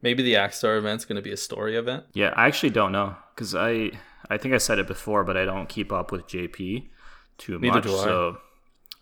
Maybe 0.02 0.24
the 0.24 0.34
Axstar 0.34 0.78
event's 0.78 1.06
going 1.06 1.16
to 1.16 1.22
be 1.22 1.32
a 1.32 1.38
story 1.38 1.76
event. 1.78 2.06
Yeah, 2.14 2.34
I 2.36 2.48
actually 2.48 2.72
don't 2.72 2.92
know 2.92 3.16
because 3.34 3.56
I 3.56 3.92
I 4.30 4.38
think 4.38 4.54
I 4.54 4.58
said 4.58 4.80
it 4.80 4.88
before, 4.88 5.24
but 5.24 5.38
I 5.38 5.46
don't 5.46 5.70
keep 5.70 5.92
up 5.92 6.12
with 6.12 6.28
JP 6.28 6.88
too 7.38 7.60
Neither 7.60 7.76
much. 7.76 7.84
do 7.84 7.96
I. 7.98 8.04
So 8.04 8.38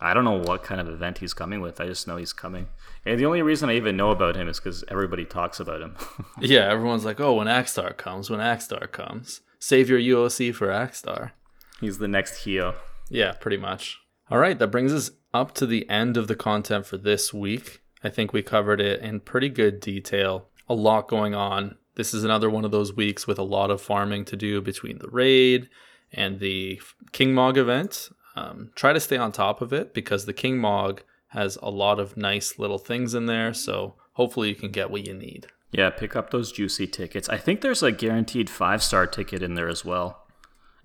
I 0.00 0.14
don't 0.14 0.24
know 0.24 0.38
what 0.40 0.62
kind 0.62 0.80
of 0.80 0.88
event 0.88 1.18
he's 1.18 1.34
coming 1.34 1.60
with. 1.60 1.80
I 1.80 1.86
just 1.86 2.06
know 2.06 2.16
he's 2.16 2.32
coming, 2.32 2.68
and 3.04 3.18
the 3.18 3.26
only 3.26 3.42
reason 3.42 3.68
I 3.68 3.76
even 3.76 3.96
know 3.96 4.10
about 4.10 4.36
him 4.36 4.48
is 4.48 4.58
because 4.60 4.84
everybody 4.88 5.24
talks 5.24 5.58
about 5.60 5.80
him. 5.82 5.96
Yeah, 6.40 6.70
everyone's 6.70 7.04
like, 7.04 7.18
oh, 7.20 7.34
when 7.34 7.46
Axstar 7.46 7.96
comes, 7.96 8.28
when 8.30 8.40
Axstar 8.40 8.90
comes. 8.92 9.40
Save 9.58 9.88
your 9.88 9.98
UOC 9.98 10.54
for 10.54 10.68
Axstar. 10.68 11.32
he's 11.80 11.98
the 11.98 12.08
next 12.08 12.44
Hio. 12.44 12.74
Yeah, 13.08 13.32
pretty 13.32 13.56
much. 13.56 13.98
All 14.30 14.38
right, 14.38 14.58
that 14.58 14.68
brings 14.68 14.92
us 14.92 15.10
up 15.32 15.54
to 15.54 15.66
the 15.66 15.88
end 15.88 16.16
of 16.16 16.28
the 16.28 16.34
content 16.34 16.86
for 16.86 16.96
this 16.96 17.32
week. 17.32 17.82
I 18.02 18.08
think 18.08 18.32
we 18.32 18.42
covered 18.42 18.80
it 18.80 19.00
in 19.00 19.20
pretty 19.20 19.48
good 19.48 19.80
detail. 19.80 20.48
A 20.68 20.74
lot 20.74 21.08
going 21.08 21.34
on. 21.34 21.76
This 21.94 22.12
is 22.12 22.24
another 22.24 22.50
one 22.50 22.64
of 22.64 22.70
those 22.70 22.94
weeks 22.94 23.26
with 23.26 23.38
a 23.38 23.44
lot 23.44 23.70
of 23.70 23.80
farming 23.80 24.24
to 24.26 24.36
do 24.36 24.60
between 24.60 24.98
the 24.98 25.08
raid 25.08 25.68
and 26.12 26.40
the 26.40 26.80
King 27.12 27.34
Mog 27.34 27.56
event. 27.56 28.10
Um, 28.34 28.70
try 28.74 28.92
to 28.92 29.00
stay 29.00 29.16
on 29.16 29.32
top 29.32 29.62
of 29.62 29.72
it 29.72 29.94
because 29.94 30.26
the 30.26 30.32
King 30.32 30.58
Mog 30.58 31.02
has 31.28 31.56
a 31.62 31.70
lot 31.70 31.98
of 31.98 32.16
nice 32.16 32.58
little 32.58 32.78
things 32.78 33.14
in 33.14 33.26
there. 33.26 33.54
So 33.54 33.94
hopefully 34.12 34.48
you 34.48 34.54
can 34.54 34.70
get 34.70 34.90
what 34.90 35.06
you 35.06 35.14
need. 35.14 35.46
Yeah, 35.72 35.90
pick 35.90 36.14
up 36.16 36.30
those 36.30 36.52
juicy 36.52 36.86
tickets. 36.86 37.28
I 37.28 37.38
think 37.38 37.60
there's 37.60 37.82
a 37.82 37.92
guaranteed 37.92 38.50
five 38.50 38.82
star 38.82 39.06
ticket 39.06 39.42
in 39.42 39.54
there 39.54 39.68
as 39.68 39.84
well. 39.84 40.25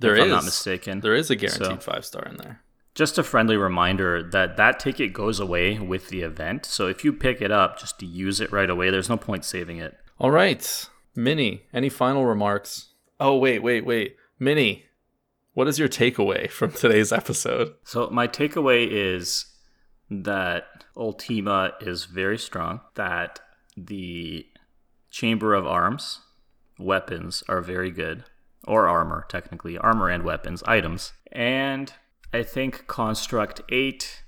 There 0.01 0.13
if 0.15 0.19
is 0.19 0.23
I'm 0.25 0.29
not 0.29 0.45
mistaken. 0.45 0.99
There 1.01 1.15
is 1.15 1.29
a 1.29 1.35
guaranteed 1.35 1.67
So- 1.81 1.91
five 1.91 2.05
star 2.05 2.23
in 2.25 2.37
there. 2.37 2.61
Just 2.93 3.17
a 3.17 3.23
friendly 3.23 3.55
reminder 3.55 4.21
that 4.21 4.57
that 4.57 4.77
ticket 4.79 5.13
goes 5.13 5.39
away 5.39 5.79
with 5.79 6.09
the 6.09 6.21
event. 6.23 6.65
So 6.65 6.87
if 6.87 7.05
you 7.05 7.13
pick 7.13 7.41
it 7.41 7.49
up, 7.51 7.79
just 7.79 7.97
to 7.99 8.05
use 8.05 8.41
it 8.41 8.51
right 8.51 8.69
away. 8.69 8.89
There's 8.89 9.07
no 9.07 9.15
point 9.15 9.45
saving 9.45 9.77
it. 9.77 9.97
All 10.19 10.29
right, 10.31 10.89
Minnie. 11.15 11.63
Any 11.73 11.87
final 11.87 12.25
remarks? 12.25 12.89
Oh 13.19 13.37
wait, 13.37 13.59
wait, 13.63 13.85
wait, 13.85 14.17
Minnie. 14.39 14.85
What 15.53 15.67
is 15.69 15.79
your 15.79 15.87
takeaway 15.89 16.49
from 16.57 16.73
today's 16.73 17.13
episode? 17.13 17.75
So 17.85 18.09
my 18.09 18.27
takeaway 18.27 18.87
is 18.89 19.45
that 20.09 20.65
Ultima 20.97 21.73
is 21.79 22.05
very 22.05 22.37
strong. 22.37 22.81
That 22.95 23.39
the 23.77 24.45
Chamber 25.09 25.53
of 25.53 25.65
Arms 25.65 26.19
weapons 26.77 27.41
are 27.47 27.61
very 27.61 27.91
good, 27.91 28.25
or 28.65 28.87
armor 28.87 29.25
technically, 29.29 29.77
armor 29.77 30.09
and 30.09 30.23
weapons 30.23 30.63
items. 30.63 31.13
And 31.31 31.93
I 32.33 32.43
think 32.43 32.87
Construct 32.87 33.61
Eight 33.69 34.23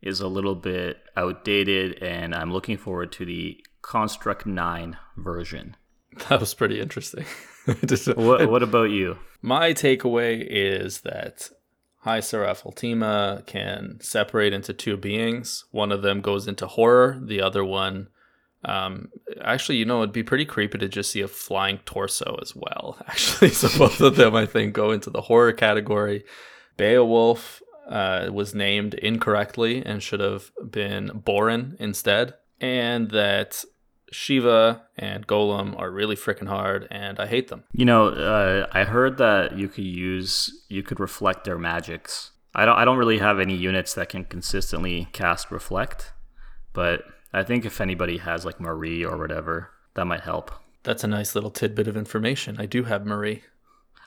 is 0.00 0.20
a 0.20 0.28
little 0.28 0.54
bit 0.54 0.98
outdated, 1.16 2.02
and 2.02 2.34
I'm 2.34 2.52
looking 2.52 2.76
forward 2.76 3.12
to 3.12 3.24
the 3.24 3.64
Construct 3.82 4.46
Nine 4.46 4.98
version. 5.16 5.76
That 6.28 6.40
was 6.40 6.52
pretty 6.52 6.78
interesting. 6.78 7.24
What, 8.16 8.50
what 8.50 8.62
about 8.62 8.90
you? 8.90 9.18
My 9.40 9.72
takeaway 9.72 10.44
is 10.46 11.02
that 11.02 11.48
High 11.98 12.20
Seraph 12.20 12.66
Ultima 12.66 13.44
can 13.46 13.98
separate 14.00 14.52
into 14.52 14.72
two 14.74 14.96
beings. 14.96 15.64
One 15.70 15.92
of 15.92 16.02
them 16.02 16.20
goes 16.20 16.48
into 16.48 16.66
horror, 16.66 17.20
the 17.22 17.40
other 17.40 17.64
one. 17.64 18.08
Um, 18.64 19.08
actually, 19.42 19.78
you 19.78 19.84
know, 19.84 20.02
it'd 20.02 20.12
be 20.12 20.22
pretty 20.22 20.44
creepy 20.44 20.78
to 20.78 20.88
just 20.88 21.10
see 21.10 21.20
a 21.20 21.28
flying 21.28 21.78
torso 21.78 22.38
as 22.40 22.54
well. 22.54 22.96
Actually, 23.08 23.50
so 23.50 23.76
both 23.76 24.00
of 24.00 24.16
them, 24.16 24.34
I 24.36 24.46
think, 24.46 24.72
go 24.72 24.92
into 24.92 25.10
the 25.10 25.22
horror 25.22 25.52
category. 25.52 26.24
Beowulf 26.76 27.60
uh, 27.88 28.28
was 28.32 28.54
named 28.54 28.94
incorrectly 28.94 29.84
and 29.84 30.02
should 30.02 30.20
have 30.20 30.52
been 30.70 31.22
Borin 31.24 31.76
instead, 31.80 32.34
and 32.60 33.10
that 33.10 33.64
Shiva 34.12 34.82
and 34.96 35.26
Golem 35.26 35.78
are 35.78 35.90
really 35.90 36.16
freaking 36.16 36.48
hard, 36.48 36.86
and 36.90 37.18
I 37.18 37.26
hate 37.26 37.48
them. 37.48 37.64
You 37.72 37.84
know, 37.84 38.08
uh, 38.08 38.68
I 38.72 38.84
heard 38.84 39.18
that 39.18 39.58
you 39.58 39.68
could 39.68 39.84
use 39.84 40.64
you 40.68 40.82
could 40.82 41.00
reflect 41.00 41.44
their 41.44 41.58
magics. 41.58 42.30
I 42.54 42.64
don't 42.64 42.76
I 42.76 42.84
don't 42.84 42.98
really 42.98 43.18
have 43.18 43.40
any 43.40 43.56
units 43.56 43.94
that 43.94 44.10
can 44.10 44.24
consistently 44.24 45.08
cast 45.12 45.50
reflect, 45.50 46.12
but 46.72 47.02
I 47.32 47.42
think 47.42 47.64
if 47.64 47.80
anybody 47.80 48.18
has 48.18 48.44
like 48.44 48.60
Marie 48.60 49.04
or 49.04 49.16
whatever, 49.16 49.70
that 49.94 50.06
might 50.06 50.20
help. 50.20 50.50
That's 50.82 51.04
a 51.04 51.08
nice 51.08 51.34
little 51.34 51.50
tidbit 51.50 51.88
of 51.88 51.96
information. 51.96 52.56
I 52.58 52.66
do 52.66 52.84
have 52.84 53.06
Marie. 53.06 53.42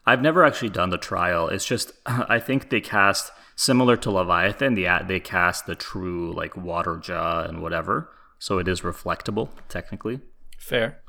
I've 0.05 0.21
never 0.21 0.43
actually 0.43 0.69
done 0.69 0.89
the 0.91 0.97
trial. 0.97 1.47
It's 1.47 1.65
just 1.65 1.93
I 2.05 2.39
think 2.39 2.69
they 2.69 2.81
cast 2.81 3.31
similar 3.55 3.97
to 3.97 4.11
Leviathan. 4.11 4.75
They 4.75 4.89
they 5.07 5.19
cast 5.19 5.65
the 5.65 5.75
true 5.75 6.33
like 6.33 6.55
water 6.55 6.97
jaw 6.97 7.43
and 7.43 7.61
whatever, 7.61 8.09
so 8.37 8.59
it 8.59 8.67
is 8.67 8.81
reflectable 8.81 9.49
technically. 9.69 10.19
Fair. 10.57 10.99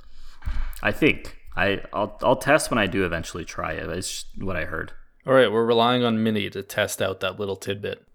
I 0.83 0.93
think 0.93 1.37
I 1.57 1.83
I'll 1.93 2.19
I'll 2.23 2.37
test 2.37 2.71
when 2.71 2.79
I 2.79 2.87
do 2.87 3.05
eventually 3.05 3.45
try 3.45 3.73
it. 3.73 3.89
It's 3.91 4.23
just 4.23 4.43
what 4.43 4.57
I 4.57 4.65
heard. 4.65 4.93
All 5.27 5.35
right, 5.35 5.51
we're 5.51 5.65
relying 5.65 6.05
on 6.05 6.23
Minnie 6.23 6.51
to 6.51 6.63
test 6.63 7.03
out 7.03 7.21
that 7.21 7.39
little 7.39 7.57
tidbit. 7.57 8.07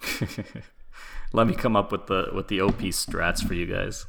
Let 1.32 1.46
me 1.46 1.54
come 1.54 1.76
up 1.76 1.92
with 1.92 2.06
the 2.06 2.30
with 2.34 2.48
the 2.48 2.60
OP 2.60 2.78
strats 2.78 3.46
for 3.46 3.54
you 3.54 3.66
guys. 3.66 4.06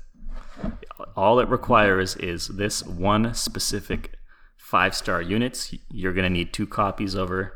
All 1.16 1.40
it 1.40 1.48
requires 1.48 2.16
is 2.16 2.48
this 2.48 2.84
one 2.84 3.34
specific 3.34 4.12
five 4.58 4.96
star 4.96 5.22
units. 5.22 5.74
You're 5.90 6.14
gonna 6.14 6.30
need 6.30 6.54
two 6.54 6.68
copies 6.68 7.16
of 7.16 7.30
her, 7.30 7.54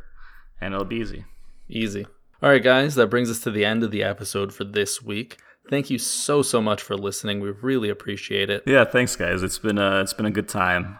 and 0.62 0.74
it'll 0.74 0.86
be 0.86 0.98
easy. 0.98 1.26
Easy. 1.70 2.06
All 2.42 2.50
right, 2.50 2.64
guys, 2.64 2.96
that 2.96 3.08
brings 3.08 3.30
us 3.30 3.40
to 3.42 3.52
the 3.52 3.66
end 3.66 3.84
of 3.84 3.92
the 3.92 4.04
episode 4.04 4.54
for 4.54 4.64
this 4.64 5.02
week. 5.02 5.38
Thank 5.70 5.90
you 5.90 5.98
so 5.98 6.42
so 6.42 6.62
much 6.62 6.82
for 6.82 6.96
listening. 6.96 7.40
We 7.40 7.50
really 7.50 7.90
appreciate 7.90 8.50
it. 8.50 8.64
Yeah, 8.66 8.86
thanks 8.86 9.16
guys. 9.16 9.44
It's 9.44 9.60
been 9.60 9.78
a 9.78 10.02
it's 10.02 10.14
been 10.14 10.26
a 10.26 10.32
good 10.32 10.48
time. 10.48 11.00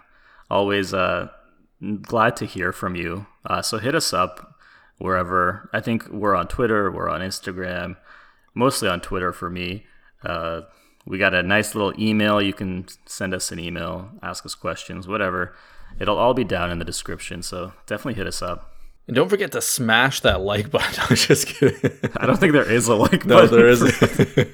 Always 0.50 0.94
uh 0.94 1.30
glad 2.02 2.36
to 2.38 2.46
hear 2.46 2.72
from 2.72 2.96
you. 2.96 3.28
Uh, 3.46 3.62
so 3.62 3.78
hit 3.78 3.96
us 3.96 4.14
up 4.14 4.56
wherever. 4.98 5.70
I 5.74 5.80
think 5.80 6.10
we're 6.10 6.36
on 6.36 6.48
Twitter, 6.48 6.92
we're 6.92 7.10
on 7.10 7.22
Instagram, 7.22 7.96
mostly 8.58 8.90
on 8.90 9.00
Twitter 9.02 9.32
for 9.32 9.50
me. 9.50 9.86
Uh, 10.24 10.62
we 11.06 11.18
got 11.18 11.34
a 11.34 11.44
nice 11.44 11.74
little 11.76 11.94
email. 11.98 12.42
You 12.42 12.54
can 12.54 12.88
send 13.06 13.34
us 13.34 13.52
an 13.52 13.60
email, 13.60 14.10
ask 14.22 14.46
us 14.46 14.56
questions, 14.56 15.08
whatever. 15.08 15.56
It'll 16.00 16.18
all 16.18 16.34
be 16.34 16.44
down 16.44 16.70
in 16.70 16.80
the 16.80 16.86
description. 16.86 17.42
So 17.42 17.74
definitely 17.86 18.16
hit 18.16 18.28
us 18.28 18.42
up. 18.42 18.74
And 19.08 19.16
don't 19.16 19.30
forget 19.30 19.54
to 19.54 19.62
smash 19.62 20.20
that 20.22 20.42
like 20.42 20.70
button. 20.72 21.06
I'm 21.10 21.16
just 21.16 21.48
kidding. 21.48 21.92
I 22.18 22.26
don't 22.26 22.38
think 22.38 22.52
there 22.52 22.70
is 22.70 22.90
a 22.90 22.96
like 22.96 23.26
button. 23.26 23.30
no, 23.30 23.48
there 23.48 23.70
isn't. 23.70 24.54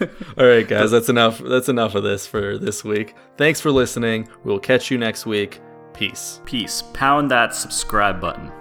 All 0.38 0.46
right, 0.46 0.66
guys, 0.66 0.90
that's 0.90 1.10
enough. 1.10 1.38
That's 1.38 1.68
enough 1.68 1.94
of 1.94 2.02
this 2.02 2.26
for 2.26 2.56
this 2.56 2.82
week. 2.82 3.14
Thanks 3.36 3.60
for 3.60 3.70
listening. 3.70 4.28
We'll 4.42 4.58
catch 4.58 4.90
you 4.90 4.96
next 4.96 5.26
week. 5.26 5.60
Peace. 5.92 6.40
Peace. 6.46 6.82
Pound 6.94 7.30
that 7.30 7.54
subscribe 7.54 8.22
button. 8.22 8.59